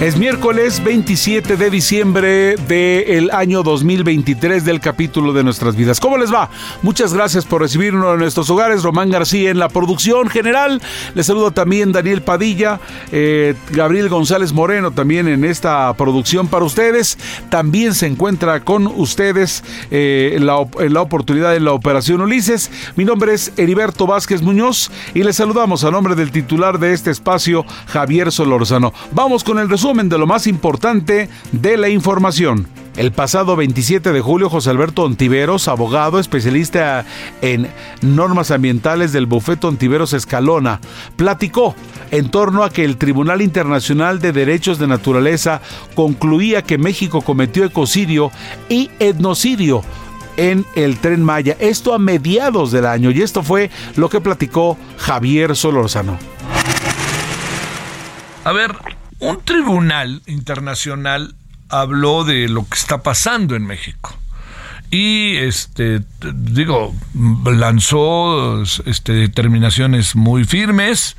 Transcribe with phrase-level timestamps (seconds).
[0.00, 5.98] Es miércoles 27 de diciembre del año 2023 del capítulo de nuestras vidas.
[5.98, 6.50] ¿Cómo les va?
[6.82, 8.84] Muchas gracias por recibirnos en nuestros hogares.
[8.84, 10.80] Román García en la producción general.
[11.16, 12.78] Les saludo también Daniel Padilla,
[13.10, 17.18] eh, Gabriel González Moreno también en esta producción para ustedes.
[17.50, 22.70] También se encuentra con ustedes eh, en, la, la oportunidad de la Operación Ulises.
[22.94, 27.10] Mi nombre es Heriberto Vázquez Muñoz y les saludamos a nombre del titular de este
[27.10, 28.92] espacio, Javier Solórzano.
[29.10, 32.68] Vamos con el resumen de lo más importante de la información.
[32.94, 37.06] El pasado 27 de julio, José Alberto Ontiveros, abogado especialista
[37.40, 37.68] en
[38.02, 40.80] normas ambientales del bufete Ontiveros Escalona,
[41.16, 41.74] platicó
[42.10, 45.62] en torno a que el Tribunal Internacional de Derechos de Naturaleza
[45.94, 48.30] concluía que México cometió ecocidio
[48.68, 49.80] y etnocidio
[50.36, 51.56] en el tren Maya.
[51.60, 56.18] Esto a mediados del año y esto fue lo que platicó Javier Solórzano.
[58.44, 58.74] A ver,
[59.20, 61.34] un tribunal internacional
[61.68, 64.16] habló de lo que está pasando en México.
[64.90, 66.00] Y este
[66.34, 66.94] digo
[67.44, 71.16] lanzó este, determinaciones muy firmes.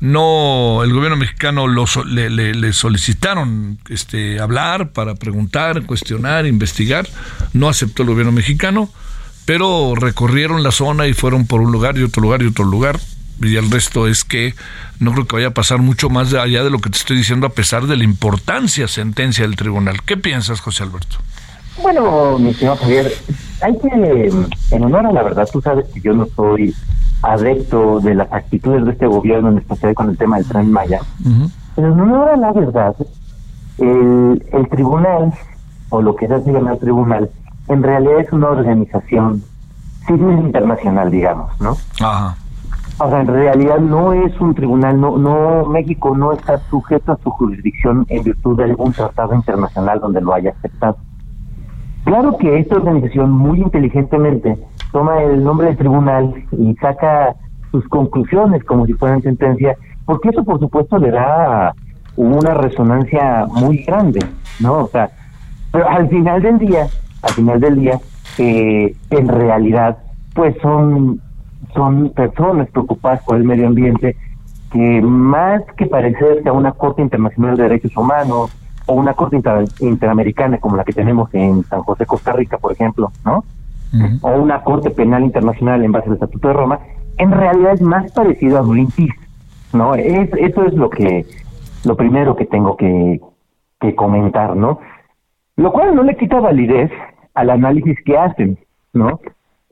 [0.00, 1.66] No el gobierno mexicano
[2.06, 7.06] le, le, solicitaron este hablar para preguntar cuestionar investigar.
[7.52, 8.90] No aceptó el gobierno mexicano
[9.50, 13.00] pero recorrieron la zona y fueron por un lugar y otro lugar y otro lugar
[13.40, 14.54] y el resto es que
[14.98, 17.46] no creo que vaya a pasar mucho más allá de lo que te estoy diciendo
[17.46, 20.02] a pesar de la importancia sentencia del tribunal.
[20.02, 21.16] ¿Qué piensas, José Alberto?
[21.82, 23.12] Bueno, mi señor Javier,
[23.62, 24.30] hay que,
[24.70, 26.74] en honor a la verdad, tú sabes que yo no soy
[27.22, 31.00] adepto de las actitudes de este gobierno, en especial con el tema del tren Maya,
[31.74, 32.94] pero en honor a la verdad,
[33.78, 35.32] el, el tribunal,
[35.88, 37.30] o lo que se hace llamar tribunal,
[37.68, 39.42] en realidad es una organización
[40.06, 41.76] civil internacional, digamos, ¿no?
[42.00, 42.36] Ajá.
[43.02, 47.18] O sea, en realidad no es un tribunal, no, no, México no está sujeto a
[47.22, 50.98] su jurisdicción en virtud de algún tratado internacional donde lo haya aceptado.
[52.04, 54.58] Claro que esta organización muy inteligentemente
[54.92, 57.36] toma el nombre del tribunal y saca
[57.70, 61.72] sus conclusiones como si fueran sentencia, porque eso por supuesto le da
[62.16, 64.20] una resonancia muy grande,
[64.60, 64.74] ¿no?
[64.74, 65.08] O sea,
[65.72, 66.86] pero al final del día,
[67.22, 67.98] al final del día,
[68.36, 69.96] eh, en realidad,
[70.34, 71.18] pues son
[71.74, 74.16] son personas preocupadas por el medio ambiente
[74.72, 78.56] que más que parecerse a una Corte Internacional de Derechos Humanos
[78.86, 79.40] o una Corte
[79.80, 83.44] Interamericana como la que tenemos en San José, Costa Rica, por ejemplo, ¿no?
[84.22, 86.78] O una Corte Penal Internacional en base al Estatuto de Roma,
[87.18, 89.18] en realidad es más parecido a Greenpeace,
[89.72, 89.94] ¿no?
[89.94, 91.26] Es, eso es lo que,
[91.84, 93.20] lo primero que tengo que,
[93.80, 94.78] que comentar, ¿no?
[95.56, 96.90] Lo cual no le quita validez
[97.34, 98.58] al análisis que hacen,
[98.92, 99.20] ¿no?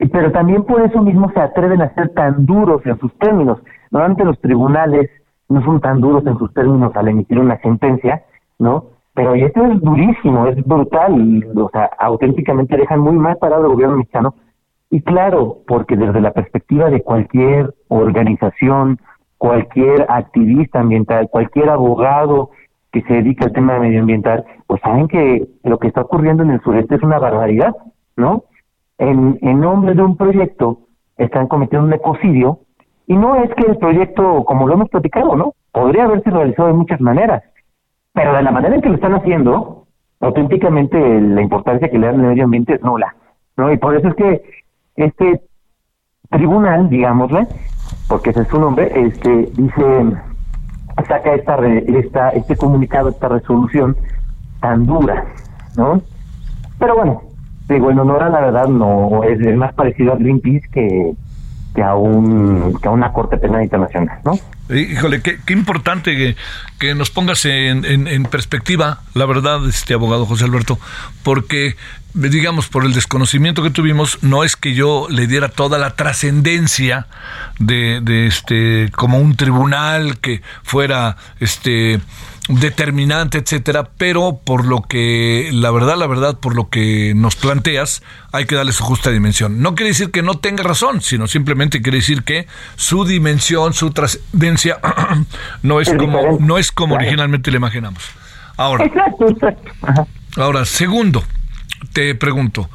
[0.07, 3.61] Pero también por eso mismo se atreven a ser tan duros en sus términos.
[3.91, 5.11] Normalmente los tribunales
[5.49, 8.23] no son tan duros en sus términos al emitir una sentencia,
[8.59, 8.85] ¿no?
[9.15, 13.97] Pero esto es durísimo, es brutal, o sea, auténticamente dejan muy mal parado el gobierno
[13.97, 14.35] mexicano.
[14.91, 18.99] Y claro, porque desde la perspectiva de cualquier organización,
[19.37, 22.51] cualquier activista ambiental, cualquier abogado
[22.93, 26.61] que se dedica al tema medioambiental, pues saben que lo que está ocurriendo en el
[26.63, 27.75] sureste es una barbaridad,
[28.17, 28.45] ¿no?
[28.99, 30.81] En, en nombre de un proyecto
[31.17, 32.61] están cometiendo un ecocidio
[33.07, 35.55] y no es que el proyecto, como lo hemos platicado, ¿no?
[35.73, 37.43] Podría haberse realizado de muchas maneras,
[38.13, 39.87] pero de la manera en que lo están haciendo,
[40.21, 43.15] auténticamente la importancia que le dan al medio ambiente es nula,
[43.57, 43.73] ¿no?
[43.73, 44.43] Y por eso es que
[44.97, 45.41] este
[46.31, 47.47] tribunal, digámosle,
[48.09, 50.13] porque ese es su nombre, este dice
[51.07, 53.97] saca esta esta este comunicado, esta resolución
[54.61, 55.25] tan dura,
[55.77, 56.03] ¿no?
[56.79, 57.23] Pero bueno,
[57.69, 61.13] digo, en honor a la verdad, no es, más parecido a Greenpeace que,
[61.75, 64.39] que, a un, que a una Corte Penal Internacional, ¿no?
[64.75, 66.37] Híjole, qué, importante
[66.79, 70.79] que, nos pongas en, perspectiva, la verdad, este abogado José Alberto,
[71.23, 71.77] porque,
[72.13, 77.07] digamos, por el desconocimiento que tuvimos, no es que yo le diera toda la trascendencia
[77.59, 82.01] de, de, este, como un tribunal que fuera, este,
[82.49, 88.03] determinante, etcétera, pero por lo que, la verdad, la verdad, por lo que nos planteas,
[88.33, 89.61] hay que darle su justa dimensión.
[89.61, 92.47] No quiere decir que no tenga razón, sino simplemente quiere decir que
[92.77, 94.79] su dimensión, su trascendencia,
[95.63, 98.03] no es, como, no es como originalmente le imaginamos.
[98.57, 98.91] Ahora,
[100.37, 101.23] ahora, segundo,
[101.93, 102.69] te pregunto,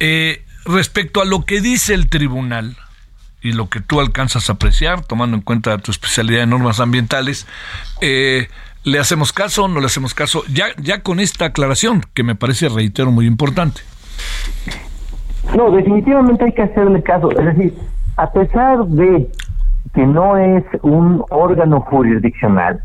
[0.00, 2.76] eh, respecto a lo que dice el tribunal,
[3.40, 7.46] y lo que tú alcanzas a apreciar, tomando en cuenta tu especialidad en normas ambientales,
[8.00, 8.48] eh,
[8.88, 9.68] ¿Le hacemos caso?
[9.68, 10.42] ¿No le hacemos caso?
[10.50, 13.82] Ya, ya con esta aclaración, que me parece, reitero, muy importante.
[15.54, 17.30] No, definitivamente hay que hacerle caso.
[17.32, 17.74] Es decir,
[18.16, 19.30] a pesar de
[19.92, 22.80] que no es un órgano jurisdiccional,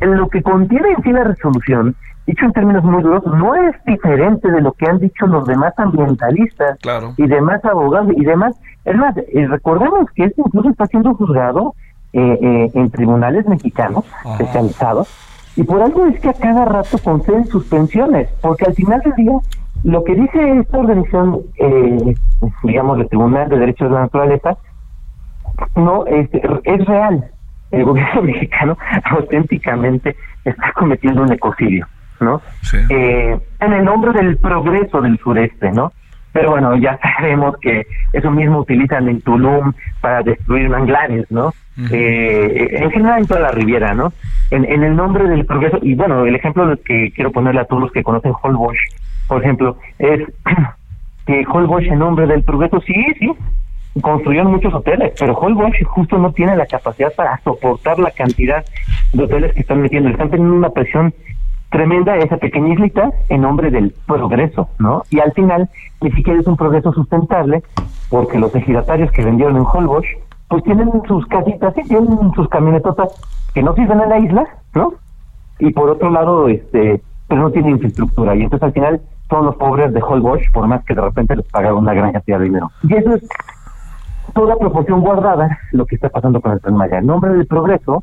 [0.00, 1.96] en lo que contiene en sí la resolución,
[2.26, 5.72] dicho en términos muy duros, no es diferente de lo que han dicho los demás
[5.78, 6.78] ambientalistas
[7.16, 8.56] y demás abogados y demás.
[8.84, 11.74] Es más, eh, recordemos que esto incluso está siendo juzgado
[12.12, 14.04] eh, eh, en tribunales mexicanos
[14.38, 15.08] especializados
[15.56, 19.32] y por algo es que a cada rato conceden suspensiones, porque al final del día
[19.84, 22.14] lo que dice esta organización, eh,
[22.64, 24.56] digamos, el Tribunal de Derechos de la Naturaleza,
[25.76, 27.24] no este, es real.
[27.70, 31.86] El gobierno mexicano auténticamente está cometiendo un ecocidio,
[32.20, 32.40] ¿no?
[32.88, 35.92] Eh, en el nombre del progreso del sureste, ¿no?
[36.32, 41.52] Pero bueno, ya sabemos que eso mismo utilizan en Tulum para destruir manglares, ¿no?
[41.90, 44.12] eh, en general en toda la Riviera, ¿no?
[44.50, 47.82] En, en, el nombre del progreso, y bueno, el ejemplo que quiero ponerle a todos
[47.82, 48.76] los que conocen Holbox,
[49.28, 50.20] por ejemplo, es
[51.26, 53.30] que Holbox en nombre del progreso, sí, sí,
[54.02, 58.64] construyeron muchos hoteles, pero Holbox justo no tiene la capacidad para soportar la cantidad
[59.12, 61.14] de hoteles que están metiendo, están teniendo una presión
[61.70, 65.02] tremenda esa pequeña islita en nombre del progreso, ¿no?
[65.10, 65.68] Y al final
[66.00, 67.62] ni siquiera es un progreso sustentable
[68.08, 70.06] porque los ejidatarios que vendieron en Holbox
[70.48, 73.08] pues tienen sus casitas y tienen sus camionetotas
[73.54, 74.94] que no sirven en la isla, ¿no?
[75.60, 78.34] Y por otro lado, este, pero no tienen infraestructura.
[78.34, 81.46] Y entonces al final son los pobres de Holbox, por más que de repente les
[81.46, 82.70] pagaron una gran cantidad de dinero.
[82.82, 83.28] Y eso es
[84.34, 86.98] toda proporción guardada lo que está pasando con el Tren Maya.
[86.98, 88.02] En nombre del progreso,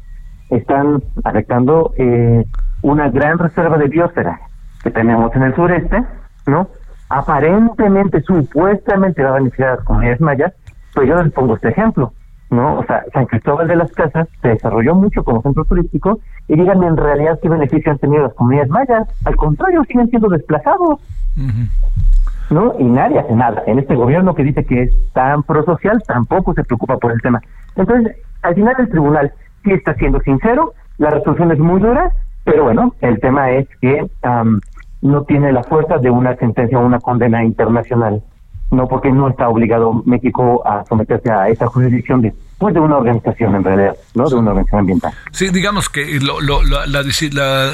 [0.50, 2.46] están afectando eh,
[2.82, 4.40] una gran reserva de biosfera
[4.84, 6.04] que tenemos en el sureste,
[6.46, 6.70] ¿no?
[7.10, 10.54] Aparentemente, supuestamente va a beneficiar a las comunidades mayas,
[10.94, 12.14] pues yo les pongo este ejemplo.
[12.50, 12.80] ¿no?
[12.80, 16.88] O sea, San Cristóbal de las Casas se desarrolló mucho como centro turístico y díganme
[16.88, 19.08] en realidad qué beneficio han tenido las comunidades mayas.
[19.26, 21.00] Al contrario, siguen siendo desplazados.
[22.50, 22.74] ¿No?
[22.80, 23.64] Y nadie hace nada.
[23.68, 27.42] En este gobierno que dice que es tan prosocial, tampoco se preocupa por el tema.
[27.76, 29.34] Entonces, al final el tribunal
[29.64, 32.12] sí está siendo sincero, la resolución es muy dura,
[32.48, 34.08] pero bueno, el tema es que
[35.02, 38.24] no tiene la fuerza de una sentencia o una condena internacional
[38.72, 42.98] no porque no está obligado México a someterse a esa jurisdicción de pues de una
[42.98, 44.28] organización en realidad, ¿no?
[44.28, 45.14] De una organización ambiental.
[45.32, 46.88] Sí, digamos que la,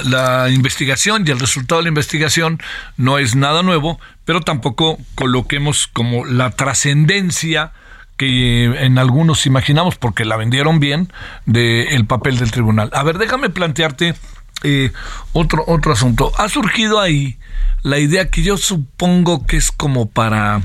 [0.04, 2.60] la, investigación y el resultado de la investigación
[2.98, 7.72] no es nada nuevo, pero tampoco coloquemos como la trascendencia
[8.18, 11.08] que en algunos imaginamos, porque la vendieron bien,
[11.46, 12.90] del papel del tribunal.
[12.94, 14.16] A ver, déjame plantearte
[14.64, 14.92] eh,
[15.34, 16.32] otro, otro asunto.
[16.38, 17.38] Ha surgido ahí
[17.84, 20.62] la idea que yo supongo que es como para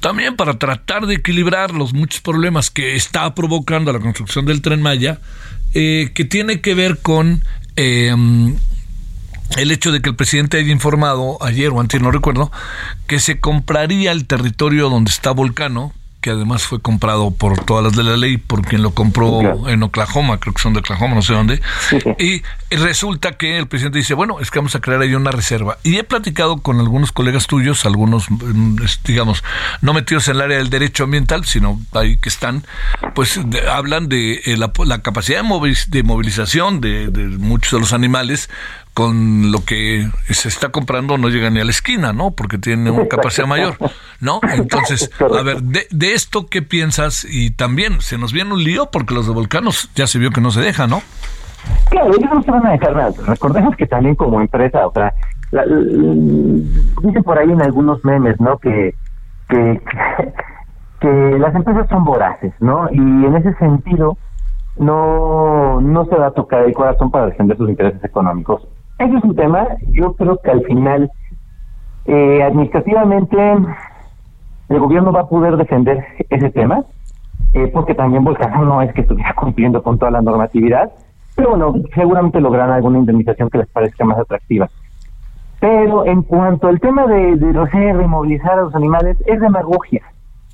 [0.00, 4.80] también para tratar de equilibrar los muchos problemas que está provocando la construcción del tren
[4.80, 5.20] Maya,
[5.74, 7.44] eh, que tiene que ver con
[7.76, 8.56] em,
[9.56, 12.50] el hecho de que el presidente haya informado ayer o antes, no recuerdo,
[13.06, 17.96] que se compraría el territorio donde está Volcano, que además fue comprado por todas las
[17.96, 21.22] de la ley, por quien lo compró en Oklahoma, creo que son de Oklahoma, no
[21.22, 21.60] sé dónde.
[22.18, 25.78] Y resulta que el presidente dice, bueno, es que vamos a crear ahí una reserva.
[25.82, 29.42] Y he platicado con algunos colegas tuyos, algunos, mm, digamos,
[29.80, 32.64] no metidos en el área del derecho ambiental, sino ahí que están,
[33.14, 38.50] pues hablan de eh, la, capacidad de, movilización de, de muchos de los animales
[38.94, 42.32] con lo que se está comprando no llega ni a la esquina, ¿no?
[42.32, 43.76] Porque tiene una capacidad mayor,
[44.20, 44.40] ¿no?
[44.54, 47.26] Entonces, a ver, de, de, esto, ¿qué piensas?
[47.28, 50.40] Y también, se nos viene un lío porque los de Volcanos ya se vio que
[50.40, 51.02] no se deja, ¿no?
[51.90, 53.12] Claro, ellos no se van a dejar nada.
[53.26, 55.14] Recordemos que también como empresa, o sea,
[57.02, 58.58] dicen por ahí en algunos memes, ¿no?
[58.58, 58.94] Que,
[59.48, 59.80] que,
[61.00, 62.88] que las empresas son voraces, ¿no?
[62.92, 64.16] Y en ese sentido,
[64.76, 68.66] no, no se va a tocar el corazón para defender sus intereses económicos.
[69.00, 71.10] Ese es un tema, yo creo que al final,
[72.04, 73.34] eh, administrativamente,
[74.68, 76.84] el gobierno va a poder defender ese tema,
[77.54, 80.92] eh, porque también Volcán no es que estuviera cumpliendo con toda la normatividad,
[81.34, 84.68] pero bueno, seguramente lograrán alguna indemnización que les parezca más atractiva.
[85.60, 90.02] Pero en cuanto al tema de, de y movilizar a los animales, es demagogia.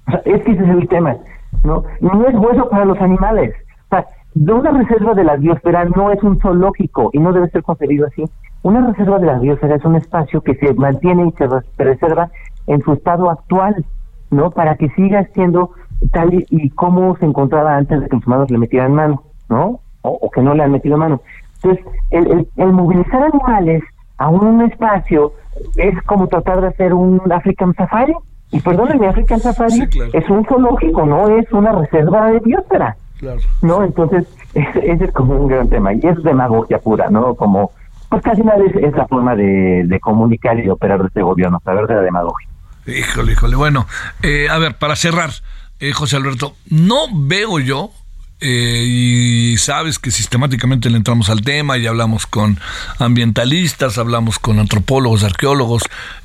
[0.06, 1.16] O sea, es que ese es el tema.
[1.64, 3.56] No, no es hueso para los animales.
[3.86, 7.62] O sea, una reserva de la biosfera no es un zoológico y no debe ser
[7.62, 8.24] concebido así.
[8.62, 12.30] Una reserva de la biosfera es un espacio que se mantiene y se preserva
[12.66, 13.84] en su estado actual,
[14.30, 14.50] ¿no?
[14.50, 15.70] Para que siga siendo
[16.12, 19.80] tal y, como se encontraba antes de que los humanos le metieran mano, ¿no?
[20.02, 21.20] O, que no le han metido mano.
[21.62, 23.82] Entonces, el, el, movilizar animales
[24.18, 25.32] a un espacio
[25.76, 28.14] es como tratar de hacer un African Safari.
[28.52, 32.96] Y perdónenme, African Safari es un zoológico, no es una reserva de biosfera.
[33.62, 33.82] ¿No?
[33.82, 35.92] Entonces, ese es como un gran tema.
[35.94, 37.34] Y es demagogia pura, ¿no?
[37.34, 37.72] Como,
[38.08, 41.60] pues casi nada es, la forma de, de, comunicar y de operar de este gobierno,
[41.64, 42.48] saber de la demagogia.
[42.86, 43.56] Híjole, híjole.
[43.56, 43.86] Bueno,
[44.22, 45.30] eh, a ver, para cerrar,
[45.80, 47.90] eh, José Alberto, no veo yo,
[48.38, 52.60] eh, y sabes que sistemáticamente le entramos al tema y hablamos con
[52.98, 55.84] ambientalistas, hablamos con antropólogos, arqueólogos,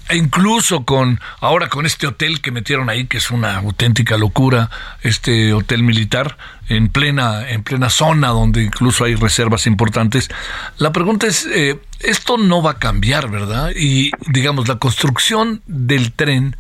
[0.10, 4.70] e incluso con, ahora con este hotel que metieron ahí, que es una auténtica locura,
[5.04, 6.38] este hotel militar,
[6.76, 10.30] en plena, en plena zona donde incluso hay reservas importantes.
[10.78, 13.72] La pregunta es, eh, esto no va a cambiar, ¿verdad?
[13.76, 16.56] Y digamos, la construcción del tren,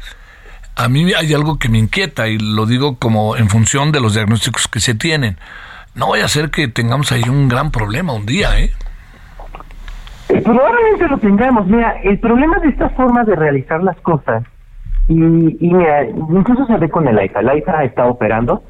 [0.76, 4.14] a mí hay algo que me inquieta y lo digo como en función de los
[4.14, 5.38] diagnósticos que se tienen.
[5.96, 8.72] No vaya a ser que tengamos ahí un gran problema un día, ¿eh?
[10.30, 11.68] eh probablemente lo tengamos.
[11.68, 14.44] Mira, el problema de esta forma de realizar las cosas,
[15.08, 17.40] y, y mira, incluso se ve con el AIFA.
[17.40, 18.64] El AIFA está operando,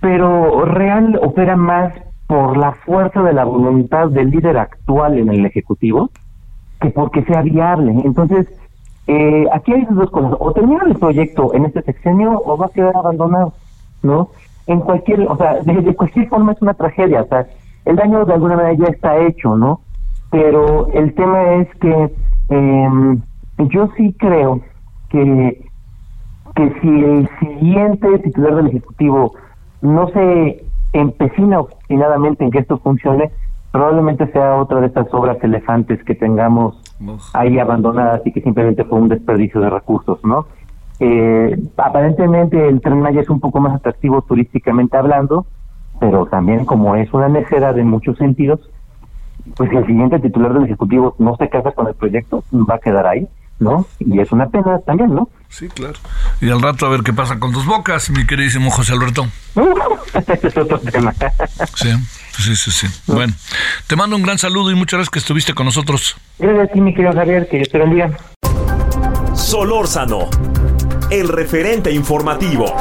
[0.00, 1.92] pero Real opera más
[2.26, 6.10] por la fuerza de la voluntad del líder actual en el Ejecutivo
[6.80, 7.92] que porque sea viable.
[8.04, 8.46] Entonces,
[9.06, 12.70] eh, aquí hay dos cosas, o termina el proyecto en este sexenio o va a
[12.70, 13.54] quedar abandonado,
[14.02, 14.28] ¿no?
[14.66, 17.46] En cualquier, o sea, de, cualquier forma es una tragedia, o sea,
[17.86, 19.80] el daño de alguna manera ya está hecho, ¿no?
[20.30, 22.12] Pero el tema es que
[22.50, 23.18] eh,
[23.70, 24.60] yo sí creo
[25.08, 25.64] que,
[26.54, 29.32] que si el siguiente titular del Ejecutivo
[29.80, 33.30] no se empecina obstinadamente en que esto funcione,
[33.70, 36.80] probablemente sea otra de estas obras elefantes que tengamos
[37.34, 40.46] ahí abandonadas y que simplemente fue un desperdicio de recursos, ¿no?
[41.00, 45.46] Eh, aparentemente el Tren Maya es un poco más atractivo turísticamente hablando,
[46.00, 48.60] pero también como es una necedad en muchos sentidos,
[49.56, 53.06] pues el siguiente titular del Ejecutivo no se casa con el proyecto, va a quedar
[53.06, 53.28] ahí,
[53.60, 53.84] ¿no?
[54.00, 55.28] Y es una pena también, ¿no?
[55.48, 55.98] Sí, claro.
[56.40, 59.26] Y al rato a ver qué pasa con tus bocas, mi queridísimo José Alberto.
[60.42, 61.14] es otro tema.
[61.74, 61.90] sí.
[62.38, 62.86] Sí, sí, sí.
[63.06, 63.32] Bueno,
[63.88, 66.16] te mando un gran saludo y muchas gracias que estuviste con nosotros.
[66.38, 68.16] Gracias a ti, mi querido Javier, que te bendiga.
[69.34, 70.30] Solórzano,
[71.10, 72.72] el referente informativo.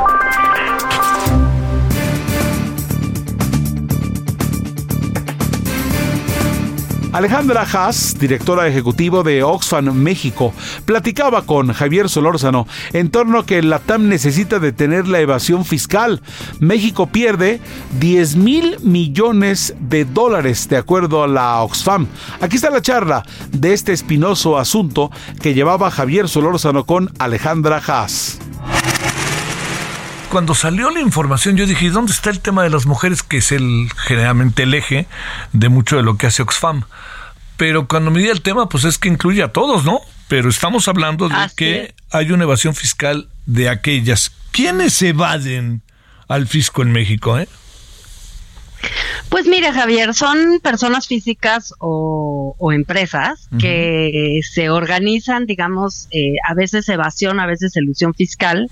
[7.14, 10.54] Alejandra Haas, directora ejecutiva de Oxfam México,
[10.86, 16.22] platicaba con Javier Solórzano en torno a que la TAM necesita detener la evasión fiscal.
[16.60, 17.62] México pierde
[18.00, 22.08] 10 mil millones de dólares, de acuerdo a la Oxfam.
[22.42, 25.10] Aquí está la charla de este espinoso asunto
[25.42, 28.40] que llevaba Javier Solórzano con Alejandra Haas
[30.30, 33.24] cuando salió la información, yo dije, ¿dónde está el tema de las mujeres?
[33.24, 35.08] Que es el generalmente el eje
[35.54, 36.84] de mucho de lo que hace Oxfam.
[37.58, 40.02] Pero cuando me di el tema, pues es que incluye a todos, ¿no?
[40.28, 44.32] Pero estamos hablando de que hay una evasión fiscal de aquellas.
[44.52, 45.82] ¿Quiénes evaden
[46.28, 47.48] al fisco en México, eh?
[49.30, 56.88] Pues mire, Javier, son personas físicas o, empresas que se organizan, digamos, eh, a veces
[56.90, 58.70] evasión, a veces elusión fiscal,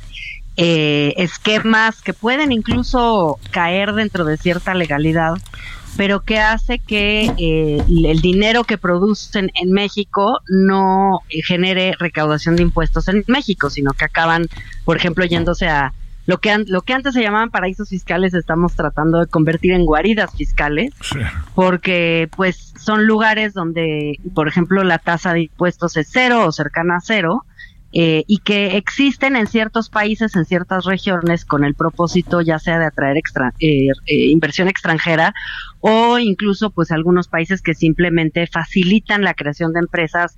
[0.57, 5.35] eh, esquemas que pueden incluso caer dentro de cierta legalidad
[5.97, 12.63] pero que hace que eh, el dinero que producen en México no genere recaudación de
[12.63, 14.47] impuestos en México, sino que acaban,
[14.83, 15.93] por ejemplo, yéndose a
[16.25, 20.31] lo que, lo que antes se llamaban paraísos fiscales, estamos tratando de convertir en guaridas
[20.35, 20.91] fiscales,
[21.53, 26.97] porque pues son lugares donde, por ejemplo, la tasa de impuestos es cero o cercana
[26.97, 27.45] a cero,
[27.97, 32.77] eh, y que existen en ciertos países, en ciertas regiones, con el propósito ya sea
[32.77, 35.33] de atraer extra, eh, eh, inversión extranjera
[35.79, 40.35] o incluso pues algunos países que simplemente facilitan la creación de empresas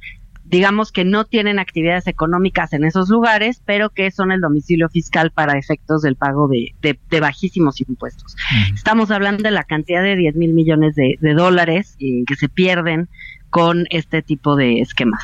[0.49, 5.31] digamos que no tienen actividades económicas en esos lugares, pero que son el domicilio fiscal
[5.31, 8.35] para efectos del pago de, de, bajísimos impuestos.
[8.73, 13.09] Estamos hablando de la cantidad de 10 mil millones de, dólares que se pierden
[13.49, 15.23] con este tipo de esquemas.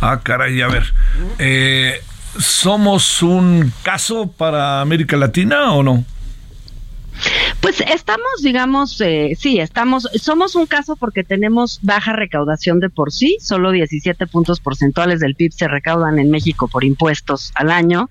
[0.00, 0.84] Ah, caray, a ver.
[1.38, 2.00] Eh,
[2.38, 6.04] ¿Somos un caso para América Latina o no?
[7.60, 13.12] Pues estamos, digamos, eh, sí, estamos, somos un caso porque tenemos baja recaudación de por
[13.12, 18.08] sí, solo 17 puntos porcentuales del PIB se recaudan en México por impuestos al año.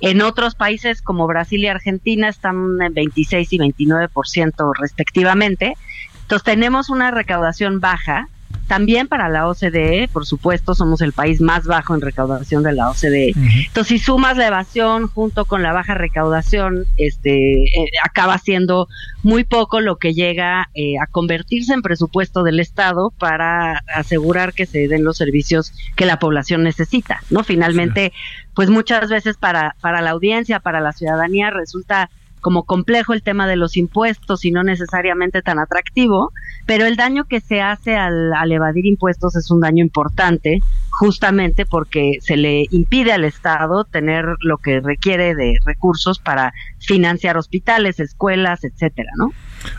[0.00, 5.76] En otros países como Brasil y Argentina están en 26 y 29% respectivamente.
[6.22, 8.28] Entonces tenemos una recaudación baja
[8.66, 12.90] también para la OCDE, por supuesto, somos el país más bajo en recaudación de la
[12.90, 13.34] OCDE.
[13.66, 18.88] Entonces, si sumas la evasión junto con la baja recaudación, este, eh, acaba siendo
[19.22, 24.66] muy poco lo que llega eh, a convertirse en presupuesto del Estado para asegurar que
[24.66, 27.44] se den los servicios que la población necesita, ¿no?
[27.44, 28.12] Finalmente,
[28.54, 32.10] pues muchas veces para, para la audiencia, para la ciudadanía, resulta
[32.44, 36.30] como complejo el tema de los impuestos y no necesariamente tan atractivo,
[36.66, 40.60] pero el daño que se hace al, evadir impuestos es un daño importante,
[40.90, 47.38] justamente porque se le impide al Estado tener lo que requiere de recursos para financiar
[47.38, 49.32] hospitales, escuelas, etcétera, ¿no?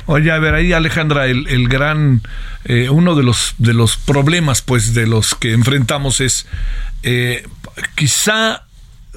[0.07, 2.23] Oye, a ver, ahí Alejandra, el, el gran,
[2.63, 6.47] eh, uno de los, de los problemas, pues, de los que enfrentamos es,
[7.03, 7.45] eh,
[7.93, 8.64] quizá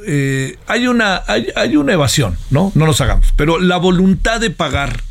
[0.07, 2.73] eh, hay, una, hay, una evasión, ¿no?
[2.75, 3.33] No nos hagamos.
[3.37, 5.03] Pero la voluntad de pagar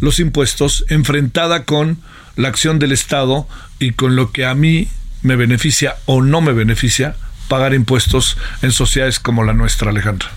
[0.00, 1.98] los impuestos enfrentada con
[2.36, 3.46] la acción del Estado
[3.78, 4.88] y con lo que a mí
[5.22, 7.16] me beneficia o no me beneficia
[7.48, 10.30] pagar impuestos en sociedades como la nuestra, Alejandra.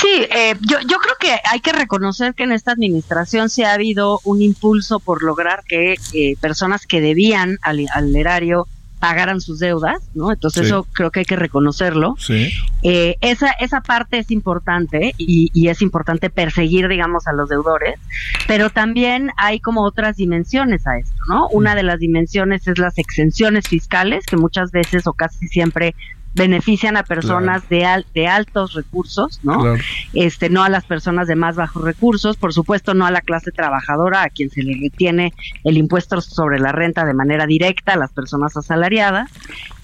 [0.00, 3.74] Sí, eh, yo, yo creo que hay que reconocer que en esta administración se ha
[3.74, 8.66] habido un impulso por lograr que eh, personas que debían al, al erario
[9.04, 10.32] pagaran sus deudas, ¿no?
[10.32, 12.14] Entonces eso creo que hay que reconocerlo.
[12.18, 12.50] Sí.
[12.82, 18.00] Eh, esa, esa parte es importante y, y, es importante perseguir, digamos, a los deudores,
[18.46, 21.48] pero también hay como otras dimensiones a esto, ¿no?
[21.48, 25.94] Una de las dimensiones es las exenciones fiscales, que muchas veces o casi siempre
[26.34, 29.76] benefician a personas de, de altos recursos, ¿no?
[30.12, 33.52] Este, no a las personas de más bajos recursos, por supuesto no a la clase
[33.52, 37.96] trabajadora a quien se le retiene el impuesto sobre la renta de manera directa a
[37.96, 39.30] las personas asalariadas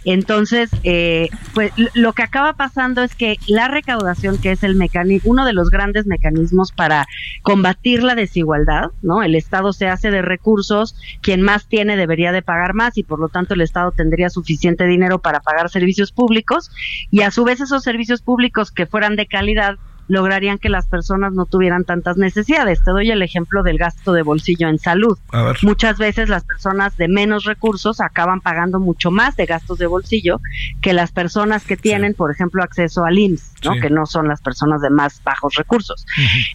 [0.04, 5.30] entonces, eh, pues lo que acaba pasando es que la recaudación, que es el mecanismo,
[5.30, 7.06] uno de los grandes mecanismos para
[7.42, 9.22] combatir la desigualdad, ¿no?
[9.22, 13.20] El Estado se hace de recursos, quien más tiene debería de pagar más y por
[13.20, 16.70] lo tanto el Estado tendría suficiente dinero para pagar servicios públicos
[17.10, 19.76] y a su vez esos servicios públicos que fueran de calidad
[20.10, 22.82] lograrían que las personas no tuvieran tantas necesidades.
[22.82, 25.16] Te doy el ejemplo del gasto de bolsillo en salud.
[25.62, 30.40] Muchas veces las personas de menos recursos acaban pagando mucho más de gastos de bolsillo
[30.82, 33.80] que las personas que tienen, por ejemplo, acceso al IMSS, ¿no?
[33.80, 36.04] que no son las personas de más bajos recursos.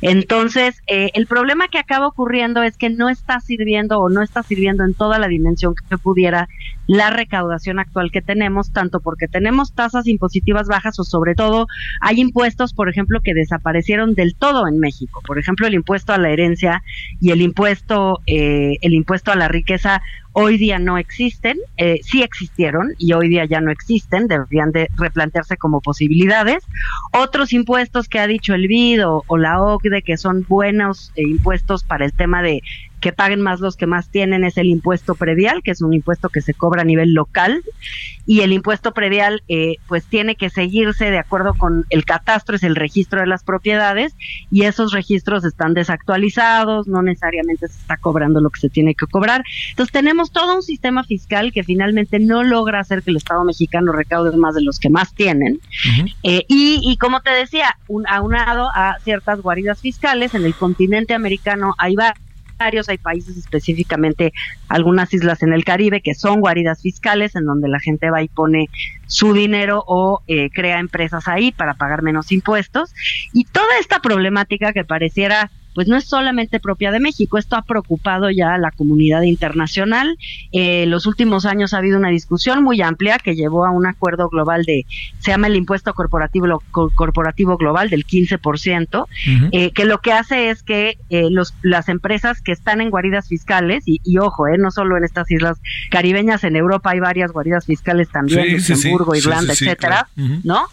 [0.01, 4.43] Entonces, eh, el problema que acaba ocurriendo es que no está sirviendo o no está
[4.43, 6.49] sirviendo en toda la dimensión que pudiera
[6.87, 11.67] la recaudación actual que tenemos, tanto porque tenemos tasas impositivas bajas o sobre todo
[12.01, 15.21] hay impuestos, por ejemplo, que desaparecieron del todo en México.
[15.25, 16.83] Por ejemplo, el impuesto a la herencia
[17.21, 20.01] y el impuesto, eh, el impuesto a la riqueza
[20.37, 24.89] hoy día no existen, eh, sí existieron y hoy día ya no existen, deberían de
[24.97, 26.65] replantearse como posibilidades.
[27.13, 31.85] Otros impuestos que ha dicho el BID o, la OCDE que son buenos eh, impuestos
[31.85, 32.61] para el tema de
[32.99, 36.29] que paguen más los que más tienen es el impuesto predial, que es un impuesto
[36.29, 37.61] que se cobra a nivel local,
[38.25, 42.63] y el impuesto predial eh, pues tiene que seguirse de acuerdo con el catastro, es
[42.63, 44.15] el registro de las propiedades,
[44.51, 49.05] y esos registros están desactualizados, no necesariamente se está cobrando lo que se tiene que
[49.05, 49.43] cobrar.
[49.69, 53.91] Entonces tenemos todo un sistema fiscal que finalmente no logra hacer que el Estado mexicano
[53.91, 55.59] recaude más de los que más tienen.
[56.23, 61.13] Eh, y, y, como te decía, un, aunado a ciertas guaridas fiscales, en el continente
[61.13, 62.19] americano hay varias
[62.59, 64.33] hay países específicamente
[64.69, 68.27] algunas islas en el Caribe que son guaridas fiscales en donde la gente va y
[68.27, 68.69] pone
[69.07, 72.93] su dinero o eh, crea empresas ahí para pagar menos impuestos.
[73.33, 77.61] Y toda esta problemática que pareciera pues no es solamente propia de México, esto ha
[77.61, 80.17] preocupado ya a la comunidad internacional.
[80.51, 83.85] Eh, en los últimos años ha habido una discusión muy amplia que llevó a un
[83.85, 84.85] acuerdo global de,
[85.19, 89.05] se llama el impuesto corporativo, corporativo global del 15%,
[89.51, 93.27] eh, que lo que hace es que eh, los, las empresas que están en guaridas
[93.27, 95.59] fiscales, y, ojo, eh, no solo en estas islas
[95.91, 100.07] caribeñas, en Europa hay varias guaridas fiscales también, Luxemburgo, Irlanda, etcétera,
[100.43, 100.67] ¿no?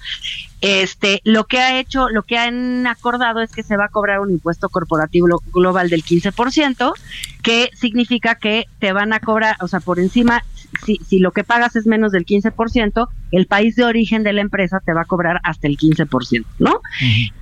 [0.63, 4.21] Este, lo que ha hecho, lo que han acordado es que se va a cobrar
[4.21, 6.93] un impuesto corporativo global del 15%,
[7.43, 10.45] que significa que te van a cobrar, o sea, por encima,
[10.85, 14.41] si, si lo que pagas es menos del 15%, el país de origen de la
[14.41, 16.81] empresa te va a cobrar hasta el 15%, ¿no?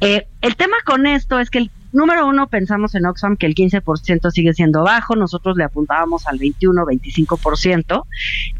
[0.00, 4.30] eh, el tema con esto es que Número uno, pensamos en Oxfam que el 15%
[4.30, 8.04] sigue siendo bajo, nosotros le apuntábamos al 21, 25%.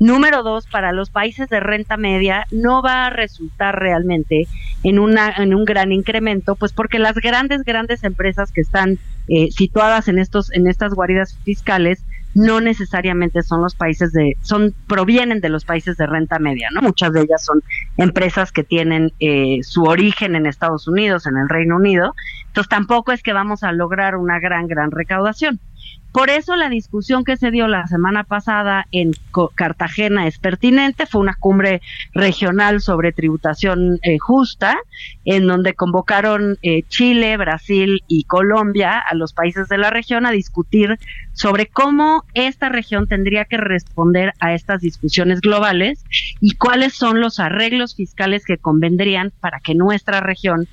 [0.01, 4.49] Número dos, para los países de renta media no va a resultar realmente
[4.83, 9.51] en, una, en un gran incremento, pues porque las grandes, grandes empresas que están eh,
[9.53, 15.40] situadas en, estos, en estas guaridas fiscales no necesariamente son los países de, son, provienen
[15.40, 16.81] de los países de renta media, ¿no?
[16.83, 17.62] Muchas de ellas son
[17.97, 22.14] empresas que tienen eh, su origen en Estados Unidos, en el Reino Unido,
[22.47, 25.61] entonces tampoco es que vamos a lograr una gran, gran recaudación.
[26.12, 29.12] Por eso la discusión que se dio la semana pasada en
[29.55, 31.07] Cartagena es pertinente.
[31.07, 34.77] Fue una cumbre regional sobre tributación eh, justa,
[35.25, 40.33] en donde convocaron eh, Chile, Brasil y Colombia a los países de la región a
[40.33, 40.99] discutir
[41.33, 46.05] sobre cómo esta región tendría que responder a estas discusiones globales
[46.40, 50.66] y cuáles son los arreglos fiscales que convendrían para que nuestra región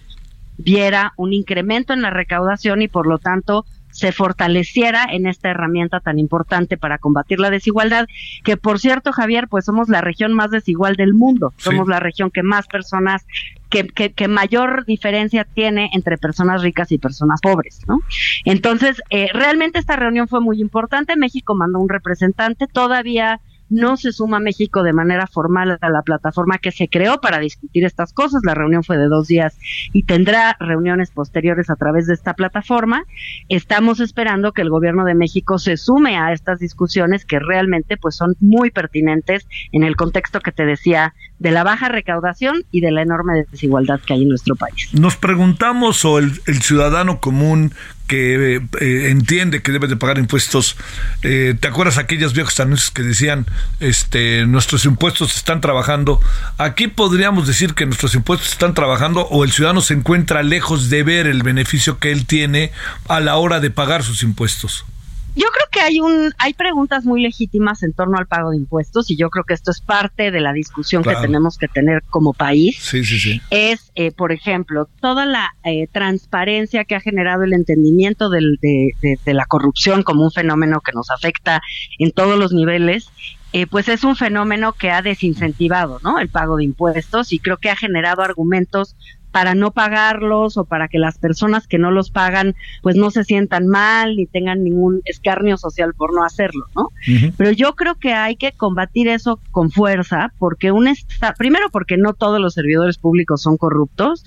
[0.57, 3.65] viera un incremento en la recaudación y por lo tanto
[3.97, 8.05] se fortaleciera en esta herramienta tan importante para combatir la desigualdad,
[8.43, 12.29] que por cierto, Javier, pues somos la región más desigual del mundo, somos la región
[12.29, 13.25] que más personas
[13.69, 17.99] que, que, mayor diferencia tiene entre personas ricas y personas pobres, ¿no?
[18.45, 21.17] Entonces, eh, realmente esta reunión fue muy importante.
[21.17, 26.57] México mandó un representante, todavía no se suma México de manera formal a la plataforma
[26.57, 28.41] que se creó para discutir estas cosas.
[28.43, 29.57] La reunión fue de dos días
[29.93, 33.03] y tendrá reuniones posteriores a través de esta plataforma.
[33.49, 38.15] Estamos esperando que el gobierno de México se sume a estas discusiones que realmente pues
[38.15, 42.91] son muy pertinentes en el contexto que te decía de la baja recaudación y de
[42.91, 44.89] la enorme desigualdad que hay en nuestro país.
[44.93, 47.73] Nos preguntamos o el, ciudadano común
[48.07, 50.75] que eh, entiende que debe de pagar impuestos.
[51.23, 53.45] Eh, ¿Te acuerdas aquellos viejos anuncios que decían,
[53.79, 56.19] este, nuestros impuestos están trabajando?
[56.57, 61.03] Aquí podríamos decir que nuestros impuestos están trabajando o el ciudadano se encuentra lejos de
[61.03, 62.71] ver el beneficio que él tiene
[63.07, 64.85] a la hora de pagar sus impuestos.
[65.37, 69.11] Yo creo que hay un hay preguntas muy legítimas en torno al pago de impuestos
[69.11, 72.33] y yo creo que esto es parte de la discusión que tenemos que tener como
[72.33, 72.79] país.
[72.81, 73.41] Sí, sí, sí.
[73.51, 78.89] Es, eh, por ejemplo, toda la eh, transparencia que ha generado el entendimiento del, de,
[79.23, 81.61] de, la corrupción como un fenómeno que nos afecta
[81.99, 83.11] en todos los niveles
[83.53, 86.19] eh, pues es un fenómeno que ha desincentivado ¿no?
[86.19, 88.97] el pago de impuestos y creo que ha generado argumentos
[89.37, 93.23] para no pagarlos o para que las personas que no los pagan pues no se
[93.23, 96.89] sientan mal ni tengan ningún escarnio social por no hacerlo, ¿no?
[97.37, 100.91] Pero yo creo que hay que combatir eso con fuerza porque un
[101.37, 104.23] primero porque no todos los servidores públicos son corruptos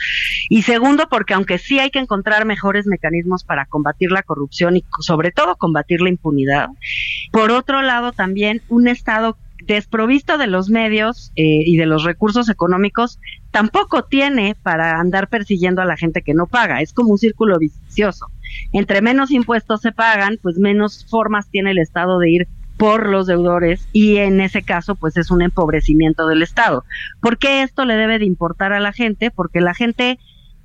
[0.48, 4.84] y segundo porque aunque sí hay que encontrar mejores mecanismos para combatir la corrupción y
[5.00, 6.68] sobre todo combatir la impunidad,
[7.32, 12.48] por otro lado también un estado desprovisto de los medios eh, y de los recursos
[12.48, 13.18] económicos,
[13.50, 16.80] tampoco tiene para andar persiguiendo a la gente que no paga.
[16.80, 18.26] Es como un círculo vicioso.
[18.72, 23.26] Entre menos impuestos se pagan, pues menos formas tiene el Estado de ir por los
[23.26, 26.84] deudores y en ese caso pues es un empobrecimiento del Estado.
[27.20, 29.30] ¿Por qué esto le debe de importar a la gente?
[29.30, 30.18] Porque la gente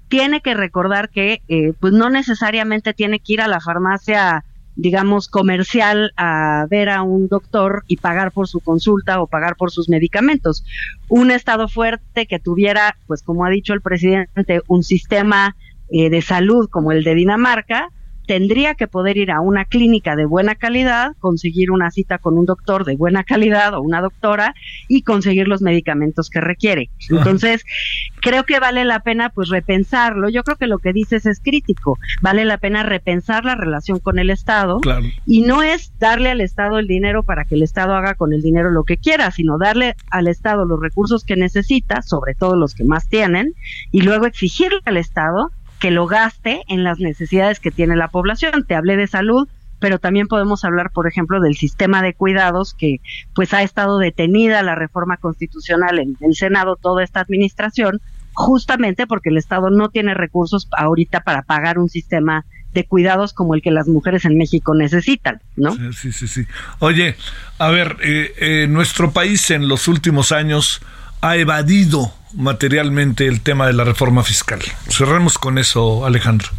[0.08, 5.27] tiene que recordar que eh, pues no necesariamente tiene que ir a la farmacia digamos,
[5.27, 9.89] comercial a ver a un doctor y pagar por su consulta o pagar por sus
[9.89, 10.63] medicamentos.
[11.07, 15.55] Un Estado fuerte que tuviera, pues como ha dicho el presidente, un sistema
[15.89, 17.89] eh, de salud como el de Dinamarca,
[18.25, 22.45] tendría que poder ir a una clínica de buena calidad, conseguir una cita con un
[22.45, 24.55] doctor de buena calidad o una doctora
[24.88, 26.89] y conseguir los medicamentos que requiere.
[27.09, 27.63] Entonces,
[28.21, 30.29] creo que vale la pena pues repensarlo.
[30.29, 31.97] Yo creo que lo que dices es crítico.
[32.21, 34.79] Vale la pena repensar la relación con el Estado
[35.25, 38.41] y no es darle al Estado el dinero para que el Estado haga con el
[38.41, 42.73] dinero lo que quiera, sino darle al Estado los recursos que necesita, sobre todo los
[42.73, 43.53] que más tienen,
[43.91, 45.51] y luego exigirle al Estado
[45.86, 48.65] que lo gaste en las necesidades que tiene la población.
[48.67, 49.48] Te hablé de salud,
[49.80, 53.02] pero también podemos hablar, por ejemplo, del sistema de cuidados que
[53.36, 58.02] pues ha estado detenida la reforma constitucional en el Senado toda esta administración,
[58.34, 63.54] justamente porque el Estado no tiene recursos ahorita para pagar un sistema de cuidados como
[63.54, 65.76] el que las mujeres en México necesitan, ¿no?
[65.93, 66.48] Sí, sí, sí.
[66.80, 67.15] Oye,
[67.60, 70.82] a ver, eh, eh, nuestro país en los últimos años
[71.25, 74.59] ha evadido materialmente el tema de la reforma fiscal.
[74.89, 76.49] Cerremos con eso, Alejandro.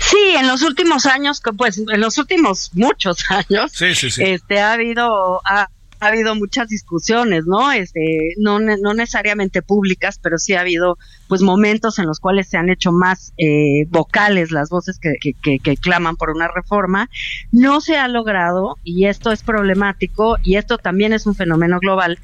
[0.00, 5.68] Sí, en los últimos años, pues en los últimos muchos años, este ha habido ha,
[6.00, 7.70] habido muchas discusiones, ¿no?
[7.72, 10.96] Este, no, no necesariamente públicas, pero sí ha habido
[11.28, 15.58] pues momentos en los cuales se han hecho más eh, vocales las voces que, que,
[15.58, 17.10] que, claman por una reforma.
[17.50, 22.18] No se ha logrado, y esto es problemático, y esto también es un fenómeno global,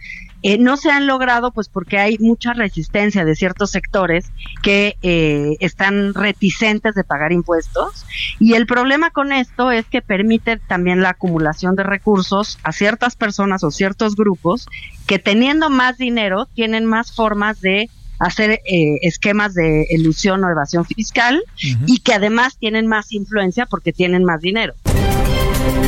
[0.44, 4.26] eh, no se han logrado pues porque hay mucha resistencia de ciertos sectores
[4.62, 8.04] que eh, están reticentes de pagar impuestos
[8.38, 13.16] y el problema con esto es que permite también la acumulación de recursos a ciertas
[13.16, 14.68] personas o ciertos grupos
[15.06, 20.84] que teniendo más dinero tienen más formas de hacer eh, esquemas de ilusión o evasión
[20.84, 21.42] fiscal
[21.86, 24.74] y que además tienen más influencia porque tienen más dinero.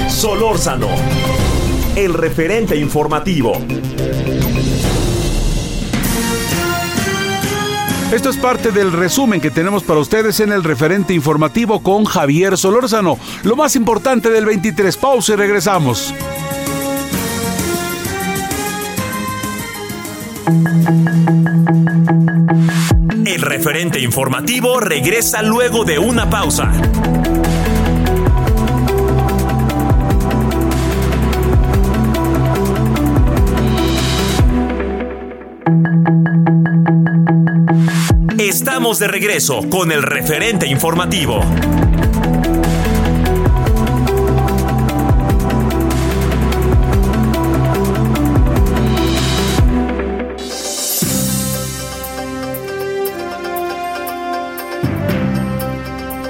[0.09, 0.88] Solórzano,
[1.95, 3.61] el referente informativo.
[8.12, 12.57] Esto es parte del resumen que tenemos para ustedes en el referente informativo con Javier
[12.57, 13.19] Solórzano.
[13.42, 14.97] Lo más importante del 23.
[14.97, 16.14] Pausa y regresamos.
[23.27, 26.71] El referente informativo regresa luego de una pausa.
[38.69, 41.41] Estamos de regreso con el referente informativo.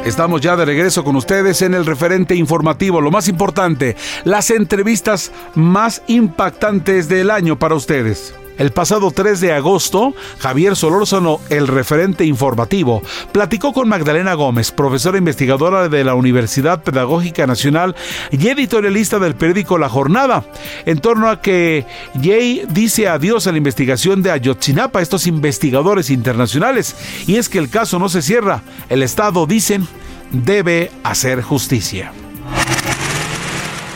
[0.05, 3.01] Estamos ya de regreso con ustedes en el referente informativo.
[3.01, 8.35] Lo más importante, las entrevistas más impactantes del año para ustedes.
[8.58, 15.18] El pasado 3 de agosto, Javier Solórzano, el referente informativo, platicó con Magdalena Gómez, profesora
[15.18, 17.94] investigadora de la Universidad Pedagógica Nacional
[18.30, 20.44] y editorialista del periódico La Jornada,
[20.86, 21.84] en torno a que
[22.22, 27.68] Jay dice adiós a la investigación de Ayotzinapa, estos investigadores internacionales, y es que el
[27.68, 28.62] caso no se cierra.
[28.88, 29.86] El Estado, dicen,
[30.32, 32.12] debe hacer justicia.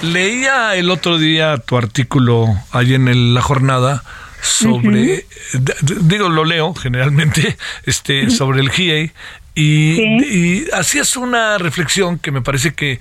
[0.03, 4.03] Leía el otro día tu artículo ahí en La Jornada
[4.43, 5.27] sobre,
[6.03, 9.13] digo, lo leo generalmente, este, sobre el GIEI,
[9.55, 13.01] y, y hacías una reflexión que me parece que,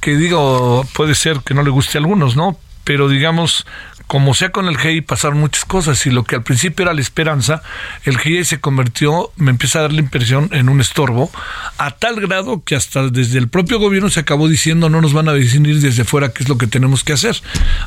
[0.00, 2.58] que digo, puede ser que no le guste a algunos, ¿no?
[2.84, 3.66] Pero digamos,
[4.10, 7.00] como sea con el GI pasaron muchas cosas y lo que al principio era la
[7.00, 7.62] esperanza,
[8.04, 11.30] el GI se convirtió, me empieza a dar la impresión, en un estorbo,
[11.78, 15.28] a tal grado que hasta desde el propio gobierno se acabó diciendo no nos van
[15.28, 17.36] a decidir desde fuera qué es lo que tenemos que hacer.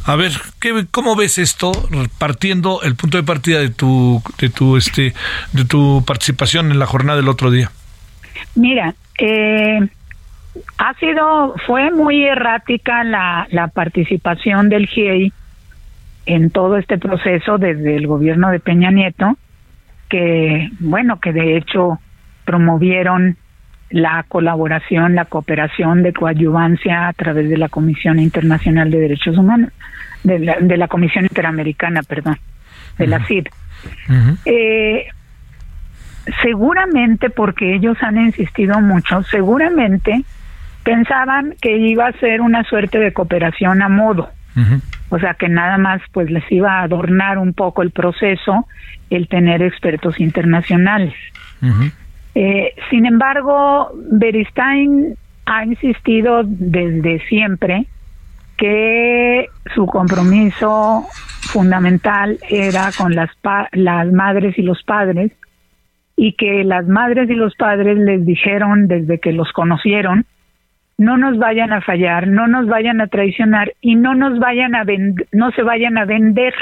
[0.05, 0.31] A ver,
[0.61, 1.73] ¿qué, ¿cómo ves esto
[2.19, 5.13] partiendo el punto de partida de tu, de tu, este,
[5.51, 7.69] de tu participación en la jornada del otro día?
[8.55, 9.89] Mira, eh,
[10.77, 15.33] ha sido, fue muy errática la, la participación del GIEI
[16.25, 19.37] en todo este proceso desde el gobierno de Peña Nieto,
[20.09, 21.99] que, bueno, que de hecho
[22.45, 23.37] promovieron
[23.89, 29.71] la colaboración, la cooperación de coadyuvancia a través de la Comisión Internacional de Derechos Humanos,
[30.23, 32.37] de la, de la Comisión Interamericana, perdón,
[32.97, 33.47] de la CID.
[34.45, 35.05] eh,
[36.41, 40.23] seguramente, porque ellos han insistido mucho, seguramente
[40.83, 44.29] pensaban que iba a ser una suerte de cooperación a modo.
[45.13, 48.65] O sea que nada más pues les iba a adornar un poco el proceso
[49.11, 51.13] el tener expertos internacionales.
[52.33, 57.85] eh, sin embargo, Beristain ha insistido desde siempre
[58.57, 61.05] que su compromiso
[61.41, 63.29] fundamental era con las,
[63.71, 65.31] las madres y los padres
[66.15, 70.25] y que las madres y los padres les dijeron desde que los conocieron
[70.97, 74.85] no nos vayan a fallar, no nos vayan a traicionar y no nos vayan a
[75.31, 76.53] no se vayan a vender.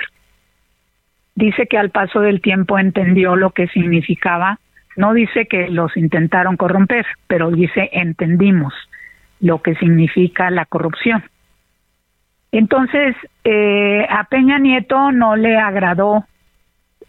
[1.35, 4.59] Dice que al paso del tiempo entendió lo que significaba,
[4.95, 8.73] no dice que los intentaron corromper, pero dice entendimos
[9.39, 11.23] lo que significa la corrupción.
[12.51, 16.25] Entonces, eh, a Peña Nieto no le agradó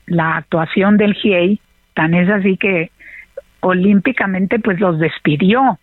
[0.07, 1.61] la actuación del GIEI,
[1.95, 2.91] tan es así que
[3.61, 5.79] olímpicamente pues los despidió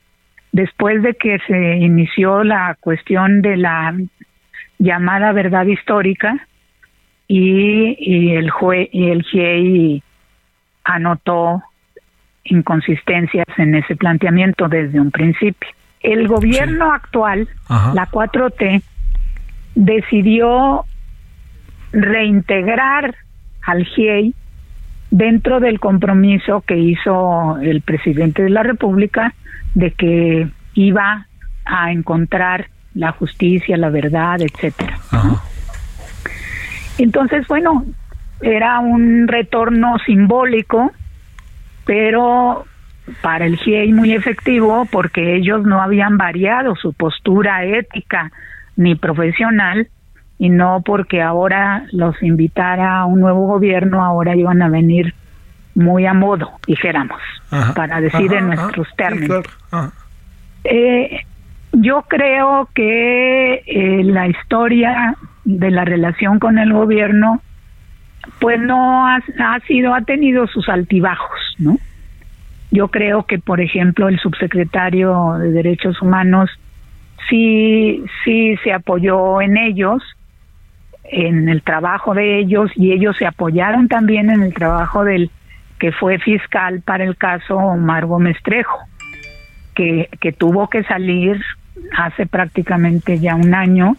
[0.51, 3.95] después de que se inició la cuestión de la
[4.77, 6.47] llamada verdad histórica
[7.27, 10.03] y, el jue, y el GIEI
[10.83, 11.61] anotó
[12.43, 15.69] inconsistencias en ese planteamiento desde un principio.
[15.99, 18.81] El gobierno actual, la 4T,
[19.75, 20.85] decidió
[21.91, 23.15] reintegrar
[23.63, 24.33] al GIEI
[25.11, 29.33] dentro del compromiso que hizo el presidente de la República
[29.73, 31.27] de que iba
[31.65, 34.97] a encontrar la justicia, la verdad, etcétera.
[36.97, 37.85] Entonces, bueno,
[38.41, 40.91] era un retorno simbólico,
[41.85, 42.65] pero
[43.21, 48.31] para el GIEI muy efectivo porque ellos no habían variado su postura ética
[48.75, 49.87] ni profesional
[50.39, 55.13] y no porque ahora los invitara a un nuevo gobierno, ahora iban a venir
[55.75, 57.19] muy a modo, dijéramos,
[57.75, 59.45] para decir en nuestros términos.
[60.63, 61.25] Eh,
[61.73, 67.41] yo creo que eh, la historia de la relación con el gobierno,
[68.39, 71.77] pues no ha, ha sido, ha tenido sus altibajos, ¿no?
[72.71, 76.49] Yo creo que, por ejemplo, el subsecretario de Derechos Humanos
[77.29, 80.03] sí, sí se apoyó en ellos,
[81.11, 85.31] en el trabajo de ellos, y ellos se apoyaron también en el trabajo del
[85.79, 88.79] que fue fiscal para el caso Omar Gómez Trejo,
[89.73, 91.41] que, que tuvo que salir
[91.97, 93.95] hace prácticamente ya un año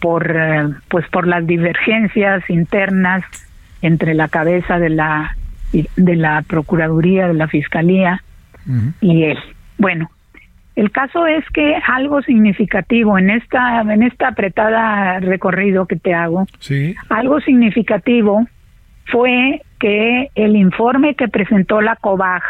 [0.00, 3.24] por eh, pues por las divergencias internas
[3.80, 5.36] entre la cabeza de la
[5.72, 8.22] de la procuraduría de la fiscalía
[9.00, 9.38] y él.
[9.78, 10.10] Bueno
[10.78, 16.46] el caso es que algo significativo en esta en esta apretada recorrido que te hago
[16.60, 16.94] sí.
[17.08, 18.46] algo significativo
[19.06, 22.42] fue que el informe que presentó la COBAG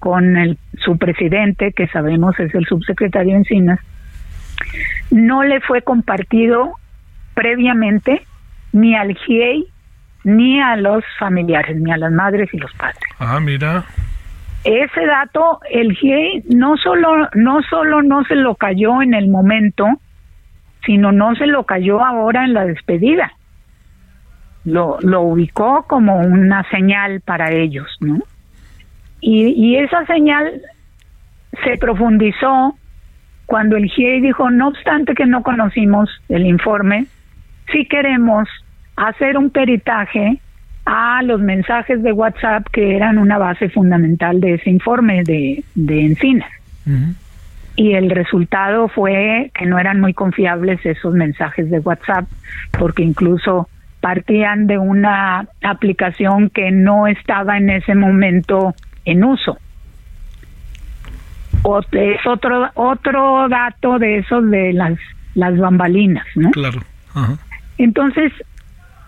[0.00, 3.78] con el, su presidente, que sabemos es el subsecretario Encinas,
[5.10, 6.72] no le fue compartido
[7.34, 8.22] previamente
[8.72, 9.66] ni al GIEI
[10.24, 12.98] ni a los familiares, ni a las madres y los padres.
[13.20, 13.84] Ah, mira.
[14.66, 19.86] Ese dato, el GIEI no solo, no solo no se lo cayó en el momento,
[20.84, 23.32] sino no se lo cayó ahora en la despedida
[24.66, 28.18] lo, lo ubicó como una señal para ellos, ¿no?
[29.20, 30.60] Y, y esa señal
[31.64, 32.76] se profundizó
[33.46, 37.06] cuando el GIEI dijo, no obstante que no conocimos el informe,
[37.72, 38.48] sí queremos
[38.96, 40.40] hacer un peritaje
[40.86, 46.06] a los mensajes de WhatsApp que eran una base fundamental de ese informe de, de
[46.06, 46.50] Encinas.
[47.74, 52.26] Y el resultado fue que no eran muy confiables esos mensajes de WhatsApp,
[52.78, 53.68] porque incluso
[54.00, 59.58] partían de una aplicación que no estaba en ese momento en uso.
[61.62, 64.96] O, es otro otro dato de esos de las
[65.34, 66.50] las bambalinas, ¿no?
[66.52, 66.80] Claro.
[67.78, 68.32] Entonces,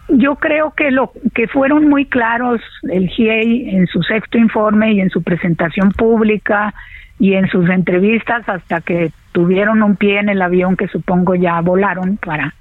[0.08, 5.00] yo creo que lo que fueron muy claros el GIEI en su sexto informe y
[5.00, 6.74] en su presentación pública
[7.18, 11.60] y en sus entrevistas hasta que tuvieron un pie en el avión que supongo ya
[11.60, 12.54] volaron para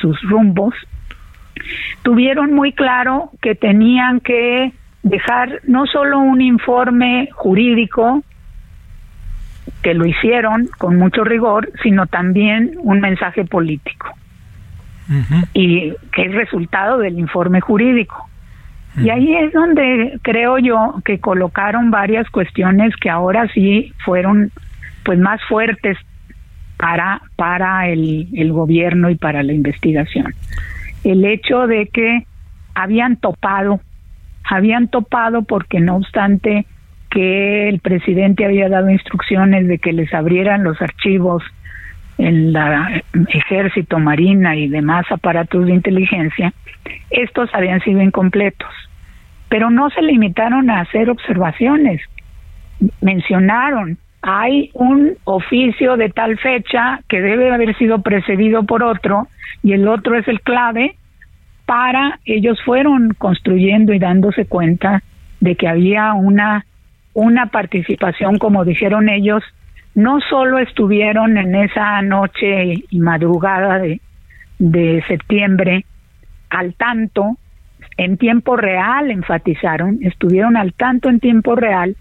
[0.00, 0.74] sus rumbos,
[2.02, 8.22] tuvieron muy claro que tenían que dejar no solo un informe jurídico,
[9.82, 14.14] que lo hicieron con mucho rigor, sino también un mensaje político.
[15.52, 18.28] Y que es resultado del informe jurídico.
[18.96, 24.50] Y ahí es donde creo yo que colocaron varias cuestiones que ahora sí fueron
[25.04, 25.96] pues más fuertes
[26.76, 30.34] para para el, el gobierno y para la investigación
[31.04, 32.26] el hecho de que
[32.74, 33.80] habían topado,
[34.44, 36.66] habían topado porque no obstante
[37.10, 41.42] que el presidente había dado instrucciones de que les abrieran los archivos
[42.22, 46.52] en la ejército, marina y demás aparatos de inteligencia,
[47.10, 48.70] estos habían sido incompletos.
[49.48, 52.00] Pero no se limitaron a hacer observaciones.
[53.00, 59.26] Mencionaron, hay un oficio de tal fecha que debe haber sido precedido por otro
[59.62, 60.96] y el otro es el clave
[61.66, 65.02] para ellos fueron construyendo y dándose cuenta
[65.40, 66.64] de que había una
[67.14, 69.42] una participación como dijeron ellos
[69.94, 74.00] no solo estuvieron en esa noche y madrugada de,
[74.58, 75.84] de septiembre
[76.50, 77.36] al tanto
[77.96, 81.96] en tiempo real enfatizaron estuvieron al tanto en tiempo real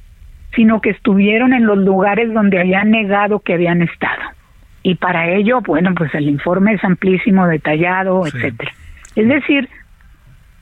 [0.56, 4.22] sino que estuvieron en los lugares donde habían negado que habían estado
[4.84, 8.72] y para ello, bueno, pues el informe es amplísimo, detallado, etcétera.
[9.16, 9.70] Es decir,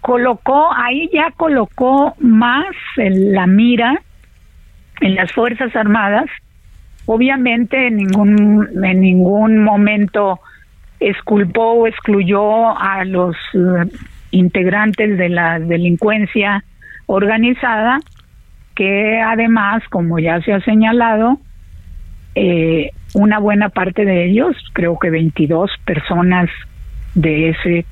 [0.02, 4.02] colocó, ahí ya colocó más en la mira
[5.00, 6.30] en las Fuerzas Armadas.
[7.12, 10.40] Obviamente en ningún, en ningún momento
[11.00, 13.90] esculpó o excluyó a los eh,
[14.30, 16.64] integrantes de la delincuencia
[17.08, 17.98] organizada,
[18.76, 21.40] que además, como ya se ha señalado,
[22.36, 26.48] eh, una buena parte de ellos, creo que 22 personas
[27.16, 27.86] de ese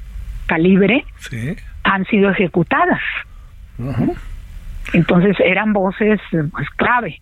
[0.46, 1.06] calibre,
[1.84, 3.02] han sido ejecutadas.
[4.94, 7.20] Entonces eran voces pues, clave.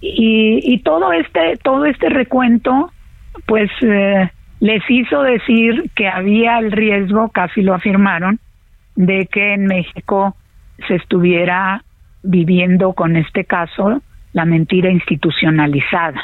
[0.00, 2.90] Y, y todo este todo este recuento
[3.46, 4.30] pues eh,
[4.60, 8.38] les hizo decir que había el riesgo, casi lo afirmaron,
[8.94, 10.36] de que en México
[10.86, 11.82] se estuviera
[12.22, 16.20] viviendo con este caso la mentira institucionalizada.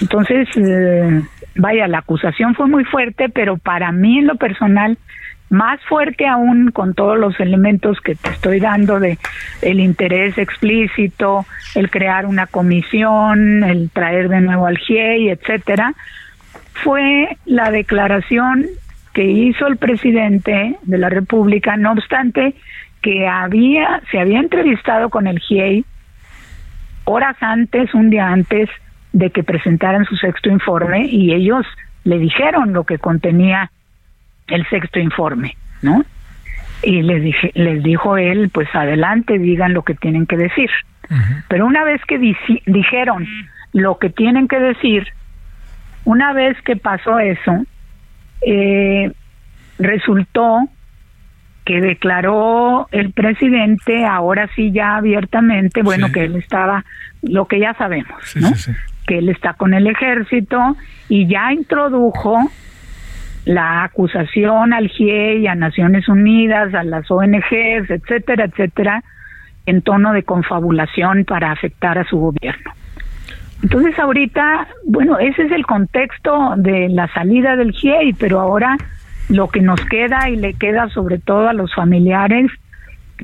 [0.00, 1.22] Entonces, eh,
[1.56, 4.98] vaya, la acusación fue muy fuerte, pero para mí en lo personal
[5.54, 9.18] más fuerte aún con todos los elementos que te estoy dando de
[9.62, 15.94] el interés explícito, el crear una comisión, el traer de nuevo al GIEI, etcétera,
[16.82, 18.66] fue la declaración
[19.12, 22.54] que hizo el presidente de la República, no obstante
[23.00, 25.84] que había se había entrevistado con el GIEI
[27.04, 28.68] horas antes, un día antes
[29.12, 31.64] de que presentaran su sexto informe y ellos
[32.02, 33.70] le dijeron lo que contenía
[34.54, 36.04] el sexto informe, ¿no?
[36.82, 40.70] Y les dije, les dijo él, pues adelante, digan lo que tienen que decir.
[41.48, 43.26] Pero una vez que dijeron
[43.72, 45.06] lo que tienen que decir,
[46.04, 47.64] una vez que pasó eso,
[48.46, 49.12] eh,
[49.78, 50.68] resultó
[51.64, 56.84] que declaró el presidente, ahora sí ya abiertamente, bueno, que él estaba,
[57.22, 58.50] lo que ya sabemos, ¿no?
[59.06, 60.76] que él está con el ejército
[61.08, 62.50] y ya introdujo
[63.44, 69.02] la acusación al GIEI, a Naciones Unidas, a las ONGs, etcétera, etcétera,
[69.66, 72.72] en tono de confabulación para afectar a su gobierno.
[73.62, 78.76] Entonces ahorita, bueno, ese es el contexto de la salida del GIEI, pero ahora
[79.28, 82.50] lo que nos queda y le queda sobre todo a los familiares,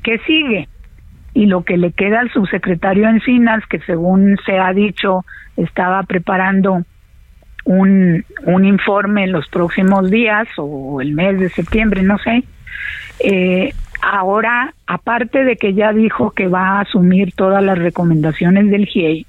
[0.02, 0.68] ¿qué sigue?
[1.34, 5.24] Y lo que le queda al subsecretario Encinas, que según se ha dicho
[5.56, 6.84] estaba preparando
[7.64, 12.44] un, un informe en los próximos días o el mes de septiembre, no sé.
[13.20, 18.86] Eh, ahora, aparte de que ya dijo que va a asumir todas las recomendaciones del
[18.86, 19.26] GIEI,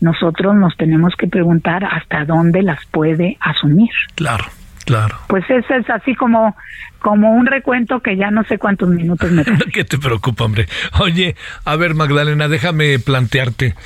[0.00, 3.90] nosotros nos tenemos que preguntar hasta dónde las puede asumir.
[4.14, 4.44] Claro.
[4.84, 5.16] Claro.
[5.28, 6.56] Pues eso es así como,
[6.98, 10.66] como un recuento que ya no sé cuántos minutos me ¿Qué te preocupa, hombre?
[11.00, 13.76] Oye, a ver, Magdalena, déjame plantearte.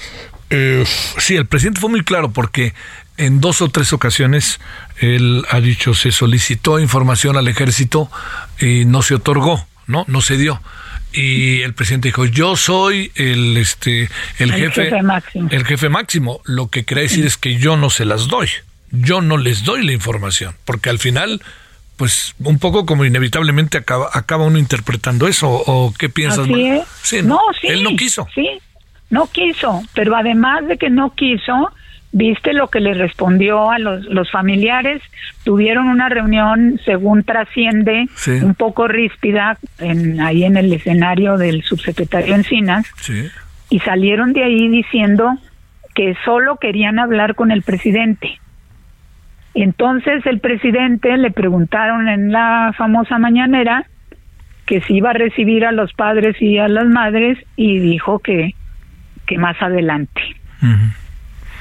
[0.48, 2.72] Eh, sí, el presidente fue muy claro porque
[3.16, 4.60] en dos o tres ocasiones
[4.98, 8.10] él ha dicho se solicitó información al ejército
[8.60, 10.04] y no se otorgó, ¿no?
[10.08, 10.60] No se dio.
[11.12, 15.48] Y el presidente dijo, yo soy el este el, jefe, máximo.
[15.50, 16.40] el jefe máximo.
[16.44, 18.48] Lo que quiere decir es que yo no se las doy.
[18.90, 21.40] Yo no les doy la información, porque al final
[21.96, 26.46] pues un poco como inevitablemente acaba, acaba uno interpretando eso o qué piensas
[27.02, 28.46] sí, no, sí, él no quiso sí
[29.08, 31.72] no quiso pero además de que no quiso
[32.16, 35.02] viste lo que le respondió a los, los familiares,
[35.44, 38.08] tuvieron una reunión, según trasciende,
[38.42, 42.86] un poco ríspida, en, ahí en el escenario del subsecretario Encinas,
[43.68, 45.36] y salieron de ahí diciendo
[45.94, 48.40] que solo querían hablar con el presidente.
[49.52, 53.84] Entonces el presidente le preguntaron en la famosa mañanera
[54.64, 58.54] que si iba a recibir a los padres y a las madres y dijo que,
[59.26, 60.22] que más adelante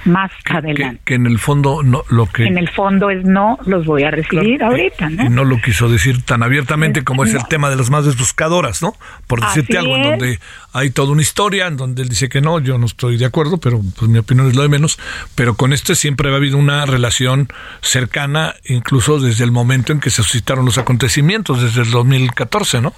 [0.06, 1.02] más adelante.
[1.06, 4.12] Que, en el fondo no lo que en el fondo es no los voy a
[4.12, 5.26] recibir ahorita, ¿no?
[5.26, 8.82] Y no lo quiso decir tan abiertamente como es el tema de las madres buscadoras,
[8.82, 8.94] ¿no?
[9.28, 10.40] Por decirte algo, en donde
[10.74, 13.58] hay toda una historia, en donde él dice que no, yo no estoy de acuerdo,
[13.58, 15.00] pero pues mi opinión es lo de menos.
[15.36, 17.48] Pero con esto siempre ha habido una relación
[17.82, 22.94] cercana, incluso desde el momento en que se suscitaron los acontecimientos, desde el 2014, ¿no?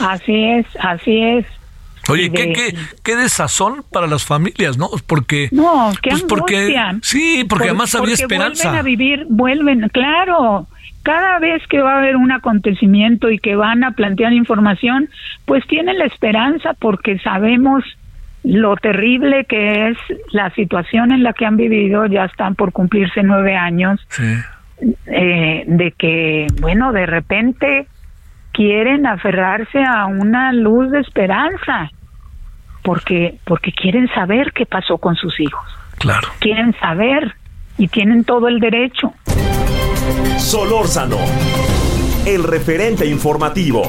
[0.00, 1.46] Así es, así es.
[2.08, 4.88] Oye, ¿qué, qué, qué, desazón para las familias, ¿no?
[5.06, 5.48] Porque.
[5.52, 8.64] No, qué pues porque, Sí, porque además había esperanza.
[8.64, 10.66] Vuelven a vivir, vuelven, claro.
[11.02, 15.08] Cada vez que va a haber un acontecimiento y que van a plantear información,
[15.46, 17.84] pues tienen la esperanza porque sabemos
[18.42, 19.98] lo terrible que es
[20.32, 24.00] la situación en la que han vivido, ya están por cumplirse nueve años,
[25.06, 27.86] eh, de que, bueno, de repente
[28.52, 31.90] quieren aferrarse a una luz de esperanza
[32.82, 35.62] porque porque quieren saber qué pasó con sus hijos.
[35.98, 36.28] Claro.
[36.38, 37.34] Quieren saber
[37.76, 39.12] y tienen todo el derecho.
[40.38, 41.18] Solórzano,
[42.26, 43.82] el referente informativo.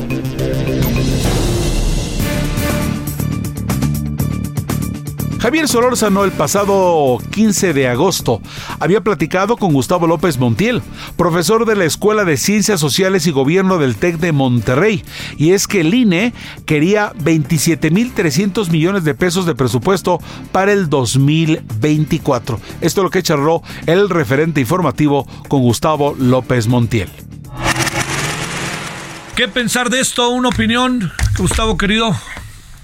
[5.41, 8.43] Javier Solórzano el pasado 15 de agosto
[8.79, 10.83] había platicado con Gustavo López Montiel,
[11.17, 15.03] profesor de la Escuela de Ciencias Sociales y Gobierno del TEC de Monterrey,
[15.37, 16.35] y es que el INE
[16.67, 20.19] quería 27.300 millones de pesos de presupuesto
[20.51, 22.59] para el 2024.
[22.81, 27.09] Esto es lo que charló el referente informativo con Gustavo López Montiel.
[29.35, 30.29] ¿Qué pensar de esto?
[30.29, 32.15] ¿Una opinión, Gustavo querido?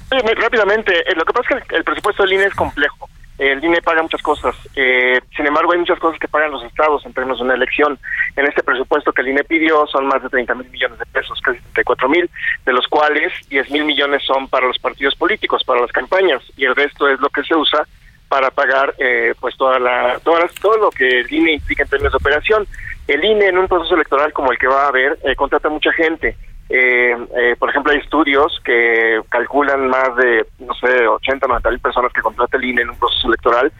[0.09, 3.09] Rápidamente, eh, lo que pasa es que el, presupuesto del INE es complejo.
[3.37, 4.55] El INE paga muchas cosas.
[4.75, 7.99] Eh, sin embargo, hay muchas cosas que pagan los estados en términos de una elección.
[8.35, 11.39] En este presupuesto que el INE pidió son más de 30 mil millones de pesos,
[11.41, 12.29] casi 34 mil,
[12.65, 16.65] de los cuales 10 mil millones son para los partidos políticos, para las campañas, y
[16.65, 17.85] el resto es lo que se usa
[18.27, 22.13] para pagar eh, pues toda la, todas todo lo que el INE implica en términos
[22.13, 22.67] de operación.
[23.07, 25.91] El INE en un proceso electoral como el que va a haber eh, contrata mucha
[25.93, 26.35] gente.
[26.69, 31.79] Eh, eh, por ejemplo, hay estudios que calculan más de, no sé, 80, 90 mil
[31.79, 33.71] personas que contrata el INE en un proceso electoral,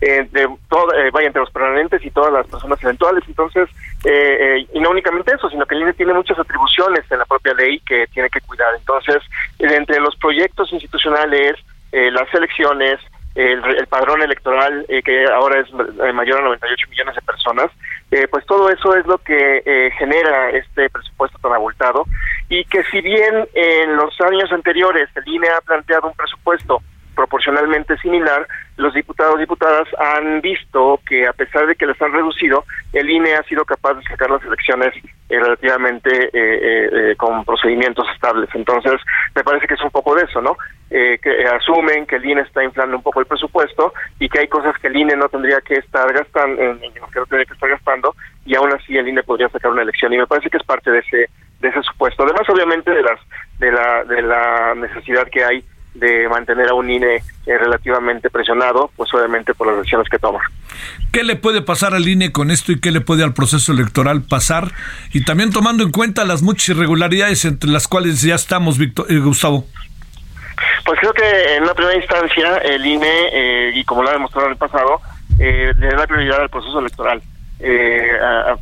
[0.00, 3.24] eh, de todo, eh, vaya, entre los permanentes y todas las personas eventuales.
[3.26, 3.68] Entonces,
[4.04, 7.54] eh, y no únicamente eso, sino que el INE tiene muchas atribuciones en la propia
[7.54, 8.74] ley que tiene que cuidar.
[8.76, 9.22] Entonces,
[9.58, 11.56] entre los proyectos institucionales,
[11.92, 12.98] las elecciones,
[13.34, 15.72] el, el padrón electoral, que ahora es
[16.14, 17.70] mayor a 98 millones de personas,
[18.30, 22.04] pues todo eso es lo que genera este presupuesto tan abultado.
[22.48, 26.80] Y que si bien en los años anteriores el INE ha planteado un presupuesto
[27.14, 28.46] proporcionalmente similar,
[28.76, 33.08] los diputados y diputadas han visto que a pesar de que les han reducido, el
[33.08, 34.94] INE ha sido capaz de sacar las elecciones
[35.28, 36.30] eh, relativamente eh,
[37.12, 38.48] eh, con procedimientos estables.
[38.54, 39.00] Entonces,
[39.34, 40.56] me parece que es un poco de eso, ¿no?
[40.90, 44.78] que asumen que el INE está inflando un poco el presupuesto y que hay cosas
[44.78, 48.14] que el INE no tendría que estar gastando, que no tendría que estar gastando,
[48.46, 50.12] y aún así el INE podría sacar una elección.
[50.12, 51.28] Y me parece que es parte de ese
[51.60, 52.22] de ese supuesto.
[52.22, 53.18] Además, obviamente, de las
[53.58, 57.22] de la de la necesidad que hay de mantener a un INE eh,
[57.58, 60.40] relativamente presionado, pues obviamente por las decisiones que toma.
[61.12, 64.22] ¿Qué le puede pasar al INE con esto y qué le puede al proceso electoral
[64.22, 64.72] pasar?
[65.12, 69.18] Y también tomando en cuenta las muchas irregularidades entre las cuales ya estamos, Víctor, eh,
[69.18, 69.64] Gustavo.
[70.84, 74.46] Pues creo que en una primera instancia el INE, eh, y como lo ha demostrado
[74.46, 75.00] en el pasado,
[75.38, 77.22] le da prioridad al proceso electoral
[77.60, 78.10] eh,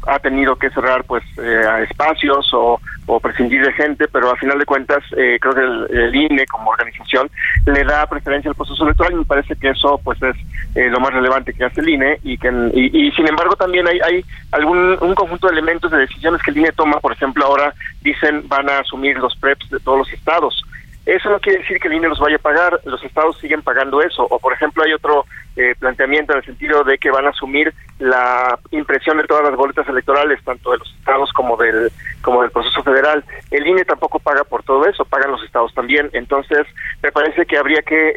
[0.06, 2.80] ha, tenido que cerrar pues eh, espacios o,
[3.20, 7.30] prescindir de gente, pero a final de cuentas eh, creo que el, INE como organización
[7.66, 10.36] le da preferencia al proceso electoral y me parece que eso pues es
[10.74, 13.98] eh, lo más relevante que hace el INE y que y, sin embargo también hay,
[14.00, 17.74] hay algún un conjunto de elementos de decisiones que el INE toma, por ejemplo ahora
[18.02, 20.64] dicen van a asumir los preps de todos los estados
[21.04, 24.00] eso no quiere decir que el INE los vaya a pagar, los estados siguen pagando
[24.02, 24.24] eso.
[24.30, 25.26] O, por ejemplo, hay otro
[25.56, 29.56] eh, planteamiento en el sentido de que van a asumir la impresión de todas las
[29.56, 31.90] boletas electorales, tanto de los estados como del,
[32.20, 33.24] como del proceso federal.
[33.50, 36.08] El INE tampoco paga por todo eso, pagan los estados también.
[36.12, 36.68] Entonces,
[37.02, 38.14] me parece que habría que eh,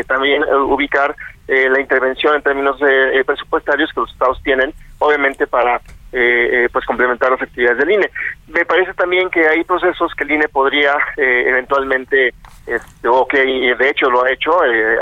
[0.00, 1.14] eh, también ubicar
[1.48, 5.80] la intervención en términos de, presupuestarios que los estados tienen, obviamente para
[6.12, 8.10] eh, eh, pues complementar las actividades del INE.
[8.48, 12.32] Me parece también que hay procesos que el INE podría eh, eventualmente,
[12.66, 14.98] este, o que de hecho lo ha hecho, eh,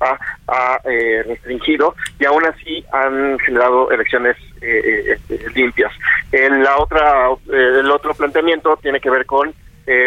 [0.00, 0.78] ha,
[1.26, 4.36] restringido y aún así han generado elecciones
[5.54, 5.92] limpias.
[6.32, 9.54] En la otra, el otro planteamiento tiene que ver con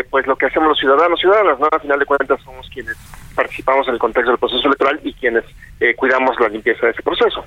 [0.09, 1.67] pues lo que hacemos los ciudadanos, ciudadanas, ¿no?
[1.71, 2.95] Al final de cuentas somos quienes
[3.35, 5.43] participamos en el contexto del proceso electoral y quienes
[5.97, 7.45] cuidamos la limpieza de ese proceso.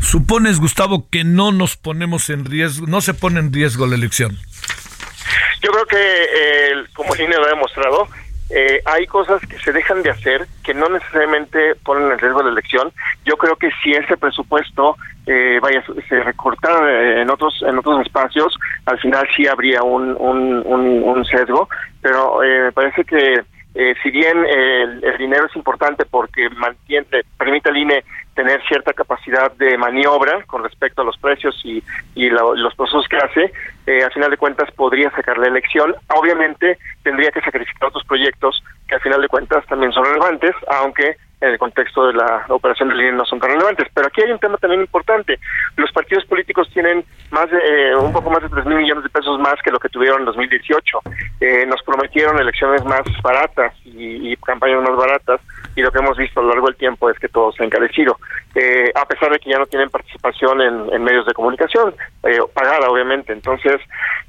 [0.00, 4.36] ¿Supones, Gustavo, que no nos ponemos en riesgo, no se pone en riesgo la elección?
[5.62, 8.08] Yo creo que, eh, como el INE lo ha demostrado,
[8.50, 12.50] eh, hay cosas que se dejan de hacer que no necesariamente ponen en riesgo la
[12.50, 12.92] elección.
[13.24, 14.96] Yo creo que si ese presupuesto
[15.26, 21.24] eh, vaya se recortara en otros en otros espacios, al final sí habría un, un,
[21.24, 21.68] sesgo,
[22.02, 23.44] pero me parece que
[23.74, 27.06] eh, si bien el, dinero es importante porque mantiene,
[27.38, 28.04] permite al INE
[28.40, 31.82] tener cierta capacidad de maniobra con respecto a los precios y,
[32.14, 33.52] y los procesos que hace,
[33.86, 35.94] eh, a final de cuentas podría sacar la elección.
[36.16, 41.16] Obviamente tendría que sacrificar otros proyectos que a final de cuentas también son relevantes, aunque
[41.40, 43.88] en el contexto de la operación del INE no son tan relevantes.
[43.94, 45.38] Pero aquí hay un tema también importante.
[45.76, 49.10] Los partidos políticos tienen más de, eh, un poco más de 3 mil millones de
[49.10, 51.00] pesos más que lo que tuvieron en 2018.
[51.40, 55.40] Eh, nos prometieron elecciones más baratas y, campañas más baratas
[55.80, 57.66] y lo que hemos visto a lo largo del tiempo es que todo se ha
[57.66, 58.18] encarecido.
[58.54, 61.94] Eh, a pesar de que ya no tienen participación en, medios de comunicación,
[62.54, 63.32] pagada obviamente.
[63.32, 63.80] Entonces,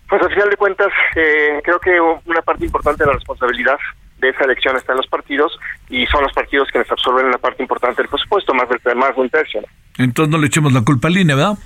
[0.08, 3.78] pues al final de cuentas, creo que una parte importante de la responsabilidad
[4.22, 5.58] de esa elección está en los partidos
[5.90, 9.22] y son los partidos quienes absorben una parte importante del presupuesto, más, de más de
[9.22, 9.62] un tercio.
[9.98, 11.58] Entonces no le echemos la culpa al INE, ¿verdad?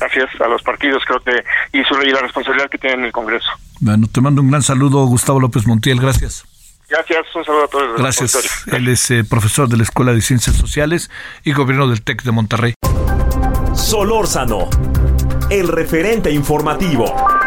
[0.00, 1.32] Así es, a los partidos creo que
[1.72, 3.50] y, y la responsabilidad que tienen en el Congreso.
[3.80, 6.44] Bueno, te mando un gran saludo, Gustavo López Montiel, gracias.
[6.90, 7.98] Gracias, un saludo a todos.
[7.98, 8.66] Gracias.
[8.66, 11.08] Él es eh, profesor de la Escuela de Ciencias Sociales
[11.44, 12.74] y gobierno del TEC de Monterrey.
[13.74, 14.68] Solórzano,
[15.50, 17.39] el referente informativo.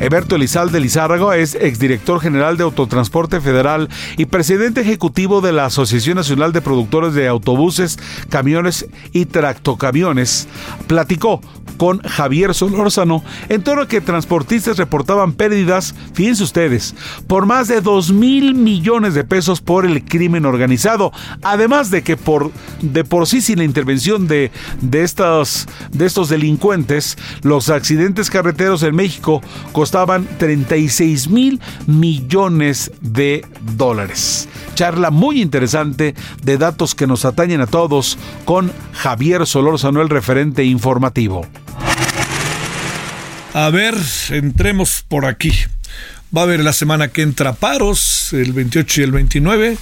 [0.00, 6.16] Eberto Elizalde Lizárrago es exdirector general de Autotransporte Federal y presidente ejecutivo de la Asociación
[6.16, 10.48] Nacional de Productores de Autobuses, Camiones y Tractocamiones.
[10.88, 11.40] Platicó
[11.76, 16.94] con Javier Solórzano en torno a que transportistas reportaban pérdidas, fíjense ustedes,
[17.26, 21.12] por más de 2 mil millones de pesos por el crimen organizado.
[21.42, 26.28] Además de que por de por sí sin la intervención de, de, estos, de estos
[26.28, 29.42] delincuentes, los accidentes carreteros en México
[29.84, 33.44] costaban 36 mil millones de
[33.76, 34.48] dólares.
[34.74, 38.16] Charla muy interesante de datos que nos atañen a todos
[38.46, 41.46] con Javier Solórzano, el referente informativo.
[43.52, 43.94] A ver,
[44.30, 45.52] entremos por aquí.
[46.34, 49.78] Va a haber la semana que entra paros, el 28 y el 29.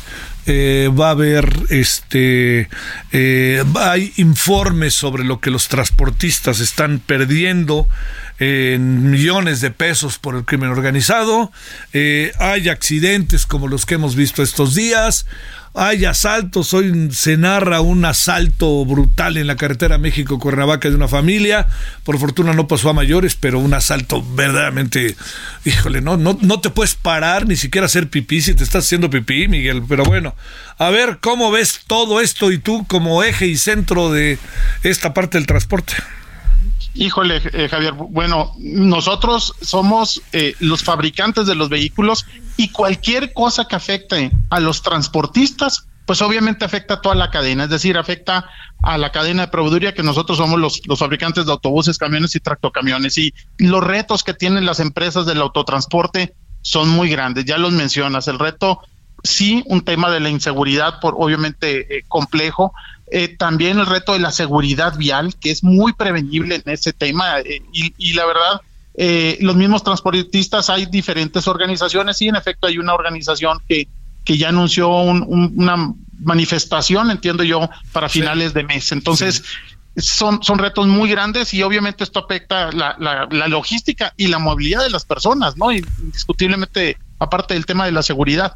[0.46, 2.68] Eh, va a haber este
[3.12, 7.86] eh, hay informes sobre lo que los transportistas están perdiendo
[8.42, 11.52] en millones de pesos por el crimen organizado.
[11.92, 15.26] Eh, hay accidentes como los que hemos visto estos días
[15.74, 21.66] hay asaltos, hoy se narra un asalto brutal en la carretera México-Cuernavaca de una familia,
[22.04, 25.16] por fortuna no pasó a mayores, pero un asalto verdaderamente,
[25.64, 29.08] híjole, no, no, no te puedes parar ni siquiera hacer pipí si te estás haciendo
[29.08, 30.34] pipí, Miguel, pero bueno,
[30.76, 34.38] a ver cómo ves todo esto y tú como eje y centro de
[34.82, 35.94] esta parte del transporte.
[36.94, 42.26] Híjole, eh, Javier, bueno, nosotros somos eh, los fabricantes de los vehículos
[42.56, 47.64] y cualquier cosa que afecte a los transportistas, pues obviamente afecta a toda la cadena,
[47.64, 48.46] es decir, afecta
[48.82, 52.40] a la cadena de proveeduría que nosotros somos los, los fabricantes de autobuses, camiones y
[52.40, 53.16] tractocamiones.
[53.16, 58.28] Y los retos que tienen las empresas del autotransporte son muy grandes, ya los mencionas,
[58.28, 58.82] el reto
[59.22, 62.72] sí, un tema de la inseguridad, por obviamente eh, complejo,
[63.12, 67.40] eh, también el reto de la seguridad vial, que es muy prevenible en ese tema,
[67.40, 68.60] eh, y, la verdad,
[69.40, 73.88] los mismos transportistas, hay diferentes organizaciones, y en efecto hay una organización que,
[74.24, 78.92] que ya anunció una manifestación, entiendo yo, para finales de mes.
[78.92, 79.42] Entonces,
[79.96, 84.38] son, son retos muy grandes y obviamente esto afecta la, la, la, logística y la
[84.38, 85.70] movilidad de las personas, ¿no?
[85.70, 88.54] Indiscutiblemente, aparte del tema de la seguridad.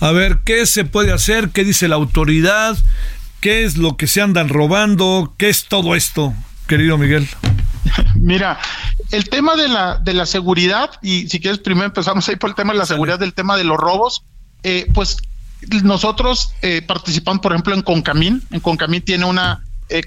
[0.00, 1.50] A ver, ¿qué se puede hacer?
[1.50, 2.76] ¿Qué dice la autoridad?
[3.44, 5.34] ¿Qué es lo que se andan robando?
[5.36, 6.32] ¿Qué es todo esto,
[6.66, 7.28] querido Miguel?
[8.14, 8.58] Mira,
[9.10, 12.56] el tema de la, de la seguridad, y si quieres primero empezamos ahí por el
[12.56, 14.24] tema de la seguridad, del tema de los robos,
[14.62, 15.18] eh, pues
[15.82, 18.42] nosotros eh, participamos, por ejemplo, en Concamín.
[18.50, 20.04] En Concamín tiene una eh,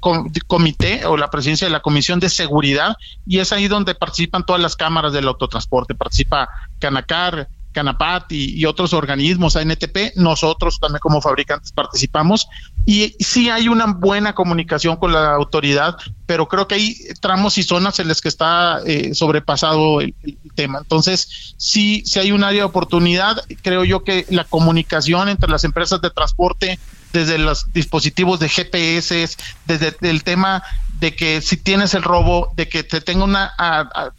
[0.48, 4.64] comité o la presidencia de la Comisión de Seguridad y es ahí donde participan todas
[4.64, 5.94] las cámaras del autotransporte.
[5.94, 12.48] Participa Canacar, Canapat y, otros organismos, ANTP, nosotros también como fabricantes participamos
[12.90, 17.64] y sí hay una buena comunicación con la autoridad, pero creo que hay tramos y
[17.64, 20.16] zonas en las que está eh, sobrepasado el,
[20.56, 20.80] tema.
[20.80, 23.44] Entonces, sí, sí hay un área de oportunidad.
[23.62, 26.80] Creo yo que la comunicación entre las empresas de transporte,
[27.12, 29.30] desde los dispositivos de GPS,
[29.66, 30.64] desde el tema
[31.02, 33.54] de que si tienes el robo, de que te tenga una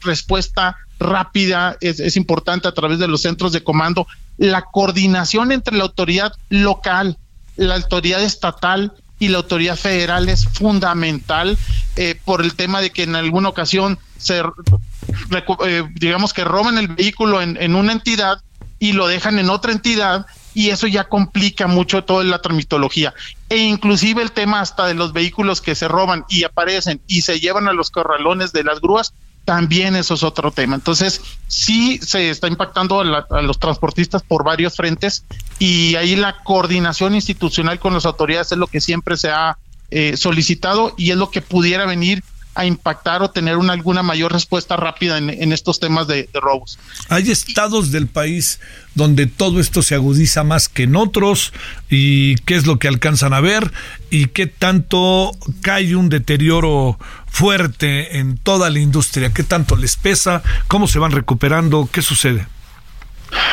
[0.03, 4.07] respuesta rápida, es, importante a través de los centros de comando,
[4.37, 7.17] la coordinación entre la autoridad local,
[7.59, 11.59] la autoridad estatal y la autoridad federal es fundamental
[11.97, 16.89] eh, por el tema de que en alguna ocasión se eh, digamos que roben el
[16.89, 18.41] vehículo en, en, una entidad
[18.79, 23.15] y lo dejan en otra entidad y eso ya complica mucho toda la tramitología.
[23.49, 27.41] E inclusive el tema hasta de los vehículos que se roban y aparecen y se
[27.41, 29.15] llevan a los corralones de las grúas
[29.49, 30.75] también eso es otro tema.
[30.75, 35.25] Entonces, sí se está impactando a, los transportistas por varios frentes
[35.59, 39.57] y ahí la coordinación institucional con las autoridades es lo que siempre se ha
[39.91, 42.23] eh, solicitado y es lo que pudiera venir
[42.59, 46.77] a impactar o tener una, alguna mayor respuesta rápida en, estos temas de, robos.
[47.09, 48.59] Hay estados del país
[48.97, 51.53] donde todo esto se agudiza más que en otros
[51.89, 53.73] y qué es lo que alcanzan a ver
[54.11, 55.31] y qué tanto
[55.63, 56.99] cae un deterioro
[57.29, 62.49] fuerte en toda la industria, qué tanto les pesa, cómo se van recuperando, qué sucede.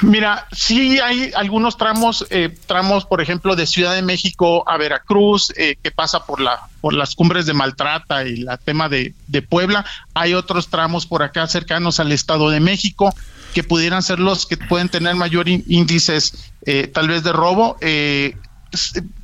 [0.02, 5.54] Mira, sí hay algunos tramos, eh, tramos, por ejemplo, de Ciudad de México a Veracruz,
[5.58, 9.42] eh, que pasa por la por las cumbres de Maltrata y la tema de, de,
[9.42, 9.84] Puebla.
[10.14, 13.12] Hay otros tramos por acá cercanos al Estado de México
[13.56, 17.76] que pudieran ser los que pueden tener mayor índices, eh, tal vez de robo.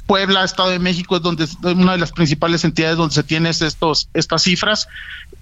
[0.08, 4.10] Puebla, Estado de México es donde una de las principales entidades donde se tienen estos
[4.16, 4.88] estas cifras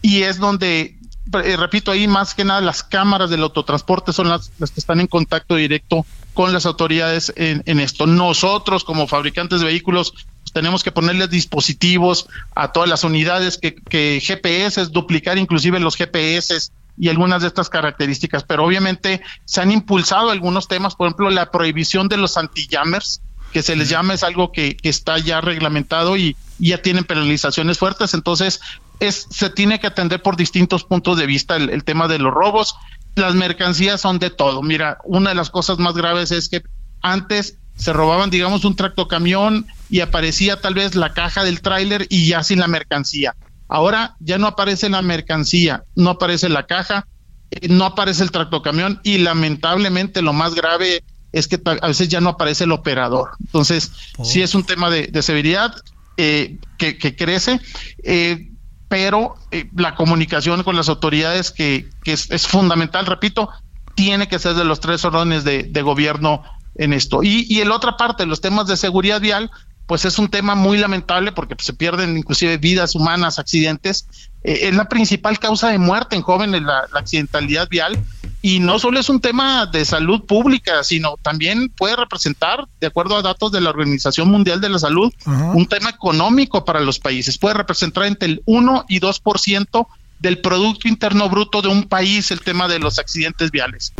[0.02, 0.98] y es donde
[1.32, 5.00] eh, repito, ahí más que nada las cámaras del autotransporte son las, las que están
[5.00, 8.08] en contacto directo con las autoridades en, esto.
[8.08, 10.14] Nosotros como fabricantes de vehículos
[10.54, 16.72] tenemos que ponerles dispositivos a todas las unidades que, que GPS, duplicar inclusive los GPS
[16.98, 21.50] y algunas de estas características, pero obviamente se han impulsado algunos temas, por ejemplo, la
[21.52, 23.22] prohibición de los anti-jammers,
[23.54, 27.06] que se les llama es algo que, que está ya reglamentado y, y ya tienen
[27.06, 28.60] penalizaciones fuertes, entonces
[29.00, 32.76] es, se tiene que atender por distintos puntos de vista el, tema de los robos.
[33.16, 34.62] Las mercancías son de todo.
[34.62, 36.64] Mira, una de las cosas más graves es que
[37.02, 42.28] antes se robaban, digamos, un tractocamión y aparecía tal vez la caja del tráiler y
[42.28, 43.36] ya sin la mercancía.
[43.70, 47.08] Ahora ya no aparece la mercancía, no aparece la caja,
[47.52, 52.20] eh, no aparece el tractocamión y lamentablemente lo más grave es que a veces ya
[52.20, 53.30] no aparece el operador.
[53.40, 53.92] Entonces,
[54.24, 55.74] sí es un tema de, severidad
[56.18, 57.62] eh, que, crece,
[58.04, 58.50] eh,
[58.90, 59.36] pero
[59.76, 63.50] la comunicación con las autoridades que, es, fundamental, repito,
[63.96, 66.44] tiene que ser de los tres órdenes de, de gobierno
[66.80, 67.22] en esto.
[67.22, 69.52] Y, y en la otra parte, los temas de seguridad vial,
[69.86, 74.08] pues es un tema muy lamentable porque se pierden inclusive vidas humanas, accidentes.
[74.44, 78.00] Eh, es la principal causa de muerte en jóvenes la, accidentalidad vial
[78.42, 83.18] y no solo es un tema de salud pública, sino también puede representar, de acuerdo
[83.18, 87.38] a datos de la Organización Mundial de la Salud, un tema económico para los países.
[87.38, 89.88] Puede representar entre el 1 y 2%
[90.20, 93.92] del Producto Interno Bruto de un país el tema de los accidentes viales.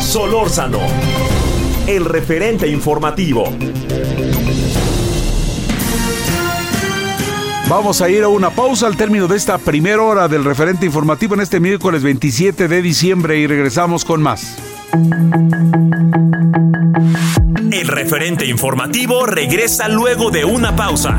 [0.00, 0.80] Solórzano,
[1.96, 3.52] el referente informativo.
[7.68, 11.34] Vamos a ir a una pausa al término de esta primera hora del referente informativo
[11.34, 14.56] en este miércoles 27 de diciembre y regresamos con más.
[17.72, 21.18] El referente informativo regresa luego de una pausa.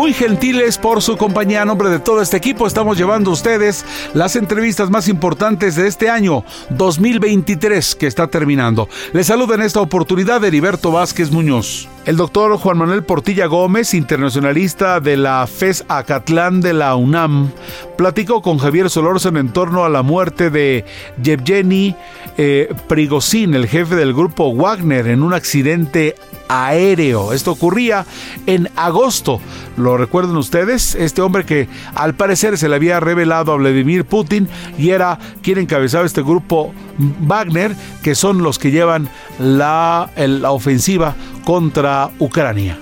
[0.00, 1.60] Muy gentiles por su compañía.
[1.60, 3.84] A nombre de todo este equipo estamos llevando a ustedes
[4.14, 8.88] las entrevistas más importantes de este año 2023 que está terminando.
[9.12, 11.86] Les saluda en esta oportunidad Heriberto Vázquez Muñoz.
[12.06, 17.50] El doctor Juan Manuel Portilla Gómez, internacionalista de la FES Acatlán de la UNAM,
[17.98, 20.86] platicó con Javier Solórzano en torno a la muerte de
[21.22, 21.94] Yevgeny
[22.42, 26.14] eh, Prigozhin, el jefe del grupo Wagner, en un accidente
[26.48, 27.34] aéreo.
[27.34, 28.06] Esto ocurría
[28.46, 29.42] en agosto.
[29.76, 30.94] ¿Lo recuerdan ustedes?
[30.94, 35.58] Este hombre que al parecer se le había revelado a Vladimir Putin y era quien
[35.58, 36.72] encabezaba este grupo
[37.20, 42.78] Wagner, que son los que llevan la, la ofensiva contra Ucrania.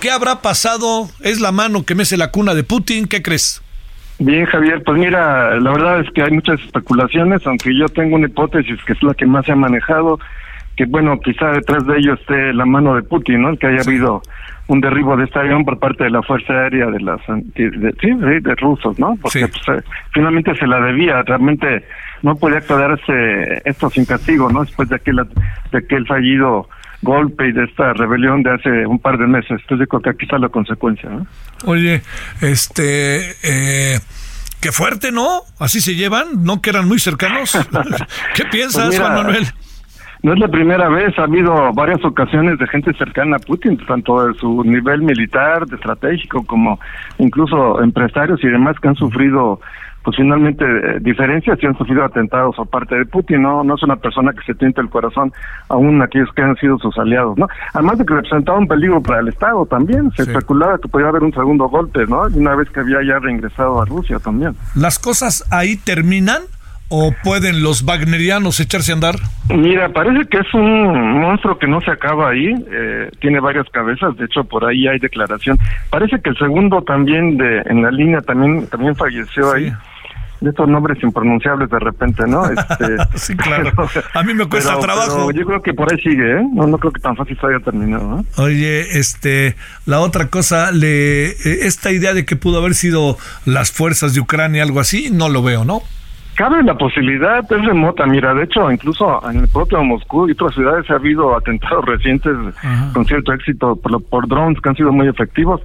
[0.00, 1.10] ¿Qué habrá pasado?
[1.22, 3.08] ¿Es la mano que mece la cuna de Putin?
[3.08, 3.62] ¿Qué crees?
[4.20, 8.26] Bien, Javier, pues mira, la verdad es que hay muchas especulaciones, aunque yo tengo una
[8.26, 10.18] hipótesis que es la que más se ha manejado,
[10.76, 13.56] que bueno, quizá detrás de ello esté la mano de Putin, ¿no?
[13.56, 14.22] Que haya habido
[14.66, 18.10] un derribo de este avión por parte de la Fuerza Aérea de las de, sí,
[18.12, 19.16] de, rusos, ¿no?
[19.20, 21.84] Porque pues, eh, finalmente se la debía, realmente
[22.22, 24.60] no podía quedarse esto sin castigo, ¿no?
[24.64, 25.16] Después de aquel,
[25.72, 26.68] de aquel fallido
[27.02, 29.60] golpe y de esta rebelión de hace un par de meses.
[29.62, 31.26] Entonces creo que aquí está la consecuencia, ¿no?
[31.64, 32.02] Oye,
[32.40, 33.34] este...
[33.42, 33.98] Eh...
[34.60, 35.42] Qué fuerte, ¿no?
[35.60, 37.56] Así se llevan, no que eran muy cercanos.
[38.34, 39.46] ¿Qué piensas, pues Juan Manuel?
[40.22, 44.26] No es la primera vez, ha habido varias ocasiones de gente cercana a Putin, tanto
[44.26, 46.80] de su nivel militar, de estratégico, como
[47.18, 49.60] incluso empresarios y demás que han sufrido,
[50.08, 53.62] pues finalmente, eh, diferencias y han sufrido atentados por parte de Putin, ¿no?
[53.62, 55.34] No es una persona que se tiente el corazón,
[55.68, 57.46] aún aquellos que han sido sus aliados, ¿no?
[57.74, 61.22] Además de que representaba un peligro para el Estado también, se especulaba que podía haber
[61.22, 62.22] un segundo golpe, ¿no?
[62.22, 64.56] Una vez que había ya reingresado a Rusia también.
[64.74, 66.40] ¿Las cosas ahí terminan?
[66.90, 69.16] ¿O pueden los wagnerianos echarse a andar?
[69.54, 74.16] Mira, parece que es un monstruo que no se acaba ahí, eh, tiene varias cabezas,
[74.16, 75.58] de hecho por ahí hay declaración.
[75.90, 79.70] Parece que el segundo también de en la línea también también falleció ahí.
[80.40, 82.44] De estos nombres impronunciables de repente, ¿no?
[82.46, 83.72] Este, sí, claro.
[84.14, 85.30] a mí me cuesta trabajo.
[85.32, 86.46] yo creo que por ahí sigue, ¿eh?
[86.52, 91.30] No, no creo que tan fácil se haya terminado, Oye, este, la otra cosa, le,
[91.30, 95.28] eh, esta idea de que pudo haber sido las fuerzas de Ucrania, algo así, no
[95.28, 95.82] lo veo, ¿no?
[96.38, 98.06] Cabe la posibilidad, es remota.
[98.06, 102.32] Mira, de hecho, incluso en el propio Moscú y otras ciudades ha habido atentados recientes
[102.92, 105.60] con cierto éxito por, por drones que han sido muy efectivos,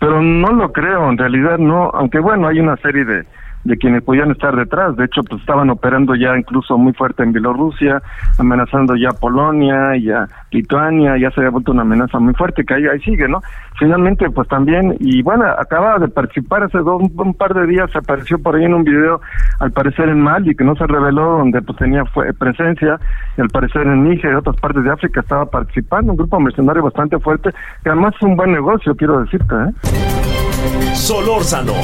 [0.00, 3.24] pero no lo creo, en realidad no, aunque bueno, hay una serie de,
[3.66, 4.96] de quienes podían estar detrás.
[4.96, 8.00] De hecho, pues estaban operando ya incluso muy fuerte en Bielorrusia,
[8.38, 12.64] amenazando ya a Polonia y a Lituania, ya se había vuelto una amenaza muy fuerte
[12.64, 13.40] que ahí, ahí sigue, ¿no?
[13.78, 18.38] Finalmente, pues también, y bueno, acaba de participar hace dos, un par de días, apareció
[18.38, 19.20] por ahí en un video,
[19.60, 22.98] al parecer en Mali, que no se reveló, donde pues tenía fue, presencia,
[23.36, 26.82] y al parecer en Níger y otras partes de África estaba participando, un grupo mercenario
[26.82, 27.50] bastante fuerte,
[27.82, 30.94] que además es un buen negocio, quiero decirte, ¿eh?
[30.94, 31.74] Solórzano,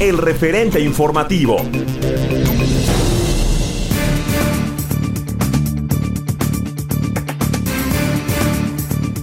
[0.00, 1.56] el referente informativo.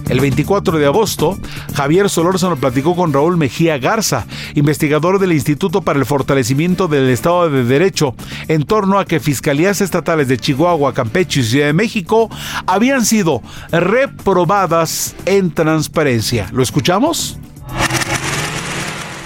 [0.08, 1.38] El 24 de agosto,
[1.74, 7.48] Javier Solórzano platicó con Raúl Mejía Garza, investigador del Instituto para el Fortalecimiento del Estado
[7.48, 8.14] de Derecho,
[8.48, 12.28] en torno a que fiscalías estatales de Chihuahua, Campeche y Ciudad de México
[12.66, 16.48] habían sido reprobadas en transparencia.
[16.52, 17.38] ¿Lo escuchamos?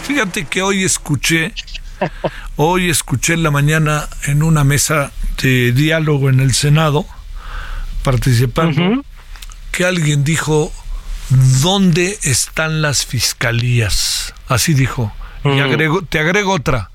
[0.06, 1.52] Fíjate que hoy escuché,
[2.54, 5.10] hoy escuché en la mañana en una mesa
[5.42, 7.04] de diálogo en el Senado,
[8.04, 9.02] participando,
[9.72, 10.72] que alguien dijo,
[11.60, 14.32] ¿dónde están las fiscalías?
[14.46, 15.12] Así dijo.
[15.44, 16.90] Y agrego, te agrego otra.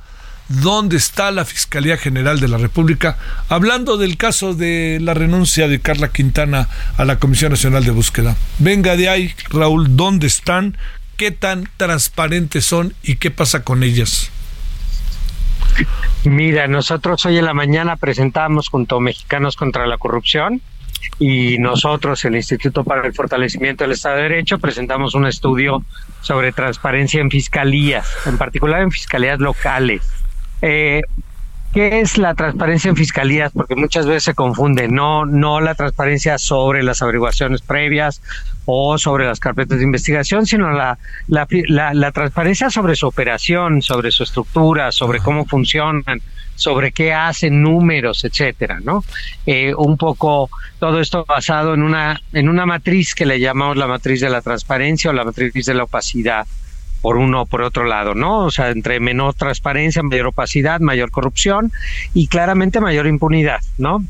[0.47, 3.17] ¿Dónde está la Fiscalía General de la República?
[3.47, 8.35] Hablando del caso de la renuncia de Carla Quintana a la Comisión Nacional de Búsqueda.
[8.57, 10.77] Venga de ahí, Raúl, ¿dónde están?
[11.21, 14.31] ¿Qué tan transparentes son y qué pasa con ellas?
[16.23, 20.63] Mira, nosotros hoy en la mañana presentamos junto a Mexicanos contra la Corrupción
[21.19, 25.85] y nosotros, el Instituto para el Fortalecimiento del Estado de Derecho, presentamos un estudio
[26.21, 30.01] sobre transparencia en fiscalías, en particular en fiscalías locales.
[30.63, 31.01] Eh,
[31.73, 33.53] ¿Qué es la transparencia en fiscalías?
[33.53, 38.21] Porque muchas veces se confunde, no, no la transparencia sobre las averiguaciones previas
[38.65, 40.97] o sobre las carpetas de investigación, sino la,
[41.27, 41.47] la,
[41.93, 46.21] la, transparencia sobre su operación, sobre su estructura, sobre cómo funcionan,
[46.55, 49.05] sobre qué hacen, números, etcétera, ¿no?
[49.45, 53.87] Eh, un poco todo esto basado en una, en una matriz que le llamamos la
[53.87, 56.45] matriz de la transparencia o la matriz de la opacidad
[57.01, 58.45] por uno o por otro lado, ¿no?
[58.45, 61.71] O sea, entre menor transparencia, mayor opacidad, mayor corrupción
[62.13, 64.03] y claramente mayor impunidad, ¿no?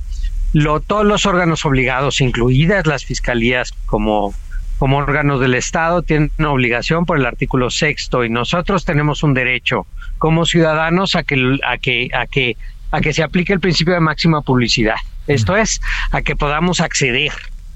[0.54, 4.34] Lo, todos los órganos obligados, incluidas las fiscalías como,
[4.78, 9.34] como órganos del Estado, tienen una obligación por el artículo sexto y nosotros tenemos un
[9.34, 9.88] derecho
[10.18, 12.58] como ciudadanos a que, a que, a que,
[12.92, 14.98] a que se aplique el principio de máxima publicidad.
[15.28, 15.80] Esto es,
[16.12, 17.32] a que podamos acceder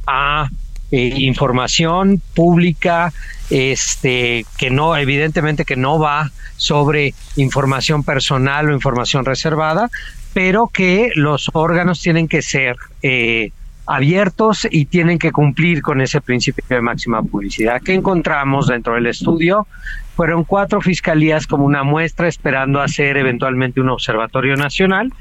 [0.05, 0.49] a
[0.95, 3.11] eh, información pública,
[3.49, 9.89] este, que no, evidentemente que no va sobre información personal o información reservada,
[10.33, 13.51] pero que los órganos tienen que ser eh,
[13.85, 17.81] abiertos y tienen que cumplir con ese principio de máxima publicidad.
[17.81, 19.67] que encontramos dentro del estudio?
[20.15, 25.11] Fueron cuatro fiscalías como una muestra esperando hacer eventualmente un observatorio nacional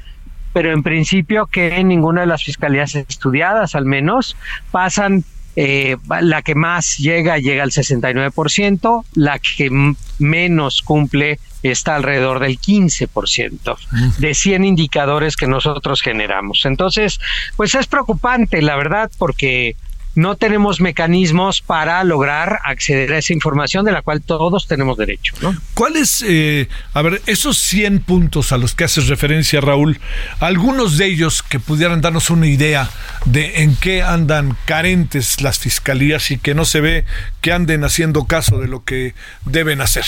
[0.53, 4.37] pero en principio que ninguna de las fiscalías estudiadas al menos
[4.71, 5.25] pasan
[5.55, 12.59] eh, la que más llega llega al 69%, la que menos cumple está alrededor del
[12.59, 13.77] 15%
[14.19, 16.65] de 100 indicadores que nosotros generamos.
[16.65, 17.19] Entonces,
[17.55, 19.75] pues es preocupante, la verdad, porque
[20.15, 25.35] no tenemos mecanismos para lograr acceder a esa información de la cual todos tenemos derecho.
[25.73, 29.99] ¿Cuáles, eh, a ver, esos 100 puntos a los que haces referencia, Raúl,
[30.39, 32.89] algunos de ellos que pudieran darnos una idea
[33.25, 37.05] de en qué andan carentes las fiscalías y que no se ve
[37.41, 39.13] que anden haciendo caso de lo que
[39.45, 40.05] deben hacer?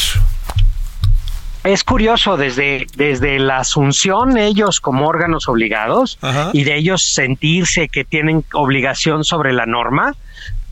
[1.67, 6.17] Es curioso desde, desde la asunción ellos como órganos obligados
[6.53, 10.15] y de ellos sentirse que tienen obligación sobre la norma,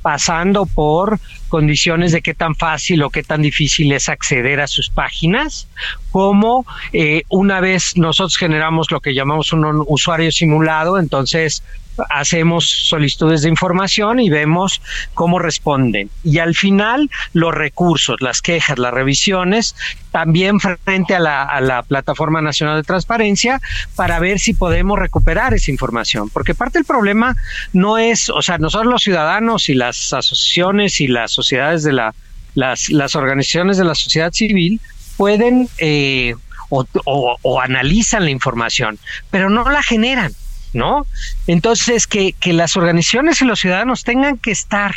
[0.01, 1.19] pasando por
[1.49, 5.67] condiciones de qué tan fácil o qué tan difícil es acceder a sus páginas,
[6.11, 11.61] como eh, una vez nosotros generamos lo que llamamos un usuario simulado, entonces
[12.09, 14.81] hacemos solicitudes de información y vemos
[15.13, 16.09] cómo responden.
[16.23, 19.75] Y al final, los recursos, las quejas, las revisiones,
[20.11, 23.61] también frente a la, Plataforma Nacional de Transparencia
[23.95, 26.29] para ver si podemos recuperar esa información.
[26.29, 27.35] Porque parte del problema
[27.73, 32.15] no es, o sea, nosotros los ciudadanos y las asociaciones y las sociedades de la,
[32.53, 34.79] las, las organizaciones de la sociedad civil
[35.17, 36.35] pueden eh,
[36.69, 38.97] o analizan la información,
[39.29, 40.33] pero no la generan.
[40.75, 41.07] ¿No?
[41.47, 44.95] Entonces, que, que las organizaciones y los ciudadanos tengan que estar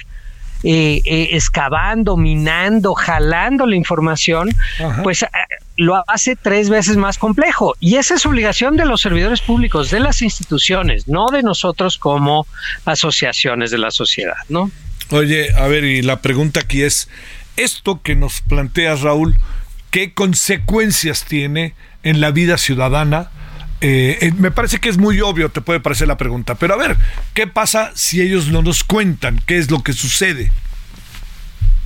[0.64, 4.50] eh, eh, excavando, minando, jalando la información,
[5.04, 5.28] pues eh,
[5.76, 7.76] lo hace tres veces más complejo.
[7.78, 12.48] Y esa es obligación de los servidores públicos, de las instituciones, no de nosotros como
[12.84, 14.72] asociaciones de la sociedad, ¿no?
[15.10, 17.08] Oye, a ver, y la pregunta aquí es,
[17.56, 19.36] esto que nos plantea Raúl,
[19.92, 23.30] ¿qué consecuencias tiene en la vida ciudadana?
[23.80, 26.76] Eh, eh, me parece que es muy obvio, te puede parecer la pregunta, pero a
[26.76, 26.96] ver,
[27.32, 30.50] ¿qué pasa si ellos no nos cuentan qué es lo que sucede?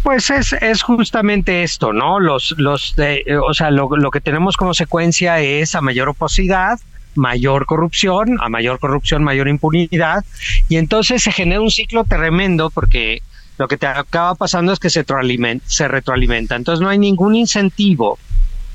[0.03, 2.19] Pues es, es justamente esto, ¿no?
[2.19, 6.81] Los, los de, o sea, lo, lo que tenemos como secuencia es a mayor oposidad,
[7.15, 10.25] mayor corrupción, a mayor corrupción, mayor impunidad,
[10.69, 13.23] y entonces se genera un ciclo tremendo porque
[13.59, 15.05] lo que te acaba pasando es que se
[15.67, 16.57] se retroalimenta.
[16.57, 18.19] Entonces no hay ningún incentivo,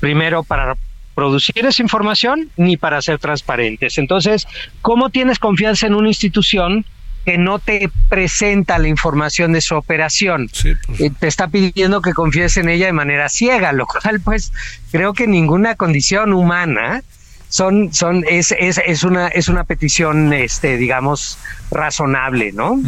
[0.00, 0.76] primero, para
[1.18, 3.98] producir esa información ni para ser transparentes.
[3.98, 4.46] Entonces,
[4.82, 6.86] ¿cómo tienes confianza en una institución
[7.26, 10.48] que no te presenta la información de su operación?
[10.86, 11.12] pues.
[11.18, 14.52] Te está pidiendo que confíes en ella de manera ciega, lo cual pues
[14.92, 17.02] creo que ninguna condición humana
[17.48, 21.36] son, son, es, es, es una, es una petición, este, digamos,
[21.72, 22.80] razonable, ¿no?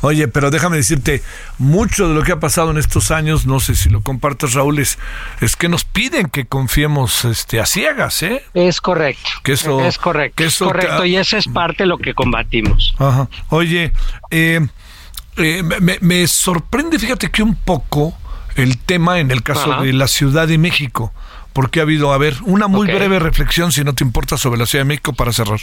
[0.00, 1.22] Oye, pero déjame decirte,
[1.58, 4.78] mucho de lo que ha pasado en estos años, no sé si lo compartes, Raúl,
[4.78, 4.98] es,
[5.40, 8.44] es que nos piden que confiemos este, a ciegas, ¿eh?
[8.54, 9.28] Es correcto.
[9.42, 10.36] Que eso- es correcto.
[10.36, 10.98] que es eso correcto.
[10.98, 12.94] ca- Y eso es parte de lo que combatimos.
[12.98, 13.28] Ajá.
[13.48, 13.92] Oye,
[14.30, 14.60] eh,
[15.36, 18.16] eh, me, me sorprende, fíjate que un poco
[18.56, 19.82] el tema en el caso Ajá.
[19.82, 21.12] de la Ciudad de México,
[21.52, 24.66] porque ha habido, a ver, una muy breve reflexión, si no te importa, sobre la
[24.66, 25.60] Ciudad de México para cerrar.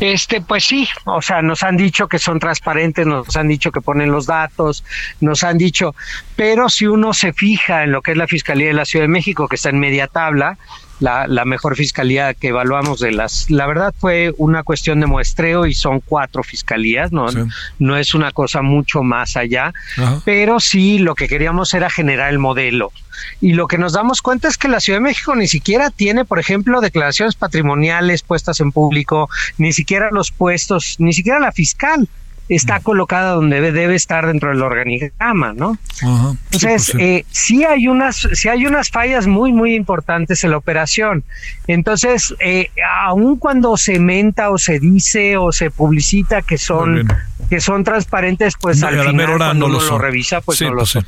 [0.00, 3.80] Este, pues sí, o sea, nos han dicho que son transparentes, nos han dicho que
[3.80, 4.84] ponen los datos,
[5.20, 5.94] nos han dicho,
[6.36, 9.08] pero si uno se fija en lo que es la Fiscalía de la Ciudad de
[9.08, 10.58] México, que está en media tabla,
[11.00, 15.66] la, la mejor fiscalía que evaluamos de las, la verdad fue una cuestión de muestreo
[15.66, 17.38] y son cuatro fiscalías, no, Sí.
[17.78, 20.20] no es una cosa mucho más allá, Ajá.
[20.24, 22.92] pero sí lo que queríamos era generar el modelo.
[23.40, 26.24] Y lo que nos damos cuenta es que la Ciudad de México ni siquiera tiene,
[26.24, 32.08] por ejemplo, declaraciones patrimoniales puestas en público, ni siquiera los puestos, ni siquiera la fiscal
[32.48, 35.78] está colocada donde debe, estar dentro del organigrama, ¿no?
[36.02, 36.32] Ajá.
[36.50, 36.96] Sí, Entonces, pues, sí.
[37.00, 41.24] eh, sí hay unas, sí hay unas fallas muy, muy importantes en la operación.
[41.66, 42.70] Entonces, eh,
[43.04, 47.08] aun cuando se menta o se dice o se publicita que son,
[47.50, 50.64] que son transparentes, pues No, al final cuando no lo uno lo revisa, pues Sí,
[50.64, 51.06] no lo pues son.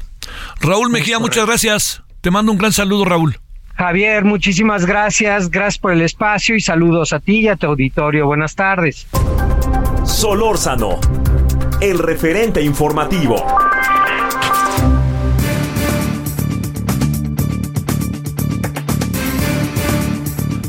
[0.61, 2.03] Raúl Mejía, muchas gracias.
[2.21, 3.39] Te mando un gran saludo, Raúl.
[3.77, 8.27] Javier, muchísimas gracias, gracias por el espacio y saludos a ti y a tu auditorio.
[8.27, 9.07] Buenas tardes.
[10.05, 10.99] Solórzano,
[11.81, 13.37] el referente informativo.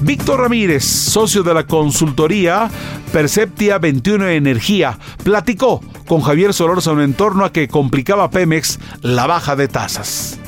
[0.02, 2.70] Víctor Ramírez, socio de la consultoría
[3.12, 9.56] Perceptia 21 Energía, platicó con Javier Solórzano en torno a que complicaba Pemex la baja
[9.56, 10.40] de tasas.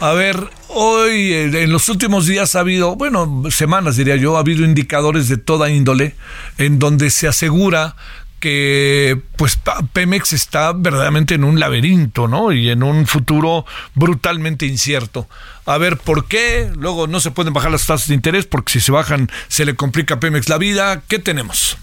[0.00, 4.40] A ver, hoy, eh, en los últimos días ha habido, bueno, semanas diría yo, ha
[4.40, 6.14] habido indicadores de toda índole
[6.58, 7.94] en donde se asegura
[8.40, 9.58] que pues
[9.94, 12.52] Pemex está verdaderamente en un laberinto, ¿no?
[12.52, 13.64] Y en un futuro
[13.94, 15.28] brutalmente incierto.
[15.64, 16.70] A ver, ¿por qué?
[16.76, 19.76] Luego no se pueden bajar las tasas de interés porque si se bajan se le
[19.76, 21.00] complica a Pemex la vida.
[21.08, 21.78] ¿Qué tenemos?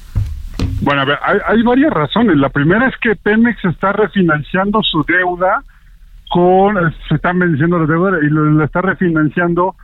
[0.81, 2.37] Bueno, a ver, hay, hay varias razones.
[2.37, 5.63] La primera es que Pemex está refinanciando su deuda
[6.31, 6.75] con,
[7.09, 9.75] se están venciendo la deuda y lo, la está refinanciando.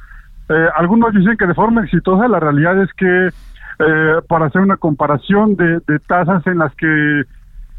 [0.47, 4.77] Eh, algunos dicen que de forma exitosa, la realidad es que eh, para hacer una
[4.77, 7.23] comparación de, de tasas en las que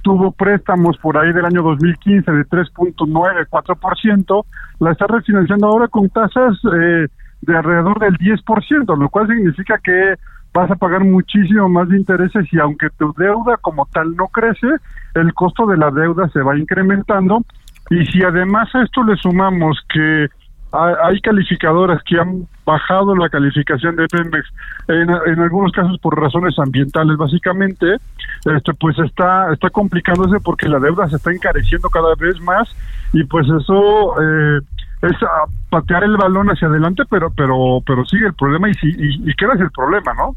[0.03, 4.45] tuvo préstamos por ahí del año 2015 de 3.9, 4%,
[4.81, 7.09] la está refinanciando ahora con tasas eh,
[7.41, 10.15] de alrededor del 10%, lo cual significa que
[10.53, 14.69] vas a pagar muchísimo más de intereses y aunque tu deuda como tal no crece,
[15.15, 17.43] el costo de la deuda se va incrementando
[17.91, 20.29] y si además a esto le sumamos que
[20.71, 24.47] hay calificadoras que han bajado la calificación de Pemex
[24.89, 27.97] en, en algunos casos por razones ambientales básicamente
[28.45, 32.69] este pues está está complicándose porque la deuda se está encareciendo cada vez más
[33.15, 34.61] y pues eso eh,
[35.01, 38.89] es a patear el balón hacia adelante pero pero pero sigue el problema y si
[38.89, 40.37] y, y queda el problema no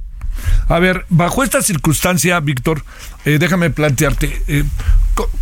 [0.68, 2.84] A ver, bajo esta circunstancia, Víctor,
[3.26, 4.64] eh, déjame plantearte, eh,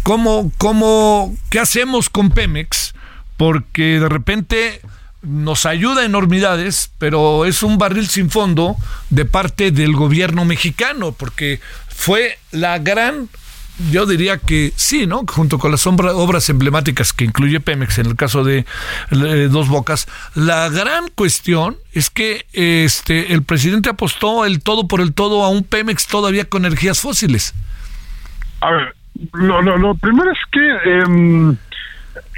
[0.04, 2.94] ¿cómo, cómo, ¿qué hacemos con Pemex?
[3.38, 4.82] Porque de repente
[5.22, 8.78] nos ayuda enormidades, pero es un barril sin fondo
[9.10, 13.30] de parte del gobierno mexicano, porque fue la gran
[13.92, 15.24] yo diría que sí, ¿no?
[15.28, 18.66] Junto con las obras emblemáticas que incluye Pemex en el caso de
[19.12, 25.02] eh, Dos Bocas, la gran cuestión es que este el presidente apostó el todo por
[25.02, 27.54] el todo a un Pemex todavía con energías fósiles.
[28.62, 28.96] A ver,
[29.34, 31.58] lo, lo, lo primero es que em,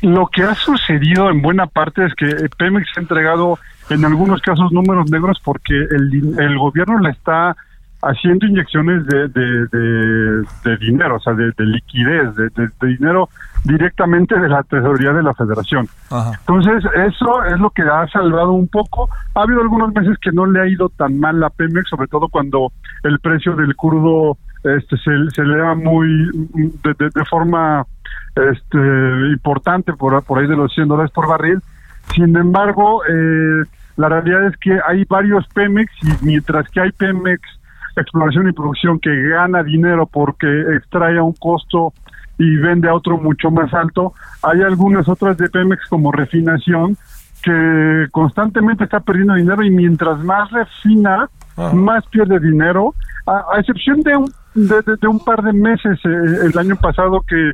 [0.01, 2.27] lo que ha sucedido en buena parte es que
[2.57, 7.55] Pemex ha entregado en algunos casos números negros porque el, el gobierno le está
[8.01, 13.29] haciendo inyecciones de, de, dinero, o sea, de, liquidez, de, dinero
[13.63, 15.87] directamente de la tesorería de la federación.
[16.39, 19.09] Entonces, eso es lo que ha salvado un poco.
[19.35, 22.27] Ha habido algunos meses que no le ha ido tan mal a Pemex, sobre todo
[22.27, 22.71] cuando
[23.03, 26.29] el precio del crudo este, se, se eleva muy
[26.83, 27.85] de, forma
[28.35, 28.77] este,
[29.31, 31.59] importante, por, por ahí de los 100 dólares por barril.
[32.15, 33.63] Sin embargo, eh,
[33.97, 37.41] la realidad es que hay varios Pemex y mientras que hay Pemex
[37.95, 41.93] exploración y producción que gana dinero porque extrae a un costo
[42.37, 46.97] y vende a otro mucho más alto, hay algunas otras de Pemex como refinación
[47.43, 51.29] que constantemente está perdiendo dinero y mientras más refina,
[51.73, 52.93] más pierde dinero,
[53.27, 57.51] a, excepción de un, de, un par de meses eh, el año pasado que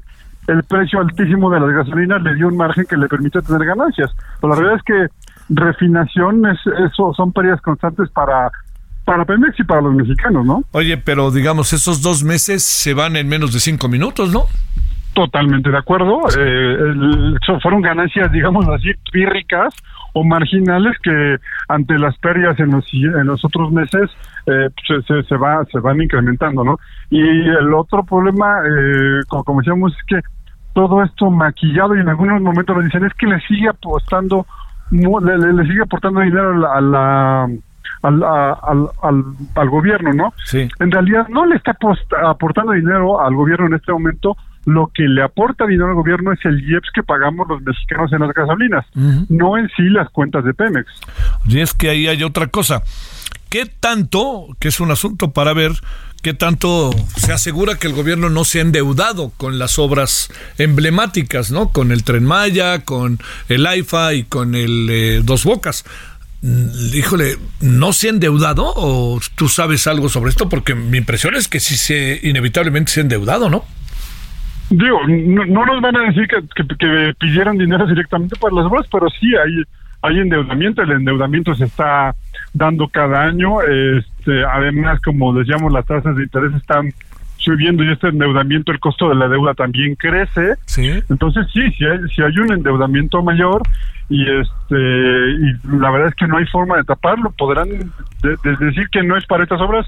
[0.48, 4.12] el precio altísimo de las gasolinas le dio un margen que le permite tener ganancias.
[4.40, 5.08] Pero la verdad es que
[5.50, 6.60] refinación es,
[6.90, 8.50] eso son pérdidas constantes para
[9.08, 10.64] para Pemex y para los mexicanos, ¿no?
[10.74, 14.44] Oye, pero digamos, esos dos meses se van en menos de cinco minutos, ¿no?
[15.14, 16.24] Totalmente de acuerdo.
[16.38, 19.74] Eh, fueron ganancias, digamos así, pírricas
[20.12, 21.38] o marginales que
[21.70, 24.12] ante las pérdidas en los, en los otros meses
[24.46, 26.78] eh, se, se, va, se van incrementando, ¿no?
[27.10, 30.20] Y el otro problema, eh, como, decíamos, es que
[30.74, 34.46] todo esto maquillado y en algunos momentos lo dicen es que le sigue apostando,
[34.92, 37.48] le, le, sigue aportando dinero a la
[38.08, 40.34] al, al, al, gobierno, ¿no?
[40.46, 40.68] Sí.
[40.80, 41.78] En realidad no le está
[42.26, 44.38] aportando dinero al gobierno en este momento.
[44.66, 48.20] Lo que le aporta dinero al gobierno es el IEPS que pagamos los mexicanos en
[48.20, 48.86] las gasolinas,
[49.30, 50.88] no en sí las cuentas de Pemex.
[51.48, 52.84] Y es que ahí hay otra cosa.
[53.50, 55.72] ¿Qué tanto, que es un asunto para ver,
[56.22, 61.50] qué tanto se asegura que el gobierno no se ha endeudado con las obras emblemáticas,
[61.50, 61.70] ¿no?
[61.70, 65.86] Con el Tren Maya, con el AIFA y con el eh, Dos Bocas.
[66.42, 70.50] Mm, híjole, ¿no se ha endeudado o tú sabes algo sobre esto?
[70.50, 73.66] Porque mi impresión es que sí se inevitablemente se ha endeudado, ¿no?
[74.70, 79.08] Digo, no, nos van a decir que, que, pidieran dinero directamente para las obras, pero
[79.10, 79.64] sí hay,
[80.02, 82.14] hay endeudamiento, el endeudamiento se está
[82.54, 86.92] dando cada año, este, además, como decíamos, las tasas de interés están
[87.48, 90.56] subiendo y este endeudamiento, el costo de la deuda también crece.
[90.66, 91.02] Sí.
[91.10, 93.62] Entonces sí, si hay, si hay un endeudamiento mayor
[94.10, 97.70] y este y la verdad es que no hay forma de taparlo, podrán
[98.22, 99.88] decir que no es para estas obras,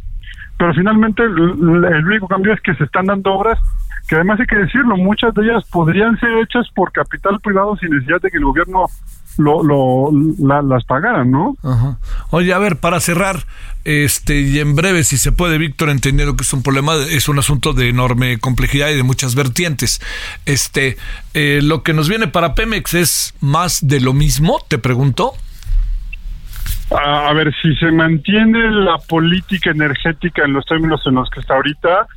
[0.57, 3.59] pero finalmente el, el único cambio es que se están dando obras
[4.07, 7.91] que además hay que decirlo, muchas de ellas podrían ser hechas por capital privado sin
[7.91, 8.85] necesidad de que el gobierno
[9.39, 10.11] lo, lo
[10.61, 11.57] las pagaran, ¿no?
[12.29, 13.45] Oye, a ver, para cerrar,
[13.85, 17.39] este, y en breve, si se puede, Víctor, entendiendo que es un problema, es un
[17.39, 20.01] asunto de enorme complejidad y de muchas vertientes.
[20.45, 20.97] Este,
[21.33, 25.33] eh, lo que nos viene para Pemex es más de lo mismo, te pregunto.
[26.91, 31.53] A ver, si se mantiene la política energética en los términos en los que está
[31.53, 32.07] ahorita,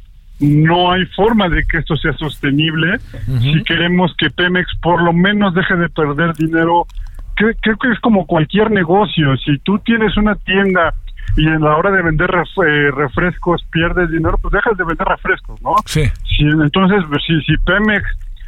[0.41, 2.99] no hay forma de que esto sea sostenible.
[3.41, 6.87] Si queremos que Pemex por lo menos deje de perder dinero
[7.35, 9.37] creo, que es como cualquier negocio.
[9.39, 10.95] Si tú tienes una tienda
[11.37, 15.61] y en la hora de vender eh, refrescos pierdes dinero, pues dejas de vender refrescos,
[15.63, 15.75] ¿no?
[15.87, 16.05] Sí.
[16.25, 18.05] Si, entonces, pues, si, si Pemex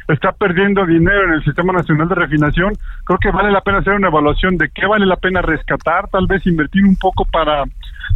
[0.07, 2.73] está perdiendo dinero en el Sistema Nacional de Refinación,
[3.05, 6.27] creo que vale la pena hacer una evaluación de qué vale la pena rescatar, tal
[6.27, 7.63] vez invertir un poco para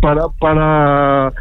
[0.01, 1.31] para para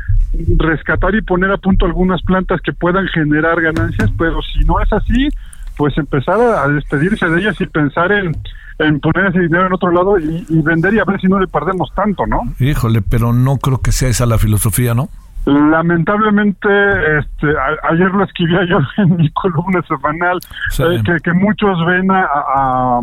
[0.56, 4.90] rescatar y poner a punto algunas plantas que puedan generar ganancias, pero si no es
[4.92, 5.28] así,
[5.76, 8.34] pues empezar a despedirse de ellas y pensar en
[8.78, 11.48] en poner ese dinero en otro lado y, vender y a ver si no le
[11.48, 12.42] perdemos tanto, ¿no?
[12.60, 15.08] Híjole, pero no creo que sea esa la filosofía, ¿no?
[15.44, 16.68] Lamentablemente,
[17.18, 17.46] este,
[17.90, 20.38] ayer lo escribía yo en mi columna semanal,
[20.78, 23.00] eh, que, muchos ven a,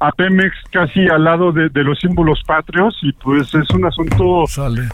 [0.00, 4.44] a, Pemex casi al lado de, los símbolos patrios y pues es un asunto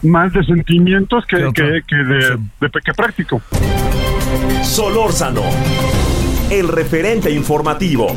[0.03, 3.41] más de sentimientos que, que, que de, de, que práctico.
[4.63, 5.41] Solórzano,
[6.49, 8.07] el referente informativo.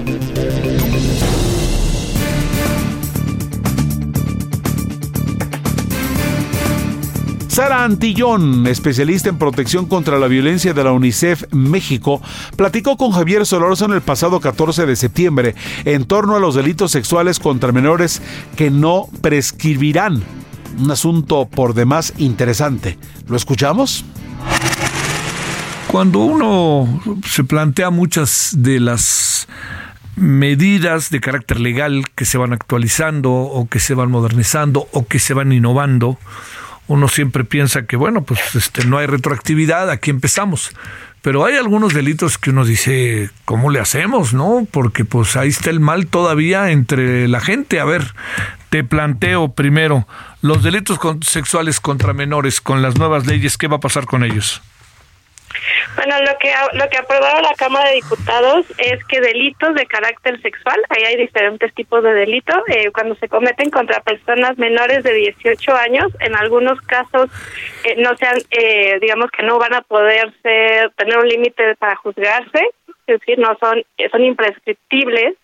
[7.60, 12.22] Sara Antillón, especialista en protección contra la violencia de la UNICEF México,
[12.56, 15.54] platicó con Javier Solórzano el pasado 14 de septiembre
[15.84, 18.22] en torno a los delitos sexuales contra menores
[18.56, 20.22] que no prescribirán.
[20.78, 22.98] Un asunto por demás interesante.
[23.28, 24.06] ¿Lo escuchamos?
[25.88, 29.48] Cuando uno se plantea muchas de las
[30.16, 35.18] medidas de carácter legal que se van actualizando o que se van modernizando o que
[35.18, 36.18] se van innovando,
[36.90, 40.72] uno siempre piensa que, bueno, pues este, no hay retroactividad, aquí empezamos.
[41.22, 44.34] Pero hay algunos delitos que uno dice, ¿cómo le hacemos?
[44.34, 44.66] ¿No?
[44.68, 47.78] Porque pues ahí está el mal todavía entre la gente.
[47.78, 48.12] A ver,
[48.70, 50.08] te planteo primero,
[50.42, 54.60] los delitos sexuales contra menores con las nuevas leyes, ¿qué va a pasar con ellos?
[55.96, 60.40] Bueno, lo que lo que aprobado la Cámara de Diputados es que delitos de carácter
[60.40, 65.12] sexual, ahí hay diferentes tipos de delitos, eh, cuando se cometen contra personas menores de
[65.12, 67.28] 18 años, en algunos casos
[67.84, 71.96] eh, no sean, eh, digamos que no van a poder ser, tener un límite para
[71.96, 72.70] juzgarse,
[73.06, 73.82] es decir, no son,
[74.12, 75.34] son imprescriptibles,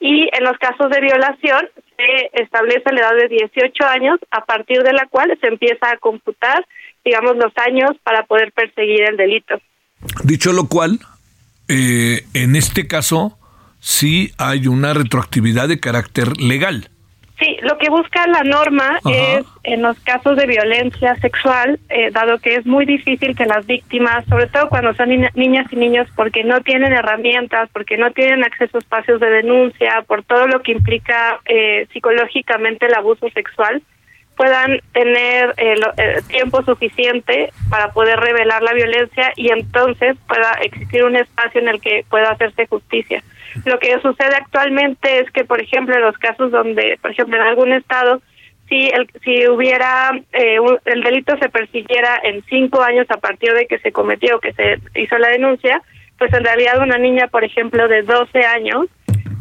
[0.00, 4.82] y en los casos de violación se establece la edad de 18 años, a partir
[4.82, 6.66] de la cual se empieza a computar
[7.04, 9.60] digamos, los años para poder perseguir el delito.
[10.24, 10.98] Dicho lo cual,
[11.68, 13.38] eh, en este caso
[13.80, 16.88] sí hay una retroactividad de carácter legal.
[17.42, 22.38] Sí, lo que busca la norma es, en los casos de violencia sexual, eh, dado
[22.38, 26.44] que es muy difícil que las víctimas, sobre todo cuando son niñas y niños, porque
[26.44, 30.70] no tienen herramientas, porque no tienen acceso a espacios de denuncia, por todo lo que
[30.70, 33.82] implica eh, psicológicamente el abuso sexual,
[34.36, 35.82] puedan tener el,
[36.28, 41.80] tiempo suficiente para poder revelar la violencia y entonces pueda existir un espacio en el
[41.80, 43.22] que pueda hacerse justicia.
[43.64, 47.42] Lo que sucede actualmente es que, por ejemplo, en los casos donde, por ejemplo, en
[47.42, 48.22] algún estado,
[48.68, 50.56] si el, si hubiera eh,
[50.86, 54.78] el delito se persiguiera en cinco años a partir de que se cometió, que se
[54.94, 55.82] hizo la denuncia,
[56.18, 58.86] pues en realidad una niña, por ejemplo, de 12 años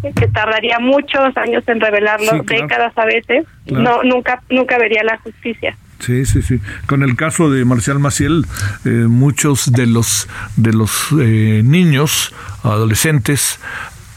[0.02, 5.76] que tardaría muchos años en revelarlo, décadas a veces, no nunca nunca vería la justicia.
[6.00, 6.60] Sí, sí, sí.
[6.88, 8.46] Con el caso de Marcial Maciel,
[8.86, 12.34] eh, muchos de los de los eh, niños,
[12.64, 13.60] adolescentes,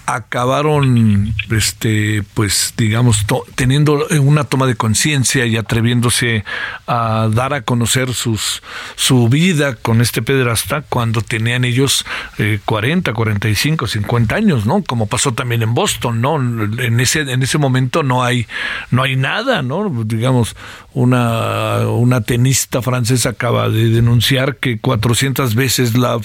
[0.06, 3.24] acabaron este pues digamos
[3.54, 6.44] teniendo una toma de conciencia y atreviéndose
[6.86, 8.62] a dar a conocer sus
[8.96, 12.04] su vida con este pederasta cuando tenían ellos
[12.38, 14.82] eh, 40, 45, 50 años, ¿no?
[14.82, 16.36] Como pasó también en Boston, ¿no?
[16.36, 18.46] En ese en ese momento no hay
[18.90, 19.90] no hay nada, ¿no?
[20.04, 20.56] Digamos
[20.94, 26.18] una una tenista francesa acaba de denunciar que 400 veces la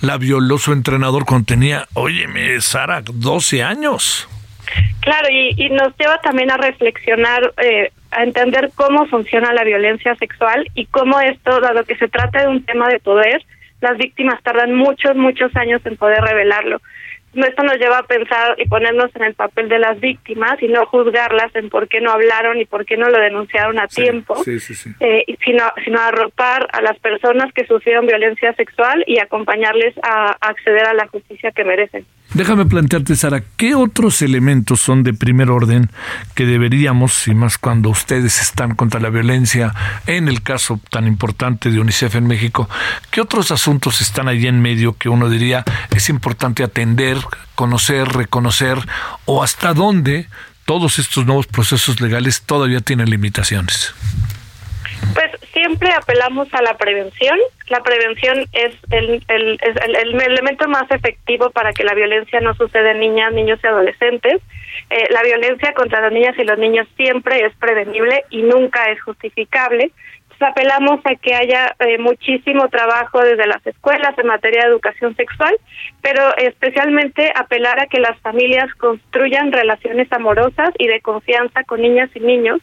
[0.00, 4.28] la violó su entrenador cuando tenía, óyeme, Sara 12 años.
[5.00, 10.68] Claro, y, nos lleva también a reflexionar, eh, a entender cómo funciona la violencia sexual
[10.74, 13.44] y cómo esto, dado que se trata de un tema de poder,
[13.80, 16.80] las víctimas tardan muchos, muchos años en poder revelarlo
[17.44, 20.86] esto nos lleva a pensar y ponernos en el papel de las víctimas y no
[20.86, 25.24] juzgarlas en por qué no hablaron y por qué no lo denunciaron a tiempo, eh,
[25.44, 30.94] sino, sino arropar a las personas que sufrieron violencia sexual y acompañarles a acceder a
[30.94, 32.06] la justicia que merecen.
[32.34, 35.90] Déjame plantearte, Sara, ¿qué otros elementos son de primer orden
[36.34, 39.74] que deberíamos, y más cuando ustedes están contra la violencia,
[40.06, 42.68] en el caso tan importante de UNICEF en México,
[43.10, 47.18] qué otros asuntos están ahí en medio que uno diría es importante atender,
[47.54, 48.78] conocer, reconocer,
[49.24, 50.28] o hasta dónde
[50.66, 53.94] todos estos nuevos procesos legales todavía tienen limitaciones?
[55.14, 57.38] Pues siempre apelamos a la prevención.
[57.68, 62.90] La prevención es el, el, el, elemento más efectivo para que la violencia no suceda
[62.90, 64.42] en niñas, niños y adolescentes.
[64.90, 69.02] Eh, la violencia contra las niñas y los niños siempre es prevenible y nunca es
[69.02, 69.90] justificable
[70.40, 75.56] apelamos a que haya eh, muchísimo trabajo desde las escuelas en materia de educación sexual,
[76.02, 82.10] pero especialmente apelar a que las familias construyan relaciones amorosas y de confianza con niñas
[82.14, 82.60] y niños,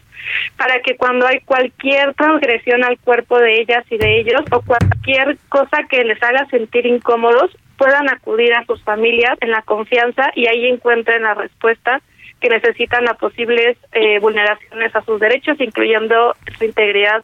[0.57, 5.37] para que cuando hay cualquier transgresión al cuerpo de ellas y de ellos o cualquier
[5.49, 10.47] cosa que les haga sentir incómodos, puedan acudir a sus familias en la confianza y
[10.47, 12.01] ahí encuentren la respuesta
[12.39, 17.23] que necesitan a posibles eh, vulneraciones a sus derechos, incluyendo su integridad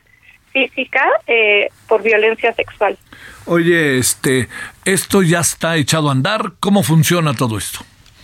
[0.52, 2.98] física eh, por violencia sexual.
[3.46, 4.48] Oye, este,
[4.86, 6.54] esto ya está echado a andar.
[6.60, 7.80] ¿Cómo funciona todo esto?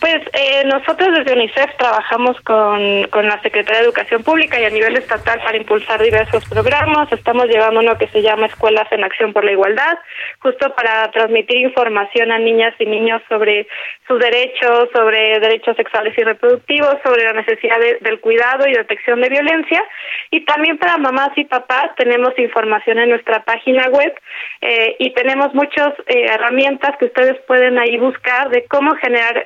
[0.06, 4.70] Pues eh, nosotros desde UNICEF trabajamos con, con la Secretaría de Educación Pública y a
[4.70, 7.12] nivel estatal para impulsar diversos programas.
[7.12, 9.98] Estamos llevando uno que se llama Escuelas en Acción por la Igualdad,
[10.44, 13.66] justo para transmitir información a niñas y niños sobre
[14.08, 19.30] sus derechos, sobre derechos sexuales y reproductivos, sobre la necesidad del cuidado y detección de
[19.30, 19.84] violencia.
[20.30, 24.14] Y también para mamás y papás tenemos información en nuestra página web
[24.62, 29.44] eh, y tenemos muchas eh, herramientas que ustedes pueden ahí buscar de cómo generar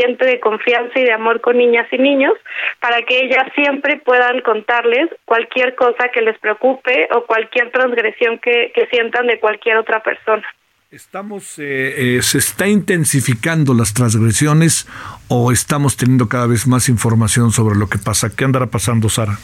[0.00, 2.32] esta de confianza y de amor con niñas y niños
[2.80, 8.72] para que ellas siempre puedan contarles cualquier cosa que les preocupe o cualquier transgresión que,
[8.90, 10.42] sientan de cualquier otra persona.
[10.90, 14.88] ¿Estamos, eh, eh, se está intensificando las transgresiones
[15.28, 18.34] o estamos teniendo cada vez más información sobre lo que pasa?
[18.34, 19.34] ¿Qué andará pasando, Sara?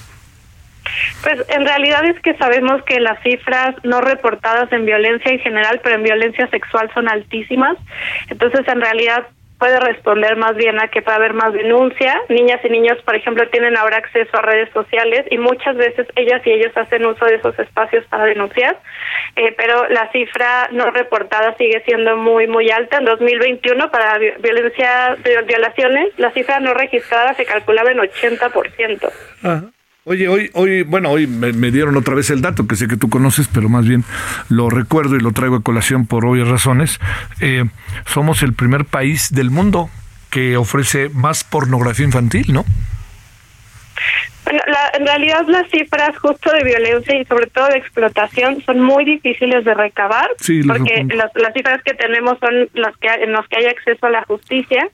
[1.22, 5.80] Pues en realidad es que sabemos que las cifras no reportadas en violencia en general,
[5.82, 7.76] pero en violencia sexual son altísimas.
[8.28, 9.26] Entonces, en realidad
[9.58, 12.20] puede responder más bien a que puede haber más denuncia.
[12.28, 16.42] Niñas y niños, por ejemplo, tienen ahora acceso a redes sociales y muchas veces ellas
[16.44, 18.78] y ellos hacen uso de esos espacios para denunciar,
[19.36, 22.98] eh, pero la cifra no reportada sigue siendo muy, muy alta.
[22.98, 25.16] En 2021, para violencia,
[25.46, 29.10] violaciones, la cifra no registrada se calculaba en 80%.
[29.42, 29.75] Ajá.
[30.08, 33.10] Oye, hoy, hoy, bueno, hoy me, dieron otra vez el dato que sé que tú
[33.10, 34.04] conoces, pero más bien
[34.48, 37.00] lo recuerdo y lo traigo a colación por obvias razones.
[37.40, 37.64] Eh,
[38.04, 39.90] somos el primer país del mundo
[40.30, 42.64] que ofrece más pornografía infantil, ¿no?
[44.44, 44.60] Bueno,
[44.96, 49.64] en realidad las cifras justo de violencia y sobre todo de explotación son muy difíciles
[49.64, 50.30] de recabar
[50.68, 54.10] porque las, las, cifras que tenemos son las que en las que hay acceso a
[54.10, 54.88] la justicia.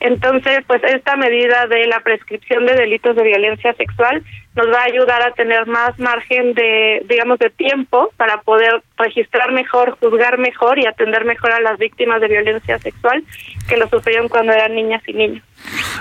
[0.00, 4.22] Entonces, pues esta medida de la prescripción de delitos de violencia sexual
[4.54, 9.52] nos va a ayudar a tener más margen de, digamos, de tiempo para poder registrar
[9.52, 13.22] mejor, juzgar mejor y atender mejor a las víctimas de violencia sexual
[13.68, 15.44] que lo sufrieron cuando eran niñas y niños.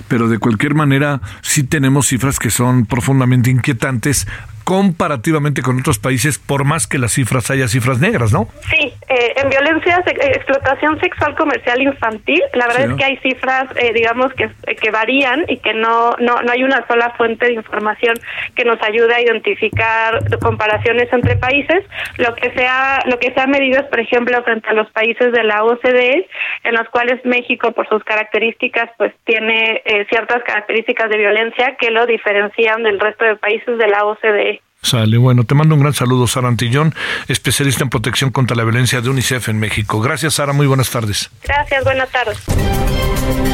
[0.07, 4.27] Pero de cualquier manera, sí tenemos cifras que son profundamente inquietantes
[4.67, 8.49] comparativamente con otros países, por más que las cifras haya cifras negras, ¿no?
[8.69, 13.69] Sí, eh, en violencia, eh, explotación sexual comercial infantil, la verdad es que hay cifras,
[13.77, 17.53] eh, digamos, que, que varían y que no, no, no hay una sola fuente de
[17.53, 18.15] información
[18.55, 21.85] que nos ayude a identificar comparaciones entre países.
[22.17, 24.91] Lo que se ha, lo que se ha medido es, por ejemplo, frente a los
[24.91, 26.27] países de la OCDE,
[26.65, 32.05] en los cuales México, por sus características, pues tiene ciertas características de violencia que lo
[32.05, 34.61] diferencian del resto de países de la OCDE.
[34.81, 36.93] Sale, bueno, te mando un gran saludo, Sara Antillón,
[37.27, 39.99] especialista en protección contra la violencia de UNICEF en México.
[39.99, 41.30] Gracias, Sara, muy buenas tardes.
[41.43, 42.38] Gracias, buenas tardes.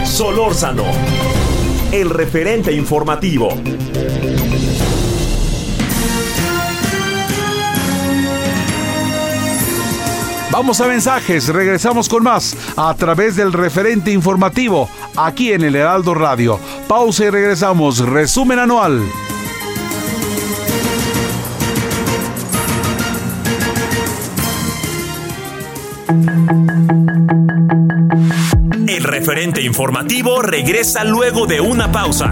[0.05, 0.85] Solórzano,
[1.91, 3.49] el referente informativo.
[10.53, 16.13] Vamos a mensajes, regresamos con más a través del referente informativo aquí en el Heraldo
[16.13, 16.59] Radio.
[16.87, 17.97] Pausa y regresamos.
[17.97, 19.01] Resumen anual.
[28.87, 32.31] El referente informativo regresa luego de una pausa.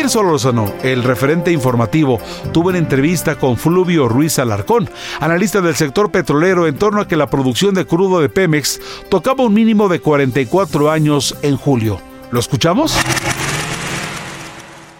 [0.00, 2.22] Javier Solórzano, el referente informativo,
[2.54, 4.88] tuvo una entrevista con Fluvio Ruiz Alarcón,
[5.20, 9.44] analista del sector petrolero, en torno a que la producción de crudo de Pemex tocaba
[9.44, 12.00] un mínimo de 44 años en julio.
[12.30, 12.96] ¿Lo escuchamos?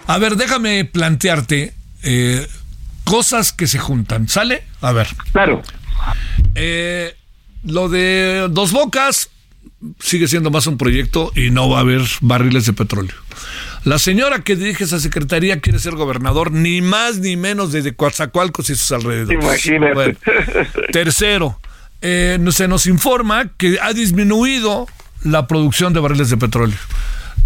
[0.07, 1.73] A ver, déjame plantearte
[2.03, 2.47] eh,
[3.05, 4.29] cosas que se juntan.
[4.29, 4.65] ¿Sale?
[4.83, 5.09] A ver.
[5.33, 5.63] Claro.
[6.55, 7.17] Eh,
[7.65, 9.31] lo de Dos Bocas
[9.99, 13.15] sigue siendo más un proyecto y no va a haber barriles de petróleo.
[13.85, 18.69] La señora que dirige esa secretaría quiere ser gobernador, ni más ni menos desde Coatzacoalcos
[18.71, 19.43] y sus alrededores.
[19.43, 20.17] Imagínate.
[20.93, 21.59] tercero,
[22.03, 24.87] eh, se nos informa que ha disminuido
[25.23, 26.79] la producción de barriles de petróleo.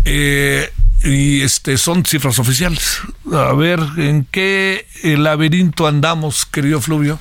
[0.05, 0.71] Eh,
[1.05, 2.99] y este son cifras oficiales.
[3.33, 7.19] A ver, ¿en qué laberinto andamos, querido Fluvio?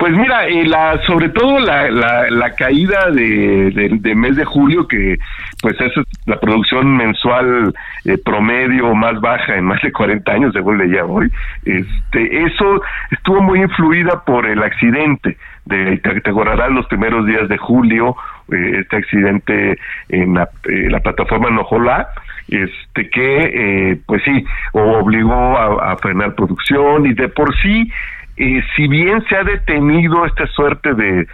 [0.00, 3.70] Pues mira, y la, sobre todo la, la, caída de,
[4.00, 5.18] de, mes de julio, que
[5.60, 5.92] pues es
[6.24, 7.74] la producción mensual
[8.06, 11.30] eh, promedio más baja en más de 40 años, según leía hoy,
[11.66, 15.36] este, eso estuvo muy influida por el accidente.
[15.66, 18.16] De, te, te acordarás los primeros días de julio,
[18.50, 19.78] eh, este accidente
[20.08, 22.08] en la, eh, la plataforma Nojolá,
[22.48, 27.92] este que eh, pues sí obligó a, a frenar producción y de por sí
[28.42, 31.26] eh, si bien se ha detenido esta suerte de,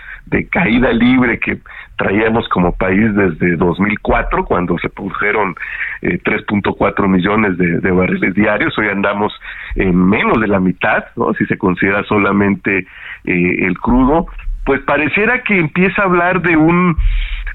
[0.50, 1.58] caída libre que
[1.96, 5.54] traíamos como país desde 2004, cuando se produjeron
[6.02, 9.32] eh, 3.4 millones de, barriles diarios, hoy andamos
[9.76, 11.32] en menos de la mitad, ¿no?
[11.34, 12.78] si se considera solamente
[13.24, 14.26] eh, el crudo,
[14.64, 16.96] pues pareciera que empieza a hablar de un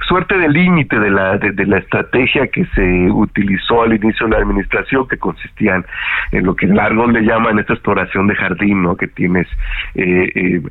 [0.07, 4.39] suerte de límite de la, de, la estrategia que se utilizó al inicio de la
[4.39, 5.85] administración, que consistían
[6.31, 8.95] en lo que largo le llaman esta exploración de jardín, ¿no?
[8.95, 9.47] que tienes
[9.95, 10.61] eh, eh,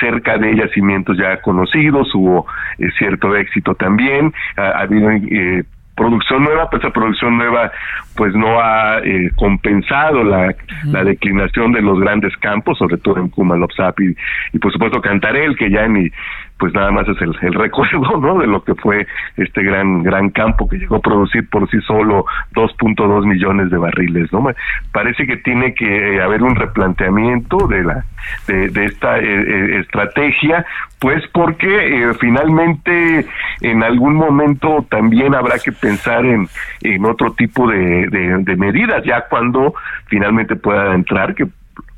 [0.00, 2.46] cerca de yacimientos ya conocidos, hubo
[2.78, 5.64] eh, cierto éxito también, ha, habido eh,
[5.98, 7.72] producción nueva, pues esa producción nueva
[8.16, 10.54] pues no ha eh, compensado la,
[10.84, 14.16] la, declinación de los grandes campos, sobre todo en Kumalopsap y,
[14.52, 16.10] y por supuesto Cantarel, que ya ni
[16.58, 18.38] pues nada más es el, el, recuerdo, ¿no?
[18.38, 19.06] De lo que fue
[19.36, 22.24] este gran gran campo que llegó a producir por sí solo
[22.54, 24.44] 2.2 millones de barriles, ¿no?
[24.92, 28.04] Parece que tiene que haber un replanteamiento de la
[28.46, 30.64] de, de esta eh, eh, estrategia,
[30.98, 33.26] pues porque eh, finalmente
[33.60, 36.48] en algún momento también habrá que pensar en,
[36.82, 39.74] en otro tipo de, de, de medidas, ya cuando
[40.06, 41.46] finalmente pueda entrar, que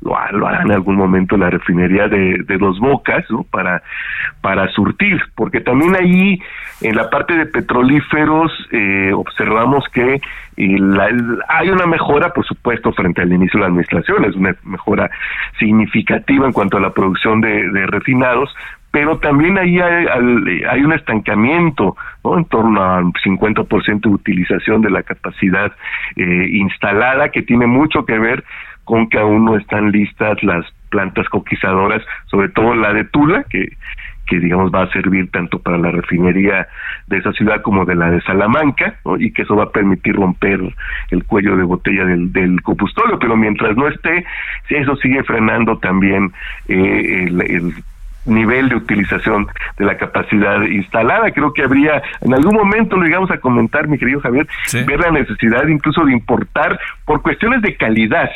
[0.01, 3.25] lo, lo hará en algún momento la refinería de, de Dos Bocas.
[3.49, 3.81] Para,
[4.41, 6.41] para surtir, porque también ahí
[6.81, 10.19] en la parte de petrolíferos eh, observamos que
[10.57, 11.09] y la,
[11.47, 15.09] hay una mejora, por supuesto, frente al inicio de la administración, es una mejora
[15.59, 18.53] significativa en cuanto a la producción de, refinados,
[18.91, 20.05] pero también ahí hay,
[20.69, 21.95] hay, un estancamiento.
[22.23, 25.71] En torno al 50% de utilización de la capacidad
[26.17, 28.43] eh, instalada, que tiene mucho que ver
[28.83, 33.69] con que aún no están listas las plantas coquizadoras, sobre todo la de Tula, que,
[34.27, 36.67] que digamos va a servir tanto para la refinería
[37.07, 39.17] de esa ciudad como de la de Salamanca, ¿no?
[39.17, 40.59] y que eso va a permitir romper
[41.09, 42.59] el cuello de botella del, del
[43.19, 44.25] pero mientras no esté,
[44.69, 46.31] eso sigue frenando también
[46.67, 47.73] eh, el, el
[48.25, 49.47] nivel de utilización
[49.77, 51.31] de la capacidad instalada.
[51.31, 54.83] Creo que habría, en algún momento lo llegamos a comentar, mi querido Javier, sí.
[54.83, 58.29] ver la necesidad incluso de importar por cuestiones de calidad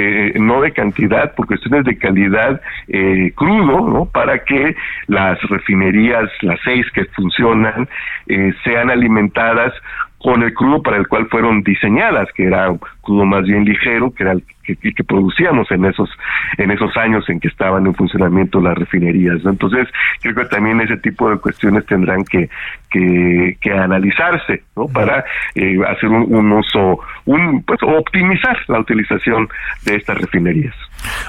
[0.00, 4.04] eh, no de cantidad, por cuestiones de calidad eh, crudo, ¿no?
[4.04, 4.76] Para que
[5.08, 7.88] las refinerías, las seis que funcionan,
[8.28, 9.72] eh, sean alimentadas
[10.18, 14.10] con el crudo para el cual fueron diseñadas, que era un crudo más bien ligero,
[14.12, 16.10] que era el que, que, producíamos en esos
[16.58, 19.42] en esos años en que estaban en funcionamiento las refinerías.
[19.44, 19.50] ¿no?
[19.50, 19.88] Entonces,
[20.20, 22.50] creo que también ese tipo de cuestiones tendrán que
[22.90, 24.88] que, que analizarse, ¿no?
[24.88, 25.24] Para
[25.54, 29.48] eh, hacer un, un, uso, un pues optimizar la utilización
[29.84, 30.74] de estas refinerías.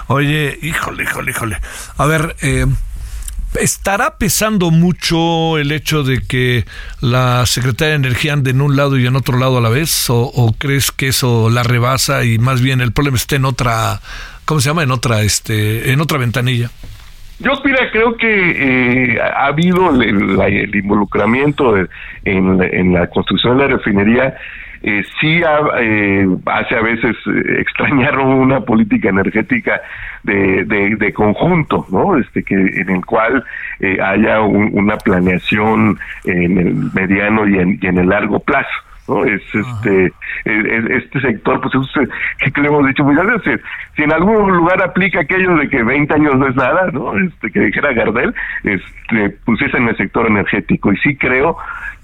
[0.07, 1.57] Oye, híjole, híjole, híjole.
[1.97, 2.65] A ver, eh,
[3.55, 6.65] ¿Estará pesando mucho el hecho de que
[7.01, 10.07] la Secretaría de Energía ande en un lado y en otro lado a la vez?
[10.09, 13.99] ¿O, crees que eso la rebasa y más bien el problema está en otra,
[14.45, 14.83] ¿cómo se llama?
[14.83, 16.69] En otra, este, en otra ventanilla.
[17.39, 21.87] Yo, mira, creo que eh, ha habido el, involucramiento de,
[22.25, 24.35] en, la construcción de la refinería.
[24.81, 27.15] Eh, sí ha, eh, hace a veces
[27.57, 29.81] extrañar una política energética
[30.23, 32.17] de, de, conjunto, ¿no?
[32.17, 33.43] Este que en el cual
[33.79, 38.69] eh, haya un, una planeación en el mediano y en el largo plazo.
[39.09, 39.25] ¿No?
[39.25, 40.13] Es este
[40.45, 43.61] es, este sector, pues es, que le hemos dicho muchas veces,
[43.95, 47.17] si en algún lugar aplica aquello de que 20 años no es nada, ¿no?
[47.17, 48.33] Este que dijera Gardel,
[48.63, 50.93] este pues es en el sector energético.
[50.93, 51.57] Y sí creo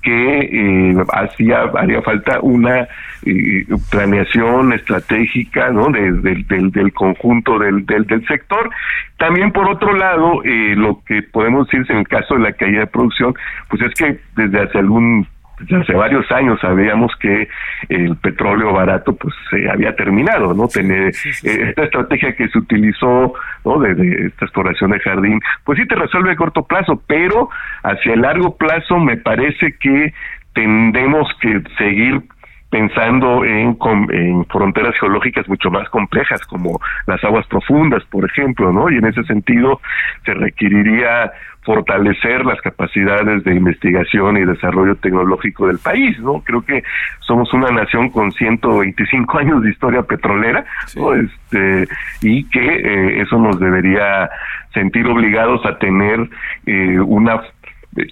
[0.05, 2.87] que eh, hacía haría falta una
[3.25, 8.69] eh, planeación estratégica no de, de, del, del conjunto del, del, del sector.
[9.17, 12.81] También por otro lado eh, lo que podemos decir en el caso de la caída
[12.81, 13.33] de producción
[13.67, 15.27] pues es que desde hace algún
[15.59, 17.47] desde hace varios años sabíamos que
[17.89, 20.67] el petróleo barato pues se había terminado, ¿no?
[20.67, 21.49] Tener sí, sí, sí.
[21.49, 23.33] Eh, esta estrategia que se utilizó,
[23.63, 23.79] ¿no?
[23.79, 27.49] De, de, esta exploración de jardín, pues sí te resuelve a corto plazo, pero
[27.83, 30.13] hacia el largo plazo me parece que
[30.53, 32.21] tendemos que seguir
[32.69, 33.77] pensando en,
[34.11, 38.89] en, fronteras geológicas mucho más complejas como las aguas profundas, por ejemplo, ¿no?
[38.89, 39.79] Y en ese sentido
[40.25, 41.31] se requeriría
[41.65, 46.41] fortalecer las capacidades de investigación y desarrollo tecnológico del país, ¿no?
[46.41, 46.83] Creo que
[47.21, 50.99] somos una nación con 125 años de historia petrolera, sí.
[50.99, 51.13] ¿no?
[51.15, 51.87] Este,
[52.21, 54.29] y que eh, eso nos debería
[54.75, 56.29] sentir obligados a tener
[56.67, 57.41] eh, una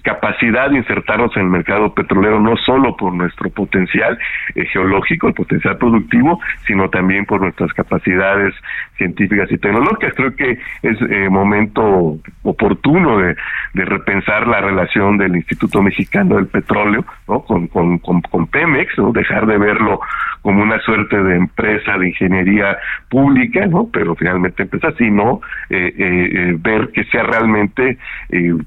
[0.02, 4.18] capacidad de insertarnos en el mercado petrolero no solo por nuestro potencial
[4.54, 8.54] eh, geológico, el potencial productivo, sino también por nuestras capacidades
[8.96, 10.14] científicas y tecnológicas.
[10.14, 13.36] Creo que es eh, momento oportuno de,
[13.74, 19.12] repensar la relación del Instituto Mexicano del Petróleo con, con, con, con Pemex, ¿no?
[19.12, 20.00] dejar de verlo
[20.44, 22.76] como una suerte de empresa de ingeniería
[23.08, 23.88] pública, ¿no?
[23.90, 25.40] pero finalmente empresa, sino
[25.70, 27.96] eh, eh, ver que sea realmente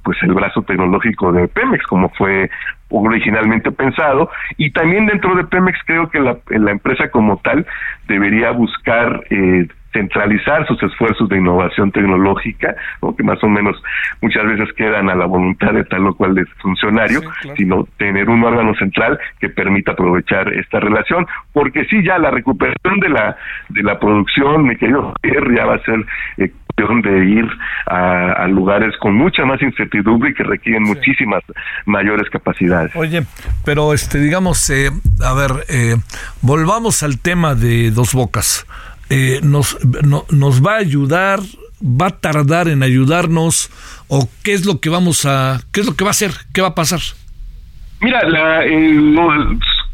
[0.04, 2.50] pues el brazo tecnológico de Pemex, como fue
[2.90, 7.68] originalmente pensado, y también dentro de Pemex creo que la, la empresa como tal
[8.08, 13.16] debería buscar eh, centralizar sus esfuerzos de innovación tecnológica, ¿no?
[13.16, 13.82] que más o menos
[14.22, 17.58] muchas veces quedan a la voluntad de tal o cual de funcionario, sí, claro.
[17.58, 23.00] sino tener un órgano central que permita aprovechar esta relación, porque sí ya la recuperación
[23.00, 23.38] de la
[23.70, 26.06] de la producción, mi querido Pierre, ya va a ser
[26.38, 27.46] eh, de ir
[27.88, 30.94] a, a, lugares con mucha más incertidumbre y que requieren sí.
[30.94, 31.44] muchísimas
[31.86, 32.96] mayores capacidades.
[32.96, 33.24] Oye,
[33.66, 34.92] pero este digamos, eh,
[35.24, 35.96] a ver, eh,
[36.42, 38.68] volvamos al tema de Dos Bocas
[39.10, 41.40] eh, nos, no, nos va a ayudar,
[41.82, 43.70] va a tardar en ayudarnos
[44.08, 46.62] o qué es lo que vamos a, qué es lo que va a hacer, qué
[46.62, 47.00] va a pasar.
[48.02, 48.64] Mira, la,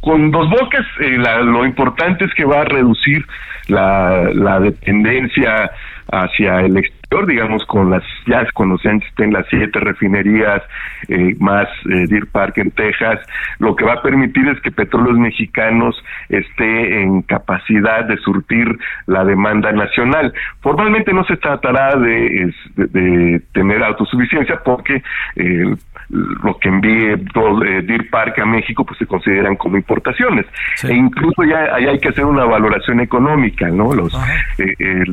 [0.01, 3.25] con dos bocas, eh, lo importante es que va a reducir
[3.67, 5.71] la, la dependencia
[6.11, 10.61] hacia el exterior, digamos, con las, ya cuando se estén las siete refinerías,
[11.07, 13.19] eh, más eh, Deer Park en Texas,
[13.59, 15.95] lo que va a permitir es que Petróleos Mexicanos
[16.29, 20.33] esté en capacidad de surtir la demanda nacional.
[20.61, 25.03] Formalmente no se tratará de, de, tener autosuficiencia porque
[25.35, 25.75] eh,
[26.09, 30.45] lo que envíe eh, Deer Park a México pues se consideran como importaciones.
[30.83, 34.13] E incluso ya hay que hacer una valoración económica no los
[34.57, 35.03] eh, eh,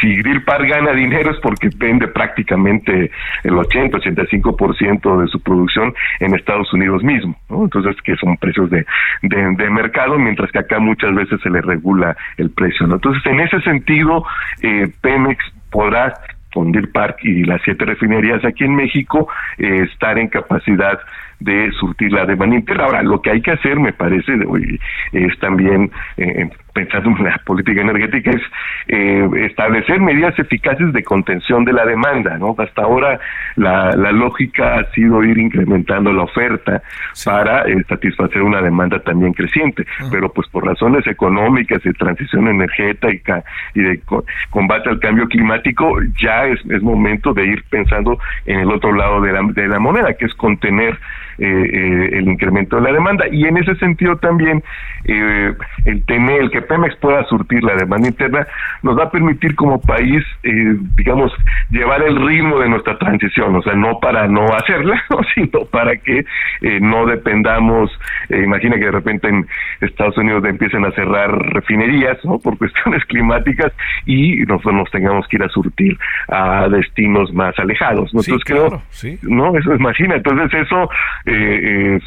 [0.00, 3.10] si Park gana dinero es porque vende prácticamente
[3.44, 7.64] el 80-85% de su producción en Estados Unidos mismo, ¿no?
[7.64, 8.86] Entonces, que son precios de,
[9.22, 12.94] de, mercado, mientras que acá muchas veces se le regula el precio, ¿no?
[12.94, 14.24] Entonces, en ese sentido,
[14.62, 16.14] eh, Pemex podrá
[16.52, 19.28] con Park y las siete refinerías aquí en México,
[19.58, 20.98] eh, estar en capacidad
[21.38, 22.84] de surtir la demanda interna.
[22.84, 24.32] Ahora, lo que hay que hacer, me parece,
[25.12, 28.42] es también eh, pensando en la política energética, es
[28.88, 32.54] eh, establecer medidas eficaces de contención de la demanda, ¿no?
[32.58, 33.18] Hasta ahora
[33.56, 36.82] la, la lógica ha sido ir incrementando la oferta
[37.24, 43.42] para eh, satisfacer una demanda también creciente, pero pues por razones económicas de transición energética
[43.74, 44.00] y de
[44.50, 49.20] combate al cambio climático, ya es, es momento de ir pensando en el otro lado
[49.20, 50.98] de la, de la moneda, que es contener
[51.38, 53.24] eh, el incremento de la demanda.
[53.30, 54.62] Y en ese sentido también
[55.04, 58.46] el tener, el que Pemex pueda surtir la demanda interna
[58.82, 61.32] nos va a permitir como país, eh, digamos,
[61.70, 65.02] llevar el ritmo de nuestra transición, o sea, no para no hacerla,
[65.34, 66.24] sino para que
[66.62, 67.90] eh, no dependamos,
[68.28, 69.46] eh, imagina que de repente en
[69.80, 72.38] Estados Unidos empiecen a cerrar refinerías, ¿no?
[72.38, 73.72] Por cuestiones climáticas
[74.06, 75.98] y nosotros nos tengamos que ir a surtir
[76.28, 78.20] a destinos más alejados, ¿no?
[78.20, 78.82] Entonces creo,
[79.22, 79.56] ¿no?
[79.56, 80.88] Eso imagina, entonces eso,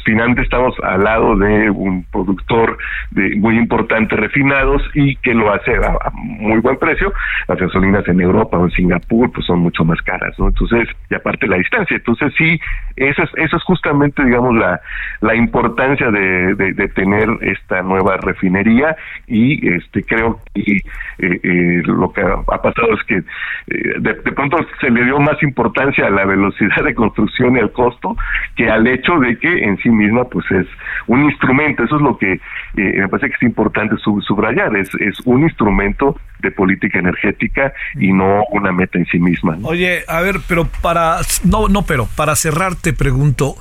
[0.04, 2.78] finalmente estamos al lado de un productor
[3.10, 7.12] de, muy importante refinados y que lo hace a, muy buen precio.
[7.48, 10.48] Las gasolinas en Europa o en Singapur pues son mucho más caras, ¿no?
[10.48, 11.96] Entonces, y aparte la distancia.
[11.96, 12.60] Entonces, sí,
[12.96, 14.80] eso es, eso es justamente, digamos, la,
[15.20, 18.96] la importancia de, de, tener esta nueva refinería
[19.26, 20.82] y este creo que eh,
[21.18, 26.06] eh, lo que ha pasado es que eh, de, pronto se le dio más importancia
[26.06, 28.16] a la velocidad de construcción y al costo
[28.56, 30.66] que al hecho de que en sí misma pues es
[31.06, 31.84] un instrumento.
[31.84, 32.40] Eso es lo que
[32.74, 33.96] me parece que es importante
[34.26, 34.76] subrayar.
[34.76, 39.58] Es, es un instrumento de política energética y no una meta en sí misma.
[39.62, 43.56] Oye, a ver, pero para no no, pero para cerrar te pregunto,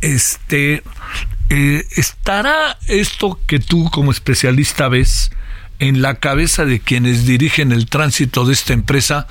[0.00, 0.82] este
[1.50, 5.30] eh, estará esto que tú como especialista ves
[5.78, 9.26] en la cabeza de quienes dirigen el tránsito de esta empresa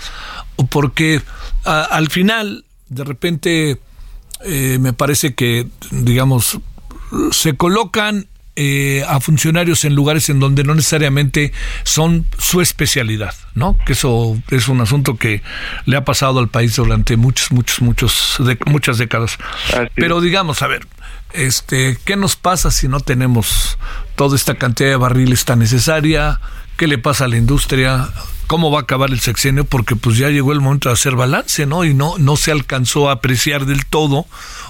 [0.70, 1.22] porque
[1.64, 3.78] al final de repente
[4.46, 6.60] eh, me parece que digamos
[7.32, 8.28] se colocan
[8.64, 11.52] eh, a funcionarios en lugares en donde no necesariamente
[11.82, 13.76] son su especialidad, ¿no?
[13.88, 15.42] Que eso es un asunto que
[15.86, 19.40] le ha pasado al país durante muchos, muchos, muchos, de, muchas décadas.
[19.96, 20.86] Pero digamos, a ver,
[21.34, 23.80] este, ¿qué nos pasa si no tenemos
[24.16, 26.40] toda esta cantidad de barriles tan necesaria?
[26.82, 28.10] ¿Qué le pasa a la industria?
[28.48, 29.66] ¿Cómo va a acabar el sexenio?
[29.66, 31.86] Porque pues ya llegó el momento de hacer balance, ¿no?
[31.86, 34.26] Y no, no se alcanzó a apreciar del todo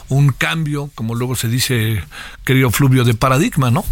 [0.09, 2.03] un cambio, como luego se dice,
[2.43, 3.85] querido Fluvio, de paradigma, ¿no?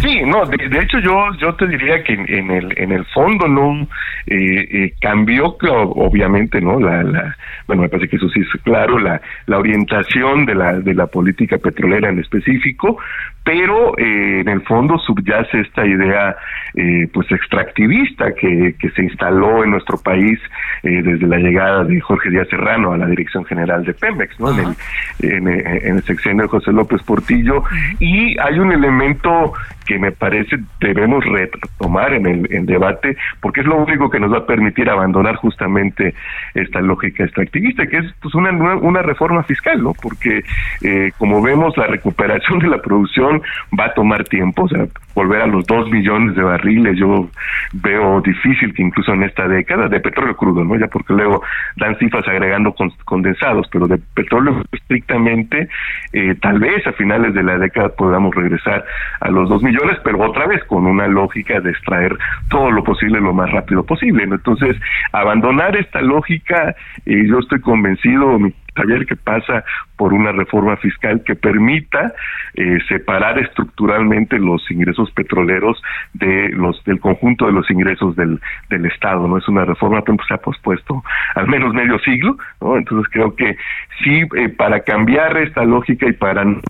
[0.00, 3.82] Sí, no, de, hecho yo yo te diría que en, el en el fondo no
[4.26, 7.36] eh, eh, cambió obviamente no la, la
[7.66, 11.06] bueno me parece que eso sí es claro la la orientación de la de la
[11.06, 12.98] política petrolera en específico
[13.46, 16.36] pero eh, en el fondo subyace esta idea
[16.74, 20.40] eh, pues extractivista que, que se instaló en nuestro país
[20.82, 24.50] eh, desde la llegada de Jorge Díaz Serrano a la dirección general de Pemex no
[24.50, 27.62] en el, en, en el sexenio de José López Portillo.
[28.00, 29.52] Y hay un elemento
[29.86, 34.38] que me parece debemos retomar en el debate, porque es lo único que nos va
[34.38, 36.14] a permitir abandonar justamente
[36.54, 39.92] esta lógica extractivista, que es pues una, una reforma fiscal, ¿no?
[40.00, 40.42] Porque
[40.82, 43.42] eh, como vemos, la recuperación de la producción
[43.78, 47.28] va a tomar tiempo, o sea, volver a los dos millones de barriles, yo
[47.72, 50.76] veo difícil que incluso en esta década, de petróleo crudo, ¿no?
[50.76, 51.42] Ya porque luego
[51.76, 55.68] dan cifras agregando condensados, pero de petróleo estrictamente,
[56.12, 58.84] eh, tal vez a finales de la década podamos regresar
[59.20, 62.16] a los dos millones pero otra vez con una lógica de extraer
[62.48, 64.24] todo lo posible lo más rápido posible.
[64.24, 64.76] Entonces,
[65.12, 66.74] abandonar esta lógica,
[67.04, 68.38] y yo estoy convencido,
[68.74, 69.64] Javier, que pasa
[69.96, 72.12] por una reforma fiscal que permita
[72.54, 75.82] eh, separar estructuralmente los ingresos petroleros
[76.14, 78.40] de los del conjunto de los ingresos del,
[78.70, 79.26] del Estado.
[79.26, 81.02] No es una reforma que se ha pospuesto
[81.34, 82.76] al menos medio siglo, ¿no?
[82.76, 83.56] Entonces creo que
[84.02, 86.60] sí, eh, para cambiar esta lógica y para no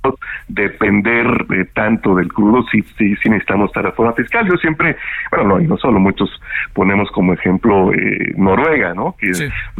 [0.48, 4.46] depender eh, tanto del crudo, sí, sí, sí necesitamos esta reforma fiscal.
[4.48, 4.96] Yo siempre,
[5.30, 6.30] bueno, no, y no solo, muchos
[6.72, 9.14] ponemos como ejemplo eh, Noruega, ¿no?
[9.18, 9.30] Que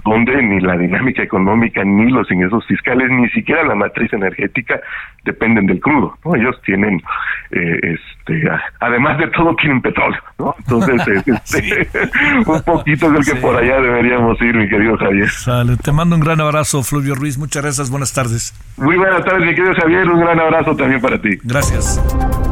[0.05, 4.81] donde ni la dinámica económica, ni los ingresos fiscales, ni siquiera la matriz energética
[5.25, 6.35] dependen del crudo, ¿no?
[6.35, 7.03] Ellos tienen,
[7.51, 8.49] este,
[8.81, 10.55] además de todo, tienen petróleo, ¿no?
[10.59, 11.89] Entonces, este,
[12.47, 15.29] un poquito es el que por allá deberíamos ir, mi querido Javier.
[15.29, 17.37] Sale, te mando un gran abrazo, Fluvio Ruiz.
[17.37, 18.55] Muchas gracias, buenas tardes.
[18.79, 20.09] Muy buenas tardes, mi querido Javier.
[20.09, 21.31] Un gran abrazo también para ti.
[21.43, 22.03] Gracias.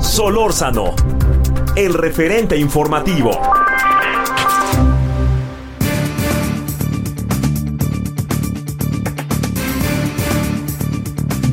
[0.01, 0.94] Solórzano,
[1.77, 3.31] el referente informativo.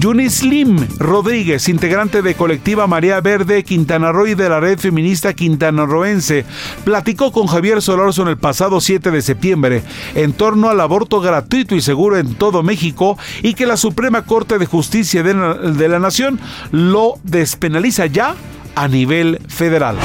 [0.01, 5.35] Yunis Lim Rodríguez, integrante de colectiva María Verde Quintana Roo y de la red feminista
[5.35, 6.43] quintanarroense,
[6.83, 9.83] platicó con Javier Solorzo en el pasado 7 de septiembre
[10.15, 14.57] en torno al aborto gratuito y seguro en todo México y que la Suprema Corte
[14.57, 16.39] de Justicia de la, de la Nación
[16.71, 18.35] lo despenaliza ya
[18.73, 19.97] a nivel federal.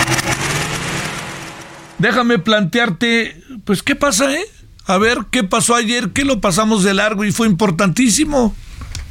[1.97, 4.45] Déjame plantearte, pues, ¿qué pasa, eh?
[4.85, 6.11] A ver, ¿qué pasó ayer?
[6.11, 8.55] ¿Qué lo pasamos de largo y fue importantísimo?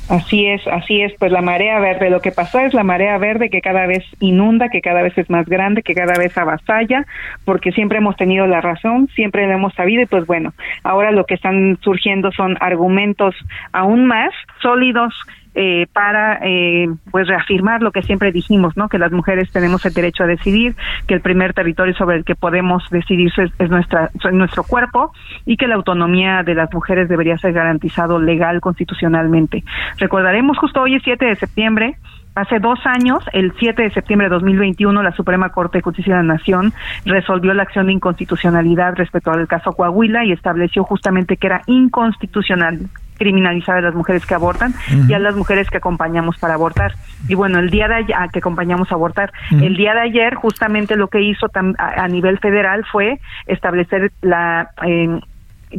[0.08, 3.50] Así es, así es, pues la marea verde, lo que pasó es la marea verde
[3.50, 7.08] que cada vez inunda, que cada vez es más grande, que cada vez avasalla,
[7.44, 10.54] porque siempre hemos tenido la razón, siempre lo hemos sabido y pues bueno,
[10.84, 13.36] ahora lo que están surgiendo son argumentos
[13.72, 15.14] aún más sólidos
[15.56, 18.90] eh, para eh, pues reafirmar lo que siempre dijimos, ¿no?
[18.90, 20.76] Que las mujeres tenemos el derecho a decidir,
[21.08, 25.14] que el primer territorio sobre el que podemos decidir es, nuestra es nuestro cuerpo
[25.46, 29.64] y que la autonomía de las mujeres debería ser garantizado legal constitucionalmente.
[29.98, 31.98] Recordaremos justo hoy es 7 de septiembre
[32.36, 36.22] Hace dos años, el 7 de septiembre de 2021, la Suprema Corte de Justicia de
[36.22, 36.74] la Nación
[37.06, 42.90] resolvió la acción de inconstitucionalidad respecto al caso Coahuila y estableció justamente que era inconstitucional
[43.18, 44.74] criminalizar a las mujeres que abortan
[45.08, 46.94] y a las mujeres que acompañamos para abortar.
[47.28, 50.96] Y bueno, el día de ayer, que acompañamos a abortar, el día de ayer justamente
[50.96, 51.48] lo que hizo
[51.78, 54.70] a, nivel federal fue establecer la...
[54.86, 55.20] Eh,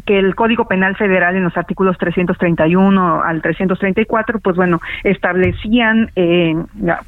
[0.04, 6.54] que el Código Penal Federal en los artículos 331 al 334, pues bueno, establecían eh,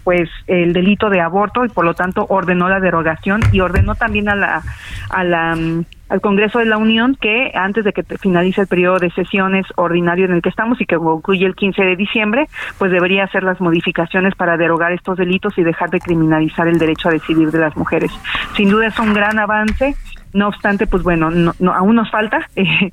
[0.05, 4.29] pues el delito de aborto y por lo tanto ordenó la derogación y ordenó también
[4.29, 4.63] a la
[5.11, 8.99] a la mm, al Congreso de la Unión que antes de que finalice el periodo
[8.99, 12.49] de sesiones ordinario en el que estamos y que concluye el 15 de diciembre,
[12.79, 17.09] pues debería hacer las modificaciones para derogar estos delitos y dejar de criminalizar el derecho
[17.09, 18.11] a decidir de las mujeres.
[18.55, 19.95] Sin duda es un gran avance
[20.33, 22.49] no obstante, pues bueno, no, aún nos falta.
[22.59, 22.93] Eh,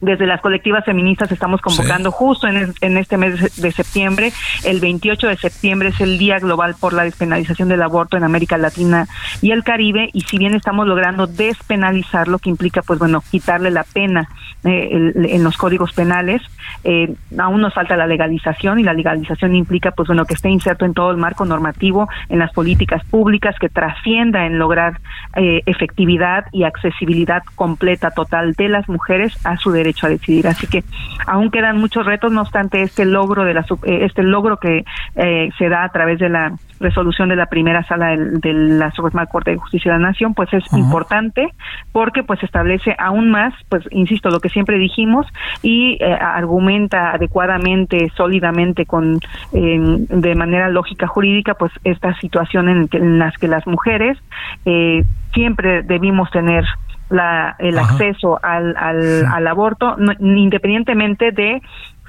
[0.00, 4.32] desde las colectivas feministas estamos convocando justo en, en, este mes de septiembre.
[4.64, 8.58] El 28 de septiembre es el Día Global por la Despenalización del Aborto en América
[8.58, 9.08] Latina
[9.40, 10.10] y el Caribe.
[10.12, 14.28] Y si bien estamos logrando despenalizar, lo que implica, pues bueno, quitarle la pena
[14.64, 16.42] eh, en los códigos penales,
[16.84, 20.84] eh, aún nos falta la legalización y la legalización implica, pues bueno, que esté inserto
[20.84, 25.00] en todo el marco normativo, en las políticas públicas, que trascienda en lograr
[25.36, 30.46] eh, efectividad y accesibilidad completa, total de las mujeres a su derecho a decidir.
[30.46, 30.84] Así que
[31.26, 34.84] aún quedan muchos retos, no obstante este logro de la este logro que
[35.14, 39.52] se da a través de la resolución de la primera sala de, la Suprema Corte
[39.52, 41.48] de Justicia de la Nación, pues es importante
[41.92, 45.26] porque pues establece aún más, pues insisto, lo que siempre dijimos
[45.62, 49.20] y eh, argumenta adecuadamente, sólidamente, con
[49.52, 54.18] de manera lógica jurídica, pues esta situación en, en las que las mujeres
[54.64, 56.64] eh, siempre debimos tener
[57.10, 61.62] la, el acceso al, al, al aborto, independientemente de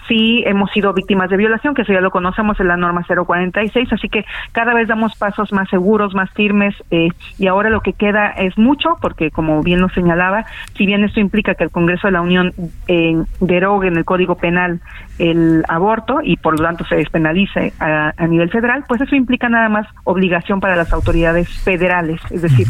[0.08, 3.94] sí hemos sido víctimas de violación, que eso ya lo conocemos en la norma 046,
[3.94, 7.94] así que cada vez damos pasos más seguros, más firmes, eh, y ahora lo que
[7.94, 12.08] queda es mucho, porque como bien lo señalaba, si bien esto implica que el Congreso
[12.08, 12.54] de la Unión
[12.88, 14.82] eh, derogue en el Código Penal
[15.20, 19.70] el aborto y por lo tanto se despenalice a, nivel federal, pues eso implica nada
[19.70, 22.68] más obligación para las autoridades federales, es decir,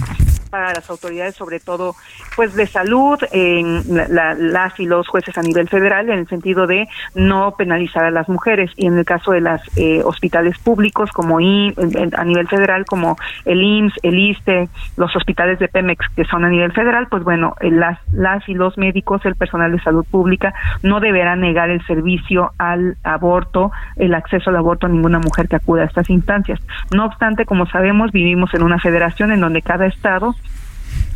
[0.50, 1.96] para las autoridades sobre todo
[2.36, 6.88] pues de salud, en las y los jueces a nivel federal en el sentido de
[7.16, 7.27] no
[7.58, 11.74] penalizar a las mujeres y en el caso de los eh, hospitales públicos como I,
[12.16, 16.50] a nivel federal como el IMSS, el ISTE, los hospitales de Pemex que son a
[16.50, 21.00] nivel federal, pues bueno, las, las y los médicos, el personal de salud pública no
[21.00, 25.84] deberá negar el servicio al aborto, el acceso al aborto a ninguna mujer que acuda
[25.84, 26.60] a estas instancias.
[26.94, 30.36] No obstante, como sabemos, vivimos en una federación en donde cada estado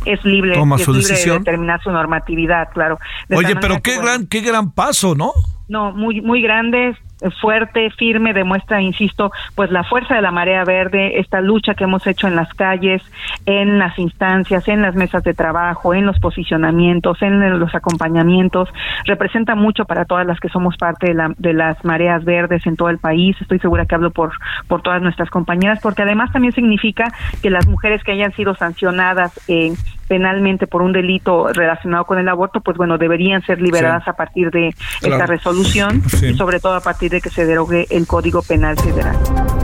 [0.04, 2.98] es libre, es libre de determinar su normatividad, claro.
[3.34, 5.32] Oye, pero qué gran, qué gran paso, ¿no?
[5.68, 6.96] No, muy, muy grandes.
[7.40, 12.06] Fuerte, firme, demuestra, insisto, pues la fuerza de la marea verde, esta lucha que hemos
[12.06, 13.02] hecho en las calles,
[13.46, 18.68] en las instancias, en las mesas de trabajo, en los posicionamientos, en los acompañamientos,
[19.04, 22.76] representa mucho para todas las que somos parte de, la, de las mareas verdes en
[22.76, 23.36] todo el país.
[23.40, 24.32] Estoy segura que hablo por,
[24.68, 27.12] por todas nuestras compañeras, porque además también significa
[27.42, 29.72] que las mujeres que hayan sido sancionadas eh,
[30.12, 34.50] penalmente por un delito relacionado con el aborto, pues bueno, deberían ser liberadas a partir
[34.50, 38.76] de esta resolución y sobre todo a partir de que se derogue el Código Penal
[38.76, 39.16] Federal.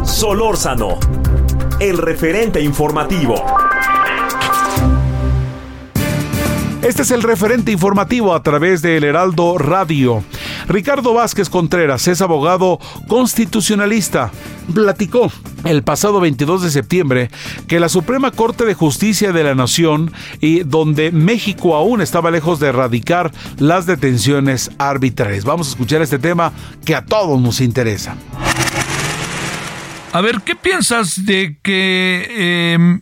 [0.05, 0.99] Solórzano,
[1.81, 3.35] el referente informativo.
[6.83, 10.23] Este es el referente informativo a través del Heraldo Radio.
[10.69, 12.79] Ricardo Vázquez Contreras es abogado
[13.09, 14.31] constitucionalista.
[14.73, 15.33] Platicó
[15.65, 17.31] el pasado 22 de septiembre
[17.67, 22.61] que la Suprema Corte de Justicia de la Nación y donde México aún estaba lejos
[22.61, 25.45] de erradicar las detenciones arbitrarias.
[25.45, 26.53] Vamos a escuchar este tema
[26.85, 28.17] que a todos nos interesa.
[30.13, 33.01] A ver, ¿qué piensas de que, em,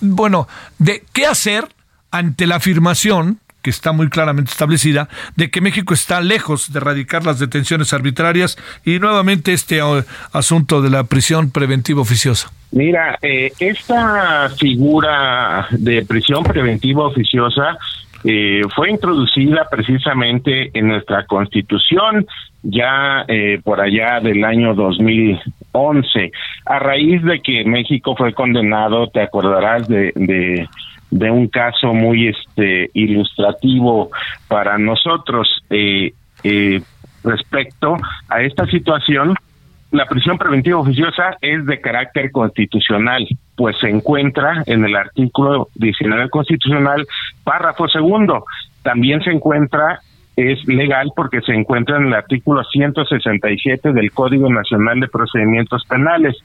[0.00, 1.73] bueno, de qué hacer
[2.14, 7.24] ante la afirmación que está muy claramente establecida, de que México está lejos de erradicar
[7.24, 12.52] las detenciones arbitrarias y nuevamente este eh, asunto de la prisión preventiva oficiosa.
[12.72, 17.78] Mira, eh, esta figura de prisión preventiva oficiosa
[18.22, 22.26] eh, fue introducida precisamente en nuestra constitución
[22.62, 23.26] ya
[23.62, 26.32] por allá del año 2011,
[26.64, 30.66] a raíz de que México fue condenado, te acordarás de de
[31.30, 34.10] un caso muy este ilustrativo
[34.48, 36.12] para nosotros eh,
[36.42, 36.82] eh,
[37.22, 37.96] respecto
[38.28, 39.34] a esta situación
[39.94, 46.30] la prisión preventiva oficiosa es de carácter constitucional, pues se encuentra en el artículo 19
[46.30, 47.06] constitucional,
[47.44, 48.44] párrafo segundo.
[48.82, 50.00] También se encuentra,
[50.36, 56.36] es legal porque se encuentra en el artículo 167 del Código Nacional de Procedimientos Penales.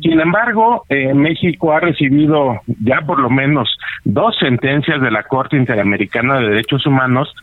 [0.00, 5.56] Sin embargo, eh, México ha recibido ya por lo menos dos sentencias de la Corte
[5.56, 7.34] Interamericana de Derechos Humanos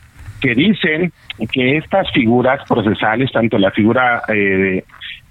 [0.41, 1.11] que dicen
[1.51, 4.83] que estas figuras procesales, tanto la figura eh,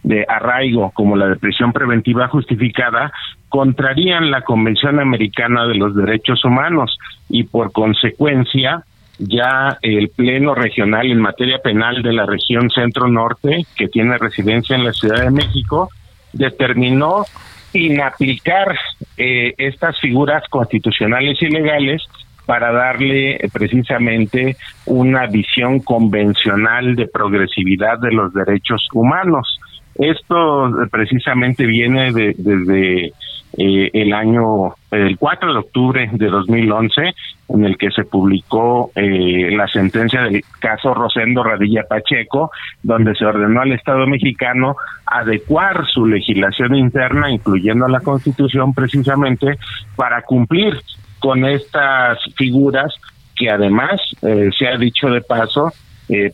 [0.03, 3.13] de arraigo como la de prisión preventiva justificada,
[3.49, 8.85] contrarían la Convención Americana de los Derechos Humanos y por consecuencia
[9.19, 14.85] ya el Pleno Regional en materia penal de la región Centro-Norte, que tiene residencia en
[14.85, 15.91] la Ciudad de México,
[16.33, 17.25] determinó
[17.73, 18.79] inaplicar
[19.17, 22.03] eh, estas figuras constitucionales y legales
[22.47, 29.59] para darle eh, precisamente una visión convencional de progresividad de los derechos humanos.
[29.97, 33.13] Esto eh, precisamente viene de, desde
[33.57, 37.15] eh, el año, el 4 de octubre de 2011,
[37.49, 42.51] en el que se publicó eh, la sentencia del caso Rosendo Radilla Pacheco,
[42.83, 44.77] donde se ordenó al Estado mexicano
[45.07, 49.59] adecuar su legislación interna, incluyendo la Constitución, precisamente
[49.97, 50.79] para cumplir
[51.19, 52.95] con estas figuras
[53.35, 55.73] que además, eh, se ha dicho de paso,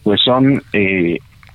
[0.05, 0.63] pues son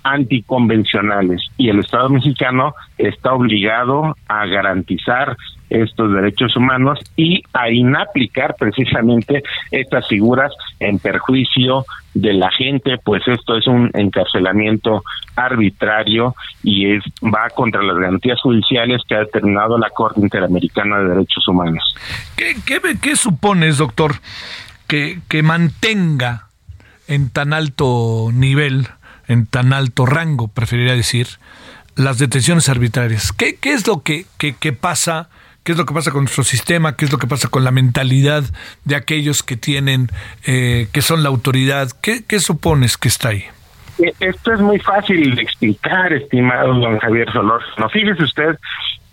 [0.04, 5.36] anticonvencionales y el Estado mexicano está obligado a garantizar
[5.70, 13.22] estos derechos humanos y a inaplicar precisamente estas figuras en perjuicio de la gente, pues
[13.28, 15.04] esto es un encarcelamiento
[15.36, 21.10] arbitrario y es va contra las garantías judiciales que ha determinado la Corte Interamericana de
[21.10, 21.96] Derechos Humanos.
[22.36, 24.16] ¿Qué, qué, qué supones, doctor,
[24.88, 26.48] que, que mantenga
[27.08, 28.88] en tan alto nivel
[29.30, 31.28] en tan alto rango, preferiría decir,
[31.96, 33.32] las detenciones arbitrarias.
[33.32, 35.30] ¿Qué, qué es lo que, que, pasa?
[35.64, 36.98] ¿Qué es lo que pasa con nuestro sistema?
[36.98, 38.44] ¿Qué es lo que pasa con la mentalidad
[38.86, 40.08] de aquellos que tienen,
[40.46, 41.90] eh, que son la autoridad?
[42.02, 43.46] ¿Qué, ¿Qué supones que está ahí?
[44.00, 47.62] E, esto es muy fácil de explicar, estimado don Javier Solor.
[47.78, 48.58] No fíjese usted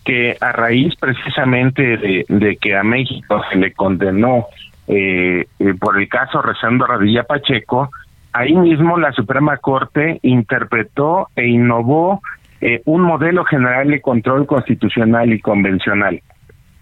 [0.04, 4.46] que a raíz precisamente de, de que a México se le condenó
[4.86, 7.90] eh, eh por el caso Rezando Radilla Pacheco,
[8.36, 12.20] ahí mismo la Suprema Corte interpretó e innovó
[12.60, 16.20] eh, un modelo general de control constitucional y convencional.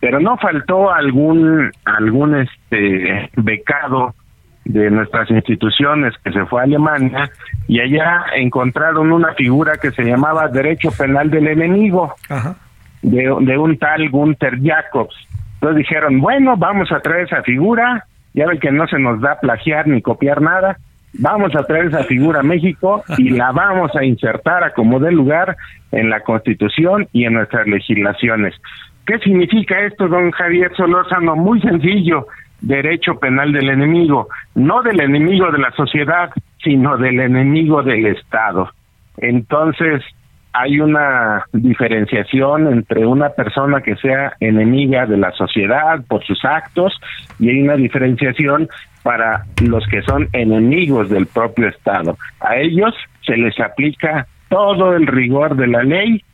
[0.01, 4.15] Pero no faltó algún algún este becado
[4.65, 7.31] de nuestras instituciones que se fue a Alemania
[7.69, 12.15] y allá encontraron una figura que se llamaba derecho penal del enemigo
[13.03, 15.15] De, de un tal Gunther Jacobs.
[15.55, 19.39] Entonces dijeron, bueno, vamos a traer esa figura, ya ven que no se nos da
[19.41, 20.79] plagiar ni copiar nada,
[21.19, 25.13] vamos a traer esa figura a México y la vamos a insertar a como dé
[25.13, 25.57] lugar
[25.93, 28.55] en la Constitución y en nuestras legislaciones.
[29.07, 31.37] ¿Qué significa esto, don Javier Solórzano?
[31.37, 32.27] Muy sencillo,
[32.61, 36.31] derecho penal del enemigo, no del enemigo de la sociedad,
[36.63, 38.71] sino del enemigo del Estado.
[39.19, 40.03] Entonces,
[40.55, 46.99] hay una diferenciación entre una persona que sea enemiga de la sociedad por sus actos
[47.41, 48.69] y hay una diferenciación
[49.05, 52.17] para los que son enemigos del propio Estado.
[52.41, 52.93] A ellos
[53.25, 56.25] se les aplica todo el rigor de la ley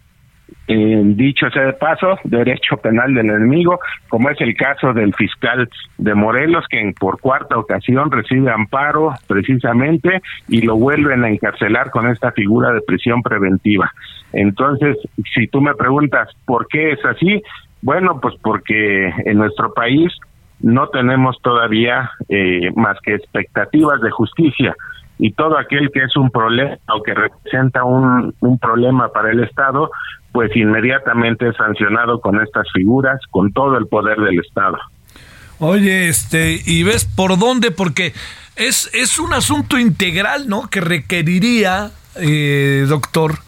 [0.72, 5.68] eh, dicho sea de paso, derecho penal del enemigo, como es el caso del fiscal
[5.98, 12.08] de Morelos, que por cuarta ocasión recibe amparo precisamente y lo vuelven a encarcelar con
[12.08, 13.92] esta figura de prisión preventiva.
[14.32, 14.96] Entonces,
[15.34, 17.42] si tú me preguntas por qué es así,
[17.82, 20.12] bueno, pues porque en nuestro país
[20.60, 24.74] no tenemos todavía eh, más que expectativas de justicia
[25.18, 29.42] y todo aquel que es un problema o que representa un, un problema para el
[29.44, 29.90] Estado,
[30.32, 34.78] pues inmediatamente es sancionado con estas figuras, con todo el poder del Estado.
[35.58, 38.14] Oye, este, y ves por dónde, porque
[38.56, 40.68] es, es un asunto integral, ¿no?
[40.70, 43.40] Que requeriría, eh, doctor,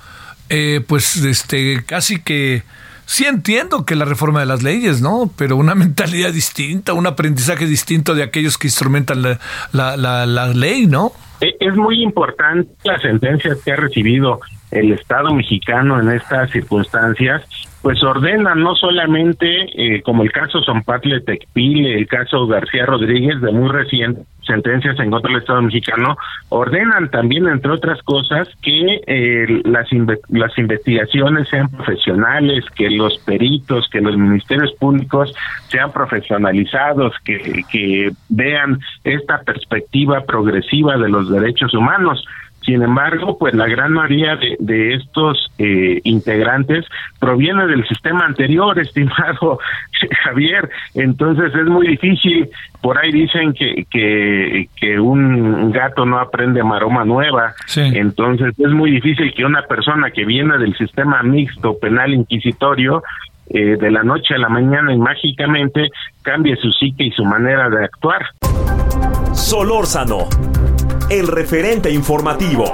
[0.50, 2.64] eh, pues, este, casi que,
[3.06, 5.30] sí entiendo que la reforma de las leyes, ¿no?
[5.36, 9.38] Pero una mentalidad distinta, un aprendizaje distinto de aquellos que instrumentan la,
[9.72, 11.12] la, la, la ley, ¿no?
[11.40, 17.42] E, es muy importante la sentencia que ha recibido el Estado mexicano en estas circunstancias,
[17.82, 23.50] pues ordena no solamente, eh, como el caso Zompatle Tecpile, el caso García Rodríguez, de
[23.50, 26.16] muy recientes sentencias en contra del Estado mexicano,
[26.48, 29.88] ordenan también, entre otras cosas, que eh, las,
[30.28, 35.34] las investigaciones sean profesionales, que los peritos, que los ministerios públicos
[35.68, 42.24] sean profesionalizados, que, que vean esta perspectiva progresiva de los derechos humanos.
[42.64, 46.84] Sin embargo, pues la gran mayoría de, estos eh, integrantes
[47.18, 49.58] proviene del sistema anterior, estimado
[50.24, 50.70] Javier.
[50.94, 52.48] Entonces es muy difícil.
[52.80, 57.54] Por ahí dicen que, que, un gato no aprende maroma nueva.
[57.76, 63.02] Entonces es muy difícil que una persona que viene del sistema mixto penal inquisitorio
[63.52, 65.88] eh, de la noche a la mañana y mágicamente
[66.22, 68.22] cambie su psique y su manera de actuar.
[69.32, 70.28] Solórzano
[71.12, 72.64] el referente informativo.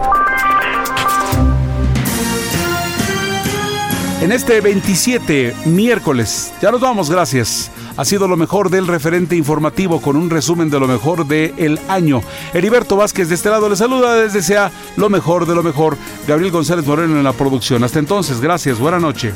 [4.20, 7.72] En este 27 miércoles, ya nos vamos, gracias.
[7.96, 12.20] Ha sido lo mejor del referente informativo con un resumen de lo mejor del año.
[12.54, 15.96] Heriberto Vázquez de este lado le saluda desde sea lo mejor de lo mejor.
[16.28, 17.82] Gabriel González Moreno en la producción.
[17.82, 19.32] Hasta entonces, gracias, buena noche.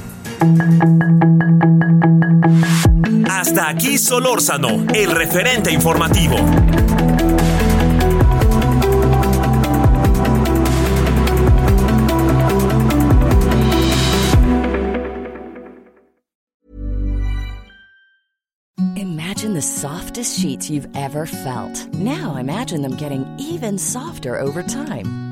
[3.29, 6.37] Hasta aquí Solórzano, el referente informativo.
[18.97, 21.89] Imagine the softest sheets you've ever felt.
[21.95, 25.32] Now imagine them getting even softer over time.